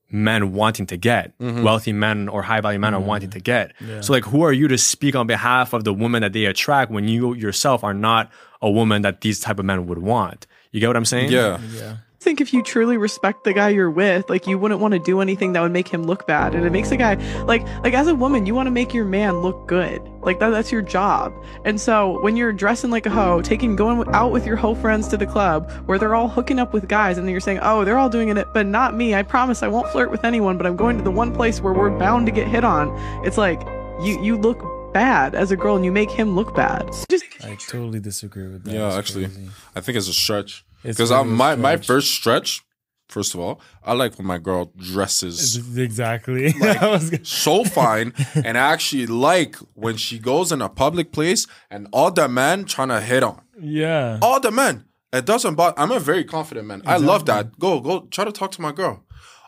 men 0.09 0.53
wanting 0.53 0.85
to 0.87 0.97
get, 0.97 1.37
mm-hmm. 1.39 1.63
wealthy 1.63 1.93
men 1.93 2.27
or 2.27 2.41
high 2.41 2.61
value 2.61 2.79
men 2.79 2.93
are 2.93 2.99
mm-hmm. 2.99 3.07
wanting 3.07 3.29
to 3.31 3.39
get. 3.39 3.73
So 4.01 4.13
like 4.13 4.25
who 4.25 4.43
are 4.43 4.53
you 4.53 4.67
to 4.67 4.77
speak 4.77 5.15
on 5.15 5.27
behalf 5.27 5.73
of 5.73 5.83
the 5.83 5.93
woman 5.93 6.21
that 6.21 6.33
they 6.33 6.45
attract 6.45 6.91
when 6.91 7.07
you 7.07 7.33
yourself 7.33 7.83
are 7.83 7.93
not 7.93 8.29
a 8.61 8.69
woman 8.69 9.01
that 9.01 9.21
these 9.21 9.39
type 9.39 9.57
of 9.57 9.65
men 9.65 9.87
would 9.87 9.99
want? 9.99 10.47
You 10.71 10.79
get 10.79 10.87
what 10.87 10.97
I'm 10.97 11.05
saying? 11.05 11.31
Yeah, 11.31 11.57
I 11.57 11.97
think 12.21 12.39
if 12.39 12.53
you 12.53 12.61
truly 12.61 12.97
respect 12.97 13.43
the 13.43 13.51
guy 13.53 13.69
you're 13.69 13.89
with, 13.89 14.29
like 14.29 14.45
you 14.47 14.57
wouldn't 14.57 14.79
want 14.79 14.93
to 14.93 14.99
do 14.99 15.21
anything 15.21 15.53
that 15.53 15.61
would 15.61 15.71
make 15.71 15.87
him 15.87 16.03
look 16.03 16.27
bad. 16.27 16.53
And 16.55 16.65
it 16.65 16.71
makes 16.71 16.91
a 16.91 16.97
guy 16.97 17.15
like 17.45 17.63
like 17.83 17.93
as 17.93 18.07
a 18.07 18.15
woman, 18.15 18.45
you 18.45 18.53
want 18.55 18.67
to 18.67 18.71
make 18.71 18.93
your 18.93 19.05
man 19.05 19.39
look 19.41 19.67
good. 19.67 20.01
Like 20.21 20.39
that 20.39 20.49
that's 20.49 20.71
your 20.71 20.81
job. 20.83 21.33
And 21.65 21.81
so 21.81 22.21
when 22.21 22.37
you're 22.37 22.53
dressing 22.53 22.91
like 22.91 23.05
a 23.05 23.09
hoe, 23.09 23.41
taking 23.41 23.75
going 23.75 24.07
out 24.13 24.31
with 24.31 24.45
your 24.45 24.55
hoe 24.55 24.75
friends 24.75 25.07
to 25.09 25.17
the 25.17 25.25
club 25.25 25.71
where 25.87 25.97
they're 25.97 26.15
all 26.15 26.27
hooking 26.29 26.59
up 26.59 26.73
with 26.73 26.87
guys 26.87 27.17
and 27.17 27.25
then 27.27 27.31
you're 27.31 27.39
saying, 27.41 27.59
"Oh, 27.61 27.83
they're 27.83 27.97
all 27.97 28.09
doing 28.09 28.29
it, 28.29 28.47
but 28.53 28.65
not 28.67 28.95
me. 28.95 29.15
I 29.15 29.23
promise 29.23 29.63
I 29.63 29.67
won't 29.67 29.87
flirt 29.89 30.11
with 30.11 30.23
anyone, 30.23 30.57
but 30.57 30.65
I'm 30.67 30.75
going 30.75 30.97
to 30.97 31.03
the 31.03 31.11
one 31.11 31.33
place 31.33 31.59
where 31.59 31.73
we're 31.73 31.89
bound 31.97 32.25
to 32.27 32.31
get 32.31 32.47
hit 32.47 32.63
on." 32.63 32.89
It's 33.25 33.37
like 33.37 33.61
you 34.01 34.21
you 34.21 34.37
look 34.37 34.61
bad 34.93 35.33
as 35.35 35.51
a 35.51 35.55
girl 35.55 35.75
and 35.75 35.85
you 35.85 35.91
make 35.91 36.11
him 36.11 36.35
look 36.35 36.53
bad. 36.55 36.87
Just 37.09 37.25
I 37.43 37.55
totally 37.55 37.99
disagree 37.99 38.47
with 38.47 38.63
that. 38.65 38.73
yeah. 38.73 38.87
It's 38.89 38.97
Actually, 38.97 39.25
crazy. 39.25 39.49
I 39.75 39.81
think 39.81 39.97
it's 39.97 40.07
a 40.07 40.13
stretch 40.13 40.63
It's 40.69 40.70
because 40.83 41.11
really 41.11 41.21
a 41.21 41.25
my 41.25 41.55
my 41.55 41.77
first 41.77 42.11
stretch. 42.11 42.61
First 43.09 43.33
of 43.33 43.41
all, 43.41 43.59
I 43.83 43.91
like 43.91 44.17
when 44.17 44.25
my 44.25 44.37
girl 44.37 44.71
dresses 44.77 45.57
exactly. 45.77 46.53
I 46.61 46.97
so 47.23 47.65
fine, 47.65 48.13
and 48.35 48.57
I 48.57 48.71
actually 48.71 49.05
like 49.05 49.57
when 49.73 49.97
she 49.97 50.17
goes 50.17 50.53
in 50.53 50.61
a 50.61 50.69
public 50.69 51.11
place 51.11 51.45
and 51.69 51.87
all 51.91 52.09
the 52.09 52.29
men 52.29 52.63
trying 52.63 52.87
to 52.87 53.01
hit 53.01 53.21
on. 53.21 53.41
yeah. 53.59 54.17
all 54.21 54.39
the 54.39 54.51
men. 54.51 54.85
It 55.11 55.25
doesn't 55.25 55.55
bother. 55.55 55.77
I'm 55.77 55.91
a 55.91 55.99
very 55.99 56.23
confident 56.23 56.67
man. 56.67 56.83
I 56.85 56.95
love 56.95 57.25
that. 57.25 57.59
Go, 57.59 57.81
go, 57.81 58.07
try 58.11 58.23
to 58.23 58.31
talk 58.31 58.51
to 58.51 58.61
my 58.61 58.71
girl. 58.71 59.03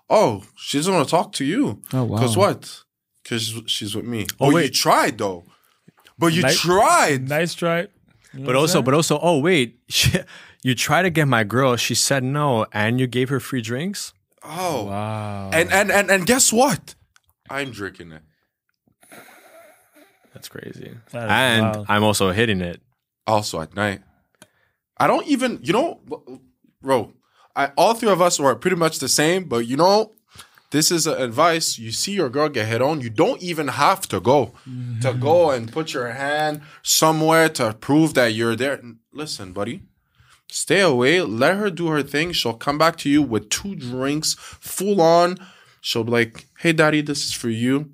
Oh, 0.10 0.43
she 0.58 0.78
doesn't 0.78 0.93
want 0.93 1.08
to 1.08 1.12
talk 1.12 1.32
to 1.34 1.46
you. 1.46 1.82
Oh, 1.93 2.04
wow. 2.04 2.17
Cause 2.17 2.36
what? 2.36 2.84
Cause 3.24 3.62
she's 3.67 3.96
with 3.96 4.04
me. 4.04 4.26
Oh, 4.41 4.48
Oh, 4.48 4.50
you 4.50 4.56
wait. 4.56 4.74
tried 4.74 5.17
though. 5.17 5.46
But 6.19 6.34
you 6.34 6.41
Nice- 6.41 6.60
tried. 6.60 7.30
Nice 7.30 7.54
try. 7.54 7.88
But 8.34 8.56
also, 8.58 8.82
but 8.82 8.93
also, 8.93 9.17
oh 9.22 9.39
wait, 9.39 9.80
you 10.63 10.73
try 10.76 11.02
to 11.02 11.10
get 11.10 11.28
my 11.28 11.43
girl. 11.43 11.76
She 11.76 11.93
said 11.95 12.23
no, 12.23 12.65
and 12.71 12.99
you 12.99 13.08
gave 13.08 13.30
her 13.30 13.39
free 13.39 13.62
drinks. 13.62 14.13
Oh, 14.43 14.86
Wow. 14.86 15.49
and 15.54 15.71
and 15.71 15.91
and 15.91 16.10
and 16.10 16.26
guess 16.26 16.52
what? 16.52 16.95
I'm 17.49 17.71
drinking 17.71 18.12
it. 18.12 18.21
That's 20.34 20.49
crazy. 20.49 20.97
That 21.12 21.26
is 21.26 21.30
and 21.32 21.62
wild. 21.76 21.86
I'm 21.89 22.04
also 22.04 22.32
hitting 22.32 22.62
it. 22.62 22.82
Also 23.28 23.62
at 23.62 23.76
night. 23.76 24.02
I 24.97 25.08
don't 25.08 25.28
even. 25.28 25.60
You 25.63 25.73
know, 25.73 25.99
bro. 26.82 27.13
I 27.56 27.67
all 27.78 27.93
three 27.93 28.10
of 28.10 28.21
us 28.21 28.39
are 28.39 28.56
pretty 28.56 28.76
much 28.78 28.99
the 28.99 29.08
same. 29.10 29.43
But 29.45 29.67
you 29.67 29.78
know, 29.78 30.13
this 30.71 30.89
is 30.91 31.06
a 31.06 31.13
advice. 31.23 31.78
You 31.78 31.91
see 31.91 32.13
your 32.13 32.30
girl 32.30 32.49
get 32.49 32.67
hit 32.67 32.82
on, 32.82 32.99
you 33.02 33.10
don't 33.12 33.41
even 33.43 33.67
have 33.67 34.08
to 34.10 34.19
go 34.19 34.54
to 35.02 35.13
go 35.13 35.52
and 35.52 35.71
put 35.71 35.93
your 35.93 36.10
hand 36.10 36.62
somewhere 36.82 37.47
to 37.49 37.73
prove 37.76 38.15
that 38.15 38.34
you're 38.34 38.56
there. 38.56 38.82
Listen, 39.13 39.54
buddy, 39.54 39.84
stay 40.53 40.81
away. 40.81 41.21
Let 41.21 41.57
her 41.57 41.69
do 41.69 41.87
her 41.87 42.03
thing. 42.03 42.31
She'll 42.31 42.53
come 42.53 42.77
back 42.77 42.97
to 42.97 43.09
you 43.09 43.21
with 43.21 43.49
two 43.49 43.75
drinks, 43.75 44.35
full 44.39 45.01
on. 45.01 45.37
She'll 45.81 46.03
be 46.03 46.11
like, 46.11 46.47
"Hey, 46.59 46.73
daddy, 46.73 47.01
this 47.01 47.25
is 47.25 47.33
for 47.33 47.49
you." 47.49 47.91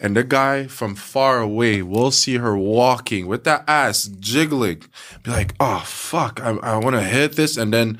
And 0.00 0.16
the 0.16 0.24
guy 0.24 0.66
from 0.66 0.94
far 0.94 1.40
away 1.40 1.82
will 1.82 2.10
see 2.10 2.36
her 2.36 2.56
walking 2.56 3.26
with 3.26 3.44
that 3.44 3.64
ass 3.68 4.04
jiggling. 4.04 4.82
Be 5.22 5.30
like, 5.30 5.54
oh, 5.60 5.82
fuck, 5.84 6.40
I, 6.40 6.50
I 6.62 6.76
want 6.78 6.96
to 6.96 7.02
hit 7.02 7.36
this. 7.36 7.56
And 7.56 7.72
then 7.72 7.98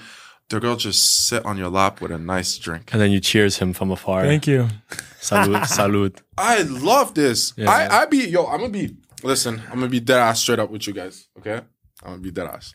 the 0.48 0.60
girl 0.60 0.76
just 0.76 1.26
sit 1.26 1.44
on 1.44 1.58
your 1.58 1.68
lap 1.68 2.00
with 2.00 2.10
a 2.10 2.18
nice 2.18 2.56
drink. 2.56 2.90
And 2.92 3.00
then 3.02 3.10
you 3.10 3.20
cheers 3.20 3.58
him 3.58 3.74
from 3.74 3.90
afar. 3.90 4.22
Thank 4.22 4.46
you. 4.46 4.68
Salute, 5.20 5.66
salute. 5.66 6.20
I 6.38 6.62
love 6.62 7.14
this. 7.14 7.52
Yeah. 7.56 7.70
I, 7.70 8.02
I 8.02 8.06
be, 8.06 8.28
yo, 8.28 8.46
I'm 8.46 8.60
going 8.60 8.72
to 8.72 8.78
be, 8.78 8.96
listen, 9.22 9.60
I'm 9.66 9.78
going 9.78 9.82
to 9.82 9.88
be 9.88 10.00
dead 10.00 10.20
ass 10.20 10.40
straight 10.40 10.58
up 10.58 10.70
with 10.70 10.86
you 10.86 10.94
guys. 10.94 11.28
Okay? 11.38 11.60
I'm 12.02 12.08
going 12.08 12.16
to 12.16 12.22
be 12.22 12.30
dead 12.30 12.46
ass. 12.46 12.72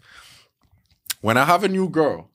When 1.22 1.38
I 1.38 1.46
have 1.46 1.64
a 1.64 1.68
new 1.68 1.90
girl 1.90 2.30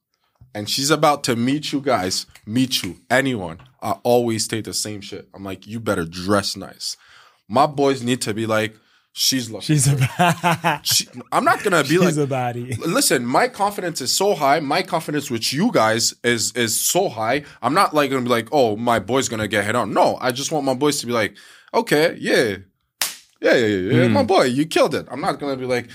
and 0.54 0.68
she's 0.68 0.90
about 0.90 1.24
to 1.24 1.36
meet 1.36 1.72
you 1.72 1.80
guys, 1.80 2.26
meet 2.46 2.82
you, 2.82 2.96
anyone, 3.08 3.58
I 3.82 3.92
always 4.02 4.48
take 4.48 4.64
the 4.64 4.74
same 4.74 5.00
shit. 5.00 5.28
I'm 5.34 5.44
like, 5.44 5.66
you 5.66 5.80
better 5.80 6.04
dress 6.04 6.56
nice. 6.56 6.96
My 7.48 7.66
boys 7.66 8.02
need 8.02 8.20
to 8.22 8.34
be 8.34 8.46
like, 8.46 8.76
she's 9.12 9.50
looking. 9.50 9.66
She's 9.66 9.86
a 9.88 10.80
she, 10.82 11.06
I'm 11.32 11.44
not 11.44 11.62
gonna 11.62 11.82
be 11.82 11.90
she's 11.90 12.18
like. 12.18 12.28
a 12.28 12.32
baddie. 12.32 12.78
Listen, 12.78 13.24
my 13.24 13.48
confidence 13.48 14.00
is 14.00 14.12
so 14.12 14.34
high. 14.34 14.60
My 14.60 14.82
confidence 14.82 15.30
with 15.30 15.52
you 15.52 15.70
guys 15.72 16.14
is 16.22 16.52
is 16.52 16.78
so 16.80 17.08
high. 17.08 17.44
I'm 17.62 17.74
not 17.74 17.94
like 17.94 18.10
gonna 18.10 18.22
be 18.22 18.28
like, 18.28 18.48
oh, 18.52 18.76
my 18.76 18.98
boy's 18.98 19.28
gonna 19.28 19.48
get 19.48 19.64
hit 19.64 19.76
on. 19.76 19.92
No, 19.92 20.16
I 20.20 20.30
just 20.32 20.52
want 20.52 20.64
my 20.64 20.74
boys 20.74 21.00
to 21.00 21.06
be 21.06 21.12
like, 21.12 21.36
okay, 21.74 22.16
yeah, 22.20 22.56
yeah, 23.40 23.54
yeah, 23.54 23.66
yeah, 23.66 24.02
yeah. 24.02 24.08
my 24.08 24.20
hmm. 24.20 24.26
boy, 24.26 24.44
you 24.44 24.66
killed 24.66 24.94
it. 24.94 25.06
I'm 25.10 25.20
not 25.20 25.38
gonna 25.38 25.56
be 25.56 25.66
like, 25.66 25.90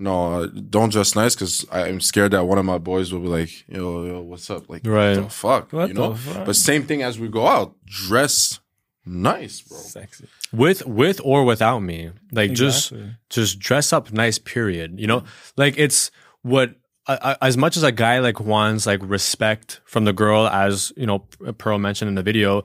no, 0.00 0.42
uh, 0.42 0.46
don't 0.46 0.90
dress 0.90 1.14
nice 1.14 1.34
because 1.34 1.66
I'm 1.70 2.00
scared 2.00 2.32
that 2.32 2.44
one 2.44 2.58
of 2.58 2.64
my 2.64 2.78
boys 2.78 3.12
will 3.12 3.20
be 3.20 3.28
like, 3.28 3.50
yo, 3.68 4.04
yo, 4.06 4.20
what's 4.22 4.48
up? 4.50 4.68
Like, 4.68 4.82
Right. 4.84 5.16
what 5.16 5.24
the 5.24 5.30
fuck, 5.30 5.72
What 5.72 5.88
you 5.88 5.94
know? 5.94 6.12
the 6.14 6.18
fuck? 6.18 6.46
But 6.46 6.56
same 6.56 6.84
thing 6.84 7.02
as 7.02 7.18
we 7.18 7.28
go 7.28 7.46
out, 7.46 7.74
dress 7.84 8.60
nice, 9.06 9.60
bro. 9.62 9.78
Sexy. 9.78 10.26
with 10.52 10.84
with 10.86 11.20
or 11.24 11.44
without 11.44 11.80
me 11.80 12.10
like 12.32 12.52
just 12.52 12.92
Exactly. 12.92 13.16
just 13.30 13.58
dress 13.58 13.92
up 13.92 14.12
nice 14.12 14.38
period 14.38 14.98
you 15.00 15.06
know 15.06 15.22
like 15.56 15.74
it's 15.78 16.10
what 16.42 16.74
I- 17.06 17.36
I- 17.40 17.46
as 17.48 17.56
much 17.56 17.76
as 17.76 17.82
a 17.82 17.92
guy 17.92 18.18
like 18.20 18.40
wants 18.40 18.86
like 18.86 19.00
respect 19.02 19.80
from 19.84 20.04
the 20.04 20.12
girl 20.12 20.46
as 20.48 20.92
you 20.96 21.06
know 21.06 21.20
pearl 21.58 21.78
mentioned 21.78 22.08
in 22.08 22.14
the 22.14 22.22
video 22.22 22.62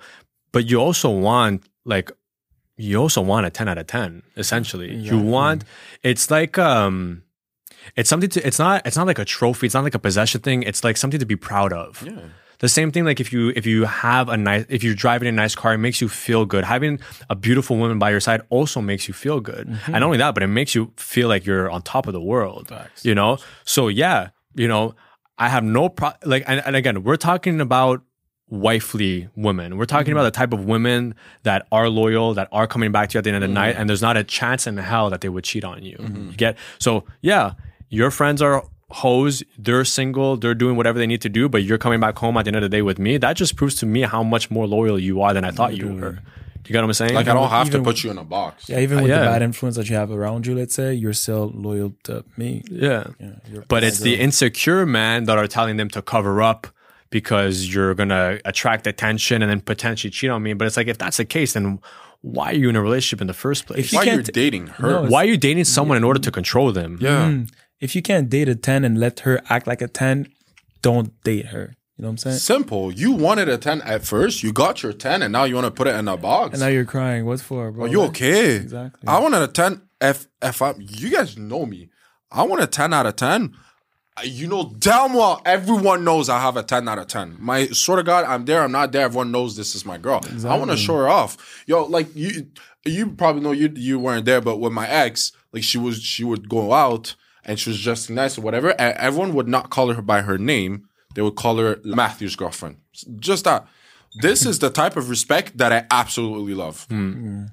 but 0.52 0.66
you 0.70 0.78
also 0.78 1.10
want 1.10 1.64
like 1.86 2.12
you 2.78 2.98
also 2.98 3.22
want 3.22 3.46
a 3.46 3.50
10 3.50 3.68
out 3.70 3.78
of 3.78 3.88
10 3.88 4.22
essentially 4.38 4.94
you 4.94 5.18
want 5.18 5.64
it's 6.04 6.30
like 6.30 6.58
um 6.58 7.24
it's 7.96 8.10
something 8.10 8.30
to 8.30 8.46
it's 8.46 8.60
not 8.60 8.86
it's 8.86 8.98
not 8.98 9.08
like 9.08 9.20
a 9.20 9.26
trophy, 9.26 9.68
it's 9.68 9.76
not 9.76 9.84
like 9.84 9.96
a 9.96 10.00
possession 10.00 10.42
thing. 10.42 10.64
It's 10.64 10.84
like 10.84 10.98
something 10.98 11.20
to 11.20 11.26
be 11.26 11.36
proud 11.36 11.74
of. 11.74 12.02
Yeah. 12.06 12.20
The 12.60 12.70
same 12.70 12.92
thing 12.92 13.04
like 13.04 13.20
if 13.20 13.34
you 13.34 13.52
if 13.56 13.66
you 13.66 13.84
have 13.84 14.30
a 14.30 14.38
nice 14.38 14.66
if 14.70 14.84
you're 14.84 14.96
driving 14.96 15.28
a 15.28 15.32
nice 15.32 15.56
car, 15.56 15.74
it 15.74 15.78
makes 15.78 16.02
you 16.02 16.08
feel 16.10 16.46
good. 16.46 16.64
Having 16.64 17.00
a 17.30 17.36
beautiful 17.36 17.78
woman 17.78 18.00
by 18.00 18.10
your 18.10 18.20
side 18.22 18.42
also 18.50 18.82
makes 18.82 19.08
you 19.08 19.14
feel 19.14 19.40
good. 19.40 19.68
And 19.68 19.94
not 19.94 20.04
only 20.04 20.18
that, 20.18 20.34
but 20.34 20.44
it 20.44 20.48
makes 20.48 20.74
you 20.74 20.92
feel 20.98 21.28
like 21.28 21.46
you're 21.46 21.70
on 21.70 21.82
top 21.82 22.08
of 22.08 22.14
the 22.14 22.22
world. 22.22 22.68
You 23.04 23.14
know? 23.14 23.38
So 23.66 23.90
yeah, 23.90 24.30
you 24.56 24.68
know, 24.68 24.96
I 25.38 25.50
have 25.50 25.64
no 25.64 25.90
pro 25.90 26.12
like 26.24 26.44
and, 26.48 26.64
and 26.66 26.76
again, 26.76 27.04
we're 27.04 27.18
talking 27.18 27.60
about 27.60 28.02
wifely 28.50 29.30
women. 29.36 29.78
We're 29.78 29.86
talking 29.86 30.12
mm-hmm. 30.12 30.20
about 30.20 30.24
the 30.24 30.32
type 30.32 30.54
of 30.54 30.66
women 30.66 31.16
that 31.44 31.68
are 31.72 31.90
loyal, 31.90 32.34
that 32.36 32.48
are 32.52 32.68
coming 32.68 32.92
back 32.92 33.10
to 33.10 33.16
you 33.16 33.20
at 33.20 33.24
the 33.24 33.32
end 33.32 33.38
of 33.38 33.42
the 33.42 33.48
mm-hmm. 33.48 33.54
night, 33.54 33.76
and 33.76 33.90
there's 33.90 34.02
not 34.02 34.18
a 34.18 34.24
chance 34.24 34.68
in 34.68 34.78
hell 34.78 35.10
that 35.10 35.22
they 35.22 35.30
would 35.30 35.44
cheat 35.44 35.64
on 35.64 35.84
you. 35.84 35.98
Mm-hmm. 35.98 36.32
You 36.32 36.38
get 36.38 36.58
so 36.80 37.06
yeah, 37.22 37.54
your 37.90 38.12
friends 38.12 38.42
are 38.42 38.64
hoes, 38.92 39.44
they're 39.58 39.84
single, 39.84 40.38
they're 40.38 40.54
doing 40.54 40.76
whatever 40.76 41.00
they 41.00 41.08
need 41.08 41.22
to 41.22 41.30
do, 41.30 41.50
but 41.50 41.64
you're 41.64 41.78
coming 41.78 42.00
back 42.00 42.18
home 42.18 42.38
at 42.38 42.46
the 42.46 42.50
end 42.50 42.58
of 42.58 42.62
the 42.62 42.70
day 42.70 42.82
with 42.82 43.00
me. 43.00 43.18
That 43.18 43.36
just 43.36 43.56
proves 43.56 43.76
to 43.76 43.86
me 43.86 44.02
how 44.02 44.24
much 44.24 44.52
more 44.52 44.68
loyal 44.68 45.00
you 45.00 45.22
are 45.22 45.34
than 45.34 45.44
I 45.44 45.52
thought 45.52 45.76
you 45.76 45.94
were. 45.94 46.20
You 46.68 46.74
got 46.74 46.82
what 46.82 46.88
I'm 46.88 46.94
saying? 46.94 47.14
Like 47.14 47.28
I 47.28 47.34
don't 47.34 47.50
have 47.50 47.68
to 47.68 47.74
even- 47.74 47.84
put 47.84 48.04
you 48.04 48.10
in 48.10 48.18
a 48.18 48.24
box. 48.24 48.70
Yeah, 48.70 48.80
even 48.80 49.00
uh, 49.00 49.02
with 49.04 49.12
yeah. 49.12 49.20
the 49.20 49.26
bad 49.26 49.42
influence 49.44 49.76
that 49.76 49.90
you 49.90 49.96
have 49.96 50.12
around 50.12 50.48
you, 50.48 50.56
let's 50.56 50.74
say, 50.74 50.94
you're 50.94 51.14
still 51.14 51.52
loyal 51.54 51.94
to 52.04 52.26
me. 52.38 52.64
yeah. 52.70 53.08
Yeah, 53.20 53.62
But 53.68 53.84
my 53.84 53.88
it's 53.88 54.00
the 54.00 54.20
insecure 54.20 54.86
men 54.86 55.26
that 55.26 55.38
are 55.38 55.48
telling 55.48 55.78
them 55.78 55.90
to 55.90 56.02
cover 56.02 56.42
up 56.42 56.68
because 57.10 57.74
you're 57.74 57.94
gonna 57.96 58.40
attract 58.46 58.88
attention 58.88 59.42
and 59.42 59.50
then 59.52 59.62
potentially 59.62 60.12
cheat 60.12 60.30
on 60.30 60.44
me. 60.44 60.54
But 60.54 60.68
it's 60.68 60.78
like 60.78 60.88
if 60.88 60.98
that's 60.98 61.18
the 61.18 61.26
case, 61.26 61.54
then 61.54 61.80
why 62.22 62.52
are 62.52 62.56
you 62.56 62.70
in 62.70 62.76
a 62.76 62.82
relationship 62.82 63.22
in 63.22 63.28
the 63.28 63.34
first 63.34 63.66
place? 63.68 63.86
If 63.86 63.94
you 63.94 64.00
Why 64.00 64.04
you're 64.06 64.14
can't- 64.16 64.34
dating 64.34 64.68
her? 64.68 64.90
No, 64.90 65.04
why 65.10 65.24
are 65.24 65.28
you 65.28 65.38
dating 65.38 65.66
someone 65.66 65.98
in 65.98 66.04
order 66.04 66.20
to 66.20 66.32
control 66.32 66.72
them? 66.72 66.98
yeah. 67.00 67.30
Mm. 67.30 67.50
if 67.82 67.96
you 67.96 68.02
can't 68.02 68.30
date 68.30 68.50
a 68.50 68.56
10 68.56 68.84
and 68.86 68.98
let 69.00 69.20
her 69.22 69.42
act 69.50 69.68
like 69.68 69.82
a 69.82 69.88
10, 69.88 70.28
don't 70.82 71.10
date 71.24 71.48
her. 71.48 71.76
You 71.98 72.02
know 72.04 72.08
what 72.08 72.12
I'm 72.12 72.18
saying? 72.18 72.38
Simple. 72.40 72.92
You 72.92 73.12
wanted 73.12 73.48
a 73.48 73.58
10 73.58 73.82
at 73.84 74.04
first. 74.04 74.44
You 74.44 74.52
got 74.52 74.82
your 74.84 74.92
10 74.94 75.22
and 75.22 75.32
now 75.32 75.44
you 75.46 75.56
want 75.56 75.66
to 75.66 75.72
put 75.72 75.88
it 75.88 75.96
in 75.96 76.08
a 76.08 76.18
box. 76.18 76.54
And 76.54 76.62
now 76.62 76.68
you're 76.68 76.84
crying. 76.86 77.26
What 77.26 77.40
for, 77.42 77.72
bro? 77.72 77.86
Are 77.86 77.88
you 77.88 78.02
okay? 78.04 78.56
Exactly. 78.56 79.08
I 79.08 79.20
wanted 79.20 79.42
a 79.44 79.48
10 79.48 79.82
if 80.02 80.28
if 80.42 80.62
I 80.62 80.74
you 80.78 81.10
guys 81.12 81.38
know 81.38 81.66
me. 81.66 81.90
I 82.32 82.44
want 82.44 82.62
a 82.62 82.68
10 82.68 82.92
out 82.94 83.06
of 83.06 83.16
10. 83.16 83.54
You 84.24 84.48
know 84.48 84.74
damn 84.80 85.14
well 85.14 85.42
everyone 85.46 86.06
knows 86.06 86.30
I 86.30 86.40
have 86.40 86.56
a 86.56 86.64
10 86.64 86.88
out 86.88 86.98
of 87.00 87.08
10. 87.08 87.36
My 87.40 87.68
sort 87.68 88.00
of 88.00 88.06
God, 88.06 88.24
I'm 88.26 88.46
there, 88.46 88.62
I'm 88.64 88.72
not 88.72 88.92
there. 88.94 89.02
Everyone 89.04 89.32
knows 89.32 89.58
this 89.58 89.76
is 89.76 89.86
my 89.86 89.98
girl. 89.98 90.22
I 90.46 90.58
want 90.58 90.72
to 90.72 90.78
show 90.78 90.96
her 90.96 91.10
off. 91.10 91.64
Yo, 91.68 91.84
like 91.84 92.08
you 92.16 92.48
you 92.86 93.08
probably 93.12 93.42
know 93.42 93.52
you 93.52 93.72
you 93.76 94.00
weren't 94.00 94.26
there, 94.26 94.40
but 94.42 94.58
with 94.60 94.72
my 94.72 94.88
ex, 94.88 95.34
like 95.52 95.64
she 95.64 95.78
was 95.78 96.02
she 96.02 96.24
would 96.24 96.48
go 96.48 96.72
out 96.72 97.16
and 97.44 97.60
she 97.60 97.70
was 97.70 97.84
dressing 97.84 98.16
nice 98.16 98.38
or 98.38 98.42
whatever, 98.42 98.70
and 98.80 98.96
everyone 98.98 99.34
would 99.34 99.48
not 99.50 99.70
call 99.70 99.92
her 99.94 100.02
by 100.02 100.22
her 100.22 100.38
name. 100.38 100.88
They 101.14 101.22
would 101.22 101.36
call 101.36 101.58
her 101.58 101.80
Matthew's 101.84 102.36
girlfriend. 102.38 102.78
Just 103.20 103.44
that. 103.44 103.68
This 104.22 104.46
is 104.46 104.60
the 104.60 104.70
type 104.70 104.96
of 104.96 105.10
respect 105.10 105.58
that 105.58 105.74
I 105.74 105.86
absolutely 105.92 106.54
love. 106.54 106.88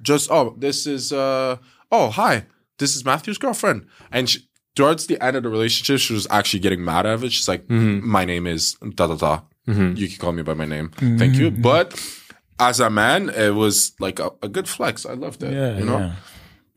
Just 0.01 0.31
oh, 0.31 0.55
this 0.57 0.87
is 0.87 1.11
uh 1.11 1.57
oh 1.91 2.09
hi, 2.09 2.45
this 2.77 2.95
is 2.95 3.03
Matthew's 3.03 3.37
girlfriend, 3.37 3.85
and 4.13 4.29
she, 4.29 4.47
towards 4.75 5.07
the 5.07 5.21
end 5.23 5.35
of 5.37 5.43
the 5.43 5.49
relationship, 5.49 5.99
she 5.99 6.13
was 6.13 6.27
actually 6.29 6.59
getting 6.59 6.83
mad 6.83 7.05
at 7.05 7.23
it. 7.23 7.31
She's 7.31 7.47
like, 7.47 7.63
mm-hmm. 7.67 8.07
my 8.07 8.25
name 8.25 8.47
is 8.47 8.75
da 8.95 9.07
da 9.07 9.15
da. 9.15 9.41
Mm-hmm. 9.67 9.97
You 9.97 10.07
can 10.07 10.17
call 10.17 10.31
me 10.31 10.43
by 10.43 10.53
my 10.53 10.65
name. 10.65 10.89
Mm-hmm. 10.89 11.17
Thank 11.17 11.35
you. 11.35 11.51
But 11.51 11.99
as 12.59 12.79
a 12.79 12.89
man, 12.89 13.29
it 13.29 13.55
was 13.55 13.93
like 13.99 14.19
a, 14.19 14.31
a 14.41 14.49
good 14.49 14.67
flex. 14.67 15.05
I 15.05 15.13
loved 15.13 15.43
it. 15.43 15.53
Yeah, 15.53 15.77
you 15.77 15.85
know. 15.85 16.13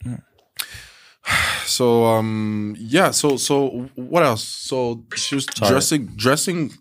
yeah. 0.05 0.17
So 1.67 2.05
um 2.05 2.77
yeah, 2.79 3.11
so 3.11 3.37
so 3.37 3.89
what 3.97 4.23
else? 4.23 4.45
So 4.45 5.05
she 5.17 5.35
was 5.35 5.47
dressing 5.47 6.07
dressing 6.15 6.73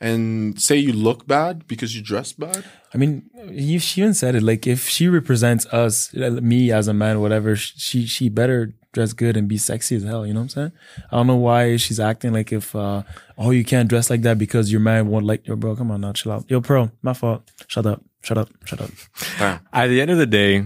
and 0.00 0.60
say 0.60 0.76
you 0.76 0.92
look 0.92 1.26
bad 1.26 1.66
because 1.66 1.94
you 1.94 2.02
dress 2.02 2.32
bad? 2.32 2.64
I 2.94 2.98
mean, 2.98 3.28
you, 3.50 3.78
she 3.78 4.00
even 4.00 4.14
said 4.14 4.34
it. 4.34 4.42
Like, 4.42 4.66
if 4.66 4.88
she 4.88 5.08
represents 5.08 5.66
us, 5.66 6.12
me 6.14 6.72
as 6.72 6.88
a 6.88 6.94
man, 6.94 7.20
whatever, 7.20 7.54
she 7.54 8.06
she 8.06 8.28
better 8.28 8.72
dress 8.92 9.12
good 9.12 9.36
and 9.36 9.48
be 9.48 9.56
sexy 9.58 9.96
as 9.96 10.04
hell. 10.04 10.26
You 10.26 10.34
know 10.34 10.40
what 10.40 10.44
I'm 10.44 10.48
saying? 10.48 10.72
I 11.10 11.16
don't 11.16 11.26
know 11.26 11.36
why 11.36 11.76
she's 11.76 12.00
acting 12.00 12.32
like 12.32 12.52
if, 12.52 12.74
uh, 12.74 13.02
oh, 13.38 13.50
you 13.50 13.64
can't 13.64 13.88
dress 13.88 14.10
like 14.10 14.22
that 14.22 14.38
because 14.38 14.70
your 14.72 14.80
man 14.80 15.08
won't 15.08 15.26
like 15.26 15.46
your 15.46 15.56
bro. 15.56 15.76
Come 15.76 15.90
on 15.90 16.00
now, 16.00 16.12
chill 16.12 16.32
out. 16.32 16.44
Yo, 16.50 16.60
bro, 16.60 16.90
my 17.02 17.12
fault. 17.12 17.50
Shut 17.68 17.86
up. 17.86 18.02
Shut 18.22 18.38
up. 18.38 18.50
Shut 18.64 18.80
up. 18.80 18.90
Damn. 19.38 19.60
At 19.72 19.86
the 19.88 20.00
end 20.00 20.10
of 20.10 20.18
the 20.18 20.26
day, 20.26 20.64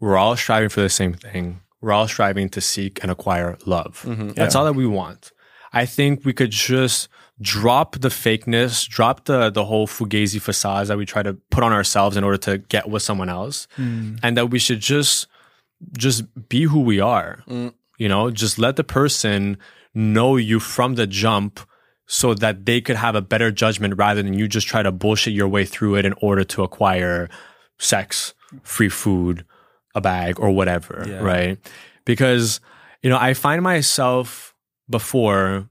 we're 0.00 0.16
all 0.16 0.36
striving 0.36 0.68
for 0.68 0.80
the 0.80 0.88
same 0.88 1.14
thing. 1.14 1.60
We're 1.80 1.92
all 1.92 2.08
striving 2.08 2.48
to 2.50 2.60
seek 2.60 3.00
and 3.02 3.10
acquire 3.10 3.58
love. 3.66 4.04
That's 4.34 4.54
all 4.54 4.64
that 4.64 4.74
we 4.74 4.86
want. 4.86 5.32
I 5.72 5.84
think 5.84 6.24
we 6.24 6.32
could 6.32 6.50
just 6.50 7.08
drop 7.40 7.98
the 8.00 8.08
fakeness, 8.08 8.88
drop 8.88 9.26
the 9.26 9.50
the 9.50 9.64
whole 9.66 9.86
fugazi 9.86 10.40
facades 10.40 10.88
that 10.88 10.96
we 10.96 11.04
try 11.04 11.22
to 11.22 11.34
put 11.50 11.62
on 11.62 11.72
ourselves 11.72 12.16
in 12.16 12.24
order 12.24 12.38
to 12.38 12.58
get 12.58 12.88
with 12.88 13.02
someone 13.02 13.28
else, 13.28 13.68
and 13.76 14.36
that 14.36 14.48
we 14.50 14.58
should 14.58 14.80
just 14.80 15.26
just 15.96 16.24
be 16.48 16.62
who 16.64 16.80
we 16.80 17.00
are. 17.00 17.42
Mm. 17.48 17.74
You 17.98 18.08
know, 18.08 18.30
just 18.30 18.58
let 18.58 18.76
the 18.76 18.84
person 18.84 19.58
know 19.94 20.36
you 20.36 20.60
from 20.60 20.94
the 20.94 21.06
jump 21.06 21.60
so 22.06 22.34
that 22.34 22.66
they 22.66 22.80
could 22.80 22.96
have 22.96 23.14
a 23.14 23.22
better 23.22 23.50
judgment 23.50 23.94
rather 23.96 24.22
than 24.22 24.34
you 24.34 24.46
just 24.46 24.66
try 24.66 24.82
to 24.82 24.92
bullshit 24.92 25.34
your 25.34 25.48
way 25.48 25.64
through 25.64 25.96
it 25.96 26.04
in 26.04 26.14
order 26.20 26.44
to 26.44 26.62
acquire 26.62 27.28
sex, 27.78 28.34
free 28.62 28.88
food, 28.88 29.44
a 29.94 30.00
bag, 30.00 30.38
or 30.38 30.50
whatever. 30.50 31.04
Yeah. 31.06 31.20
Right. 31.20 31.58
Because, 32.04 32.60
you 33.02 33.10
know, 33.10 33.18
I 33.18 33.34
find 33.34 33.62
myself 33.62 34.54
before 34.88 35.68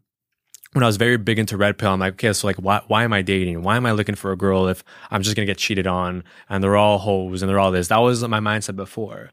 when 0.73 0.83
I 0.83 0.87
was 0.87 0.97
very 0.97 1.15
big 1.15 1.39
into 1.39 1.55
red 1.55 1.77
pill, 1.77 1.91
I'm 1.91 2.01
like, 2.01 2.15
okay, 2.15 2.33
so 2.33 2.47
like, 2.47 2.57
why, 2.57 2.81
why 2.87 3.05
am 3.05 3.13
I 3.13 3.21
dating? 3.21 3.63
Why 3.63 3.77
am 3.77 3.85
I 3.85 3.93
looking 3.93 4.15
for 4.15 4.33
a 4.33 4.35
girl 4.35 4.67
if 4.67 4.83
I'm 5.09 5.21
just 5.21 5.33
gonna 5.33 5.45
get 5.45 5.57
cheated 5.57 5.87
on 5.87 6.25
and 6.49 6.61
they're 6.61 6.75
all 6.75 6.97
hoes 6.97 7.41
and 7.41 7.49
they're 7.49 7.59
all 7.59 7.71
this? 7.71 7.87
That 7.87 7.99
was 7.99 8.21
my 8.27 8.41
mindset 8.41 8.75
before. 8.75 9.31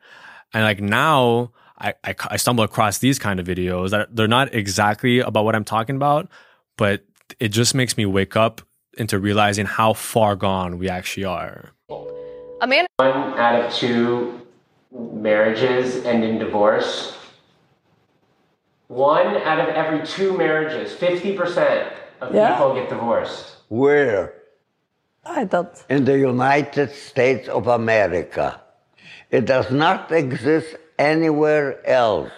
And 0.54 0.64
like 0.64 0.80
now, 0.80 1.52
I, 1.78 1.94
I, 2.04 2.14
I 2.30 2.36
stumble 2.36 2.64
across 2.64 2.98
these 2.98 3.18
kind 3.18 3.40
of 3.40 3.46
videos 3.46 3.90
that 3.90 4.14
they're 4.14 4.28
not 4.28 4.54
exactly 4.54 5.20
about 5.20 5.44
what 5.44 5.54
I'm 5.56 5.64
talking 5.64 5.96
about, 5.96 6.28
but 6.76 7.04
it 7.40 7.48
just 7.48 7.74
makes 7.74 7.96
me 7.96 8.06
wake 8.06 8.36
up 8.36 8.60
into 8.98 9.18
realizing 9.18 9.66
how 9.66 9.94
far 9.94 10.36
gone 10.36 10.78
we 10.78 10.88
actually 10.88 11.24
are. 11.24 11.70
Amanda 12.60 12.86
one 12.98 13.10
out 13.38 13.60
of 13.64 13.72
two 13.72 14.40
marriages 14.92 16.04
end 16.04 16.22
in 16.22 16.38
divorce. 16.38 17.16
One 18.88 19.36
out 19.38 19.58
of 19.58 19.68
every 19.70 20.06
two 20.06 20.36
marriages, 20.36 20.92
50% 20.92 21.88
of 22.20 22.34
Yeah. 22.34 22.52
people 22.52 22.74
get 22.74 22.88
divorced. 22.90 23.56
Where? 23.68 24.34
I 25.24 25.46
thought 25.46 25.82
In 25.88 26.04
the 26.04 26.18
United 26.18 26.90
States 26.92 27.48
of 27.48 27.66
America. 27.68 28.60
It 29.32 29.46
does 29.46 29.70
not 29.70 30.12
exist 30.12 30.76
anywhere 30.98 31.84
else. 31.88 32.30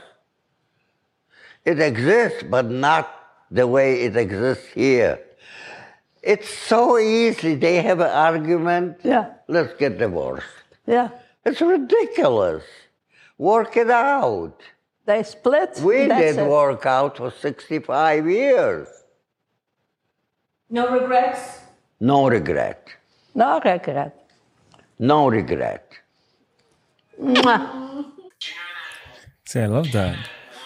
It 1.64 1.80
exists, 1.80 2.44
but 2.44 2.66
not 2.70 3.10
the 3.50 3.66
way 3.66 4.02
it 4.02 4.16
exists 4.16 4.66
here. 4.72 5.18
It's 6.22 6.48
so 6.48 6.98
easy. 6.98 7.56
They 7.56 7.82
have 7.82 7.98
an 8.00 8.10
argument. 8.28 8.98
Yeah. 9.02 9.32
Let's 9.48 9.74
get 9.74 9.98
divorced. 9.98 10.46
yeah, 10.86 11.08
It's 11.44 11.60
ridiculous. 11.60 12.64
Work 13.38 13.76
it 13.76 13.90
out. 13.90 14.56
they 15.04 15.22
split. 15.24 15.80
We 15.82 16.06
did 16.06 16.38
it. 16.38 16.48
work 16.48 16.86
out 16.86 17.16
for 17.16 17.30
65 17.30 18.30
years. 18.30 18.88
No 20.70 20.88
regrets. 20.98 21.60
No 22.00 22.28
regret. 22.28 22.88
No 23.34 23.60
regret. 23.60 24.14
No 24.98 25.28
regret. 25.28 25.86
Mwah. 27.20 28.04
See, 29.46 29.60
I 29.60 29.66
love 29.66 29.90
that. 29.92 30.18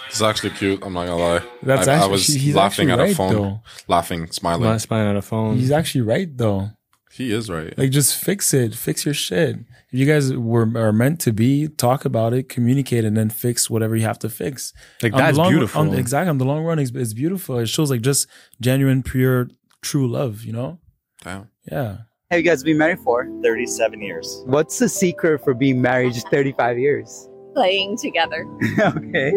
It's 0.07 0.23
actually 0.23 0.51
cute. 0.51 0.81
I'm 0.83 0.95
not 0.95 1.07
gonna 1.07 1.23
lie. 1.23 1.43
That's 1.63 1.87
I, 1.87 1.93
I 1.93 1.97
actually- 1.97 2.11
was 2.13 2.27
he's 2.29 2.55
laughing 2.55 2.91
actually 2.91 2.93
at 2.93 2.99
a 2.99 3.03
right, 3.09 3.17
phone, 3.17 3.33
though. 3.35 3.61
laughing, 3.89 4.31
smiling. 4.31 4.63
Not 4.65 4.81
spying 4.81 5.07
on 5.07 5.17
a 5.17 5.23
phone. 5.23 5.57
He's 5.57 5.71
actually 5.71 6.01
right 6.03 6.29
though. 6.35 6.71
He 7.13 7.33
is 7.33 7.51
right. 7.51 7.77
Like, 7.77 7.91
just 7.91 8.17
fix 8.17 8.55
it. 8.55 8.75
Fix 8.77 9.05
your 9.05 9.13
shit. 9.15 9.57
If 9.91 9.99
you 9.99 10.07
guys 10.07 10.33
were 10.35 10.71
are 10.77 10.93
meant 10.93 11.21
to 11.23 11.33
be, 11.33 11.67
talk 11.67 12.05
about 12.05 12.33
it, 12.33 12.49
communicate, 12.49 13.05
and 13.05 13.17
then 13.17 13.29
fix 13.29 13.69
whatever 13.69 13.97
you 13.97 14.05
have 14.05 14.19
to 14.21 14.29
fix. 14.29 14.73
Like, 15.03 15.13
On 15.15 15.19
that's 15.19 15.37
long- 15.37 15.51
beautiful. 15.51 15.81
On, 15.81 15.95
exactly. 15.95 16.31
On 16.31 16.39
the 16.39 16.45
long 16.45 16.63
run, 16.65 16.79
it's, 16.79 16.93
it's 16.93 17.15
beautiful. 17.15 17.59
It 17.59 17.67
shows 17.69 17.91
like 17.91 18.03
just 18.03 18.29
genuine, 18.61 19.03
pure, 19.03 19.51
true 19.83 20.07
love. 20.09 20.45
You 20.45 20.53
know? 20.53 20.79
Damn. 21.25 21.49
Yeah. 21.71 21.97
Have 22.31 22.41
you 22.41 22.45
guys 22.45 22.63
been 22.63 22.77
married 22.77 22.99
for? 23.01 23.27
37 23.43 24.03
years. 24.03 24.43
What's 24.45 24.79
the 24.79 24.91
secret 24.91 25.43
for 25.43 25.55
being 25.55 25.81
married 25.81 26.13
just 26.13 26.29
35 26.29 26.79
years? 26.79 27.27
playing 27.55 27.97
together. 27.97 28.47
okay. 28.79 29.33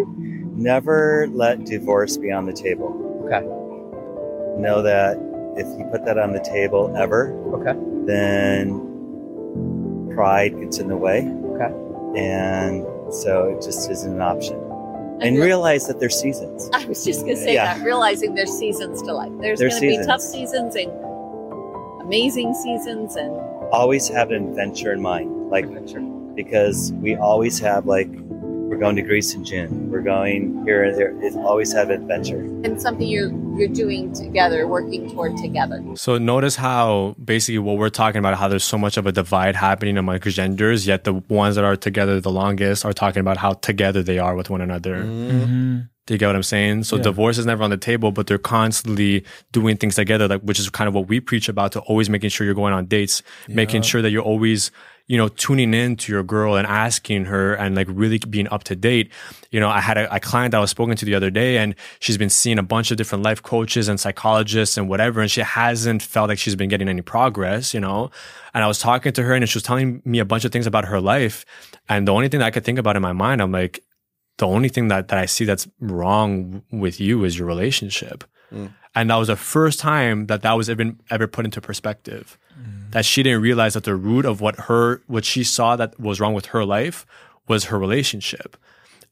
Never 0.57 1.27
let 1.31 1.63
divorce 1.65 2.17
be 2.17 2.29
on 2.33 2.45
the 2.45 2.51
table. 2.53 2.89
Okay. 3.25 3.39
Know 4.61 4.81
that 4.83 5.15
if 5.57 5.65
you 5.79 5.85
put 5.89 6.03
that 6.05 6.19
on 6.19 6.33
the 6.33 6.41
table 6.41 6.93
ever, 6.97 7.31
Okay. 7.53 7.73
then 8.05 8.77
pride 10.13 10.59
gets 10.59 10.77
in 10.77 10.89
the 10.89 10.97
way. 10.97 11.19
Okay. 11.21 11.73
And 12.21 12.85
so 13.13 13.55
it 13.57 13.61
just 13.63 13.89
isn't 13.89 14.13
an 14.13 14.21
option. 14.21 14.57
and 15.21 15.37
realize 15.39 15.87
that 15.87 15.99
there's 16.01 16.19
seasons. 16.19 16.69
I 16.73 16.83
was 16.85 17.05
just 17.05 17.21
going 17.21 17.35
to 17.37 17.41
say 17.41 17.53
Yeah. 17.53 17.77
that, 17.77 17.85
realizing 17.85 18.35
there's 18.35 18.51
seasons 18.51 19.01
to 19.03 19.13
life. 19.13 19.31
There's, 19.39 19.59
There's 19.59 19.79
going 19.79 19.93
to 19.93 19.99
be 20.01 20.05
tough 20.05 20.19
seasons 20.21 20.75
and 20.75 20.91
amazing 22.01 22.53
seasons, 22.53 23.15
and 23.15 23.31
Always 23.71 24.07
have 24.09 24.31
an 24.31 24.49
adventure 24.49 24.91
in 24.91 25.01
mind, 25.01 25.49
like 25.49 25.65
because 26.35 26.91
we 26.93 27.15
always 27.15 27.59
have 27.59 27.85
like 27.85 28.09
we're 28.71 28.77
going 28.77 28.95
to 28.95 29.01
Greece 29.01 29.33
in 29.33 29.43
June. 29.43 29.91
We're 29.91 29.99
going 29.99 30.63
here 30.63 30.85
and 30.85 30.97
there. 30.97 31.13
It's 31.21 31.35
always 31.35 31.73
have 31.73 31.89
adventure. 31.89 32.39
and 32.39 32.81
something 32.81 33.05
you're 33.05 33.29
you're 33.57 33.67
doing 33.67 34.13
together, 34.13 34.65
working 34.65 35.11
toward 35.11 35.35
together. 35.35 35.83
So 35.95 36.17
notice 36.17 36.55
how 36.55 37.15
basically 37.23 37.59
what 37.59 37.77
we're 37.77 37.89
talking 37.89 38.19
about, 38.19 38.37
how 38.37 38.47
there's 38.47 38.63
so 38.63 38.77
much 38.77 38.95
of 38.95 39.05
a 39.05 39.11
divide 39.11 39.57
happening 39.57 39.97
among 39.97 40.21
genders, 40.21 40.87
yet 40.87 41.03
the 41.03 41.15
ones 41.27 41.55
that 41.55 41.65
are 41.65 41.75
together 41.75 42.21
the 42.21 42.31
longest 42.31 42.85
are 42.85 42.93
talking 42.93 43.19
about 43.19 43.35
how 43.35 43.53
together 43.53 44.01
they 44.03 44.19
are 44.19 44.35
with 44.35 44.49
one 44.49 44.61
another. 44.61 45.03
Mm-hmm. 45.03 45.79
Do 46.07 46.13
you 46.15 46.17
get 46.17 46.27
what 46.27 46.35
I'm 46.35 46.43
saying? 46.43 46.85
So 46.85 46.95
Yeah. 46.95 47.03
divorce 47.03 47.37
is 47.37 47.45
never 47.45 47.63
on 47.63 47.69
the 47.69 47.77
table, 47.77 48.11
but 48.11 48.25
they're 48.27 48.37
constantly 48.37 49.23
doing 49.51 49.77
things 49.77 49.95
together, 49.95 50.27
like 50.27 50.41
which 50.41 50.59
is 50.59 50.69
kind 50.69 50.87
of 50.87 50.95
what 50.95 51.07
we 51.07 51.19
preach 51.19 51.47
about 51.49 51.73
to 51.73 51.81
always 51.81 52.09
making 52.09 52.29
sure 52.29 52.45
you're 52.45 52.55
going 52.55 52.73
on 52.73 52.85
dates, 52.85 53.21
making 53.47 53.83
sure 53.83 54.01
that 54.01 54.11
you're 54.11 54.23
always, 54.23 54.71
you 55.11 55.17
know, 55.17 55.27
tuning 55.27 55.73
in 55.73 55.97
to 55.97 56.09
your 56.09 56.23
girl 56.23 56.55
and 56.55 56.65
asking 56.65 57.25
her 57.25 57.53
and 57.55 57.75
like 57.75 57.87
really 57.89 58.17
being 58.17 58.47
up 58.47 58.63
to 58.63 58.77
date. 58.77 59.11
You 59.51 59.59
know, 59.59 59.67
I 59.67 59.81
had 59.81 59.97
a, 59.97 60.15
a 60.15 60.21
client 60.21 60.53
that 60.53 60.59
I 60.59 60.61
was 60.61 60.69
spoken 60.69 60.95
to 60.95 61.03
the 61.03 61.15
other 61.15 61.29
day 61.29 61.57
and 61.57 61.75
she's 61.99 62.17
been 62.17 62.29
seeing 62.29 62.57
a 62.57 62.63
bunch 62.63 62.91
of 62.91 62.97
different 62.97 63.21
life 63.21 63.43
coaches 63.43 63.89
and 63.89 63.99
psychologists 63.99 64.77
and 64.77 64.87
whatever, 64.87 65.19
and 65.19 65.29
she 65.29 65.41
hasn't 65.41 66.01
felt 66.01 66.29
like 66.29 66.39
she's 66.39 66.55
been 66.55 66.69
getting 66.69 66.87
any 66.87 67.01
progress, 67.01 67.73
you 67.73 67.81
know? 67.81 68.09
And 68.53 68.63
I 68.63 68.67
was 68.67 68.79
talking 68.79 69.11
to 69.11 69.23
her 69.23 69.33
and 69.33 69.49
she 69.49 69.57
was 69.57 69.63
telling 69.63 70.01
me 70.05 70.19
a 70.19 70.23
bunch 70.23 70.45
of 70.45 70.53
things 70.53 70.65
about 70.65 70.85
her 70.85 71.01
life. 71.01 71.45
And 71.89 72.07
the 72.07 72.13
only 72.13 72.29
thing 72.29 72.39
that 72.39 72.45
I 72.45 72.51
could 72.51 72.63
think 72.63 72.79
about 72.79 72.95
in 72.95 73.01
my 73.01 73.11
mind, 73.11 73.41
I'm 73.41 73.51
like, 73.51 73.83
the 74.37 74.47
only 74.47 74.69
thing 74.69 74.87
that, 74.87 75.09
that 75.09 75.19
I 75.19 75.25
see 75.25 75.43
that's 75.43 75.67
wrong 75.81 76.63
with 76.71 77.01
you 77.01 77.25
is 77.25 77.37
your 77.37 77.49
relationship. 77.49 78.23
Mm. 78.53 78.73
And 78.93 79.09
that 79.09 79.15
was 79.15 79.27
the 79.29 79.35
first 79.35 79.79
time 79.79 80.27
that 80.27 80.41
that 80.41 80.53
was 80.53 80.69
even 80.69 80.99
ever 81.09 81.27
put 81.27 81.45
into 81.45 81.61
perspective. 81.61 82.37
Mm. 82.59 82.91
That 82.91 83.05
she 83.05 83.23
didn't 83.23 83.41
realize 83.41 83.73
that 83.73 83.85
the 83.85 83.95
root 83.95 84.25
of 84.25 84.41
what 84.41 84.55
her, 84.61 85.01
what 85.07 85.25
she 85.25 85.43
saw 85.43 85.75
that 85.77 85.99
was 85.99 86.19
wrong 86.19 86.33
with 86.33 86.47
her 86.47 86.65
life 86.65 87.05
was 87.47 87.65
her 87.65 87.79
relationship. 87.79 88.57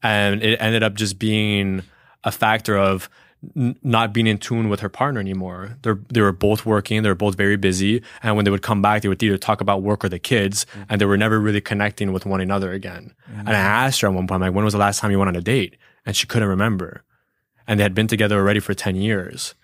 And 0.02 0.42
it 0.42 0.56
ended 0.60 0.82
up 0.82 0.94
just 0.94 1.18
being 1.18 1.82
a 2.24 2.30
factor 2.30 2.76
of 2.76 3.08
n- 3.56 3.78
not 3.82 4.12
being 4.12 4.26
in 4.26 4.38
tune 4.38 4.68
with 4.68 4.80
her 4.80 4.88
partner 4.88 5.20
anymore. 5.20 5.78
They're, 5.82 5.98
they 6.08 6.20
were 6.20 6.32
both 6.32 6.66
working. 6.66 7.02
They 7.02 7.08
were 7.08 7.14
both 7.14 7.36
very 7.36 7.56
busy. 7.56 8.02
And 8.22 8.36
when 8.36 8.44
they 8.44 8.50
would 8.50 8.62
come 8.62 8.82
back, 8.82 9.02
they 9.02 9.08
would 9.08 9.22
either 9.22 9.38
talk 9.38 9.60
about 9.62 9.82
work 9.82 10.04
or 10.04 10.10
the 10.10 10.18
kids 10.18 10.66
mm. 10.74 10.86
and 10.88 11.00
they 11.00 11.06
were 11.06 11.16
never 11.16 11.40
really 11.40 11.60
connecting 11.60 12.12
with 12.12 12.26
one 12.26 12.40
another 12.40 12.72
again. 12.72 13.14
And 13.28 13.48
I 13.48 13.52
mm. 13.52 13.54
asked 13.54 14.02
her 14.02 14.08
at 14.08 14.14
one 14.14 14.26
point, 14.26 14.42
like, 14.42 14.52
when 14.52 14.64
was 14.64 14.74
the 14.74 14.78
last 14.78 15.00
time 15.00 15.10
you 15.10 15.18
went 15.18 15.28
on 15.28 15.36
a 15.36 15.40
date? 15.40 15.76
And 16.06 16.14
she 16.16 16.26
couldn't 16.26 16.48
remember. 16.48 17.02
And 17.70 17.78
they 17.78 17.84
had 17.84 17.94
been 17.94 18.08
together 18.08 18.36
already 18.36 18.58
for 18.58 18.74
10 18.74 18.96
years. 18.96 19.54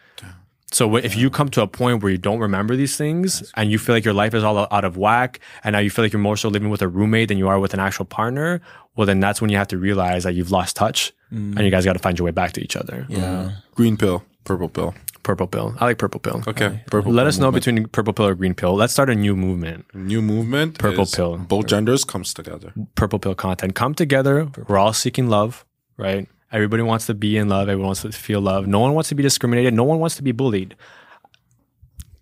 So 0.73 0.91
wh- 0.91 1.05
if 1.05 1.17
you 1.17 1.31
come 1.31 1.49
to 1.51 1.63
a 1.63 1.67
point 1.67 2.03
where 2.03 2.11
you 2.13 2.19
don't 2.19 2.39
remember 2.39 2.77
these 2.77 2.97
things 2.97 3.51
and 3.57 3.71
you 3.71 3.79
feel 3.79 3.95
like 3.95 4.05
your 4.05 4.15
life 4.15 4.35
is 4.35 4.45
all 4.45 4.67
out 4.71 4.85
of 4.85 4.97
whack 4.97 5.41
and 5.65 5.73
now 5.73 5.79
you 5.79 5.91
feel 5.91 6.05
like 6.05 6.13
you're 6.13 6.21
more 6.21 6.37
so 6.37 6.49
living 6.49 6.71
with 6.71 6.83
a 6.83 6.89
roommate 6.89 7.29
than 7.29 7.39
you 7.39 7.49
are 7.49 7.59
with 7.59 7.75
an 7.75 7.81
actual 7.81 8.05
partner, 8.05 8.61
well, 8.95 9.07
then 9.07 9.21
that's 9.21 9.41
when 9.41 9.51
you 9.51 9.57
have 9.57 9.69
to 9.69 9.79
realize 9.79 10.25
that 10.25 10.35
you've 10.35 10.51
lost 10.51 10.77
touch 10.77 11.13
and 11.31 11.59
you 11.59 11.65
mm. 11.65 11.71
guys 11.71 11.85
got 11.85 11.95
to 11.95 11.99
find 11.99 12.19
your 12.19 12.25
way 12.25 12.31
back 12.31 12.53
to 12.53 12.61
each 12.63 12.77
other. 12.77 13.07
Yeah. 13.09 13.53
Green 13.75 13.97
pill, 13.97 14.25
purple 14.45 14.69
pill. 14.69 14.95
Purple 15.23 15.49
pill. 15.49 15.75
I 15.81 15.87
like 15.87 15.99
purple 15.99 16.21
pill. 16.21 16.45
Okay, 16.47 16.85
purple. 16.87 17.13
Let 17.13 17.23
pill 17.23 17.29
us 17.29 17.39
know 17.39 17.47
movement. 17.47 17.65
between 17.65 17.89
purple 17.89 18.13
pill 18.13 18.27
or 18.27 18.37
green 18.37 18.55
pill. 18.55 18.77
Let's 18.77 18.93
start 18.93 19.11
a 19.11 19.15
new 19.17 19.35
movement. 19.35 19.93
new 19.93 20.23
movement. 20.23 20.79
Purple 20.79 21.03
is 21.03 21.13
pill. 21.17 21.37
Both 21.37 21.67
genders 21.67 22.05
comes 22.05 22.33
together. 22.33 22.73
Purple 22.95 23.19
pill 23.19 23.35
content. 23.35 23.75
Come 23.75 23.93
together. 23.93 24.49
We're 24.69 24.79
all 24.79 24.93
seeking 24.93 25.29
love, 25.29 25.65
right? 25.97 26.29
Everybody 26.53 26.83
wants 26.83 27.07
to 27.07 27.15
be 27.15 27.37
in 27.37 27.49
love. 27.49 27.69
Everyone 27.69 27.87
wants 27.89 28.03
to 28.03 28.13
feel 28.13 28.41
love. 28.41 28.67
No 28.67 28.79
one 28.81 28.95
wants 28.95 29.09
to 29.11 29.15
be 29.15 29.23
discriminated. 29.23 29.75
No 29.75 29.85
one 29.85 29.99
wants 29.99 30.17
to 30.17 30.23
be 30.23 30.33
bullied. 30.33 30.77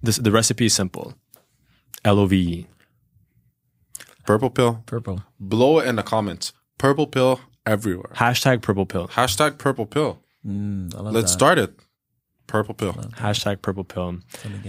This, 0.02 0.16
the 0.16 0.30
recipe 0.32 0.66
is 0.66 0.74
simple. 0.74 1.14
L 2.04 2.18
O 2.18 2.26
V 2.26 2.36
E. 2.36 2.66
Purple 4.26 4.50
pill. 4.50 4.82
Purple. 4.86 5.22
Blow 5.38 5.78
it 5.78 5.86
in 5.86 5.96
the 5.96 6.02
comments. 6.02 6.52
Purple 6.78 7.06
pill 7.06 7.40
everywhere. 7.66 8.10
Hashtag 8.14 8.62
purple 8.62 8.86
pill. 8.86 9.08
Hashtag 9.08 9.58
purple 9.58 9.86
pill. 9.86 10.20
Mm, 10.46 10.92
Let's 11.12 11.26
that. 11.26 11.28
start 11.28 11.58
it. 11.58 11.74
Purple 12.46 12.74
pill. 12.74 12.92
Hashtag 12.92 13.62
purple 13.62 13.84
pill. 13.84 14.18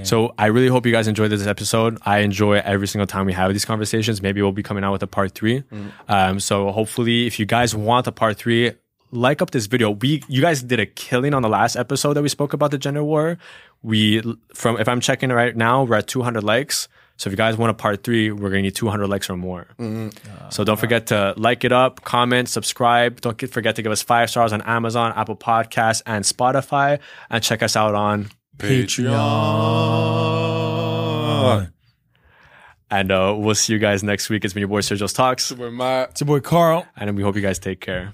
So 0.03 0.33
I 0.37 0.45
really 0.47 0.69
hope 0.69 0.85
you 0.85 0.93
guys 0.93 1.07
enjoyed 1.09 1.29
this 1.31 1.45
episode. 1.45 1.97
I 2.05 2.19
enjoy 2.19 2.59
every 2.59 2.87
single 2.87 3.05
time 3.07 3.25
we 3.25 3.33
have 3.33 3.51
these 3.51 3.65
conversations. 3.65 4.21
Maybe 4.21 4.41
we'll 4.41 4.53
be 4.53 4.63
coming 4.63 4.83
out 4.85 4.93
with 4.93 5.03
a 5.03 5.07
part 5.07 5.33
3 5.33 5.63
Um, 6.07 6.39
so 6.39 6.71
hopefully, 6.71 7.27
if 7.27 7.37
you 7.39 7.45
guys 7.45 7.75
want 7.75 8.07
a 8.07 8.13
part 8.13 8.37
three, 8.37 8.71
like 9.15 9.41
up 9.41 9.51
this 9.51 9.65
video. 9.65 9.91
We 9.91 10.21
you 10.27 10.41
guys 10.41 10.61
did 10.63 10.79
a 10.79 10.85
killing 10.85 11.33
on 11.33 11.41
the 11.41 11.49
last 11.49 11.75
episode 11.75 12.13
that 12.13 12.21
we 12.21 12.29
spoke 12.29 12.53
about 12.53 12.71
the 12.71 12.77
gender 12.77 13.03
war. 13.03 13.37
We 13.81 14.21
from 14.53 14.77
if 14.77 14.87
I'm 14.87 15.01
checking 15.01 15.29
right 15.29 15.55
now, 15.55 15.83
we're 15.83 15.95
at 15.95 16.07
200 16.07 16.43
likes. 16.43 16.87
So 17.17 17.29
if 17.29 17.31
you 17.31 17.37
guys 17.37 17.55
want 17.55 17.71
a 17.71 17.73
part 17.73 18.03
three, 18.03 18.29
we're 18.31 18.49
gonna 18.49 18.63
need 18.63 18.75
200 18.75 19.07
likes 19.07 19.29
or 19.29 19.37
more. 19.37 19.67
Mm-hmm. 19.79 20.49
So 20.49 20.65
don't 20.65 20.79
forget 20.79 21.07
to 21.07 21.33
like 21.37 21.63
it 21.63 21.71
up, 21.71 22.03
comment, 22.03 22.49
subscribe. 22.49 23.21
Don't 23.21 23.37
get, 23.37 23.51
forget 23.51 23.77
to 23.77 23.81
give 23.81 23.91
us 23.91 24.01
five 24.01 24.29
stars 24.29 24.51
on 24.51 24.61
Amazon, 24.63 25.13
Apple 25.15 25.37
Podcasts, 25.37 26.01
and 26.05 26.25
Spotify, 26.25 26.99
and 27.29 27.41
check 27.41 27.63
us 27.63 27.77
out 27.77 27.95
on 27.95 28.29
Patreon. 28.57 29.11
And 32.91 33.11
uh, 33.11 33.35
we'll 33.37 33.55
see 33.55 33.73
you 33.73 33.79
guys 33.79 34.03
next 34.03 34.29
week. 34.29 34.45
It's 34.45 34.53
been 34.53 34.61
your 34.61 34.67
boy 34.67 34.81
Sergio's 34.81 35.13
Talks. 35.13 35.51
We're 35.51 35.71
Matt. 35.71 36.11
It's 36.11 36.21
your 36.21 36.27
boy 36.27 36.39
Kharl. 36.39 36.87
And 36.95 37.15
we 37.17 37.23
hope 37.23 37.35
you 37.35 37.41
guys 37.41 37.59
take 37.59 37.81
care. 37.81 38.13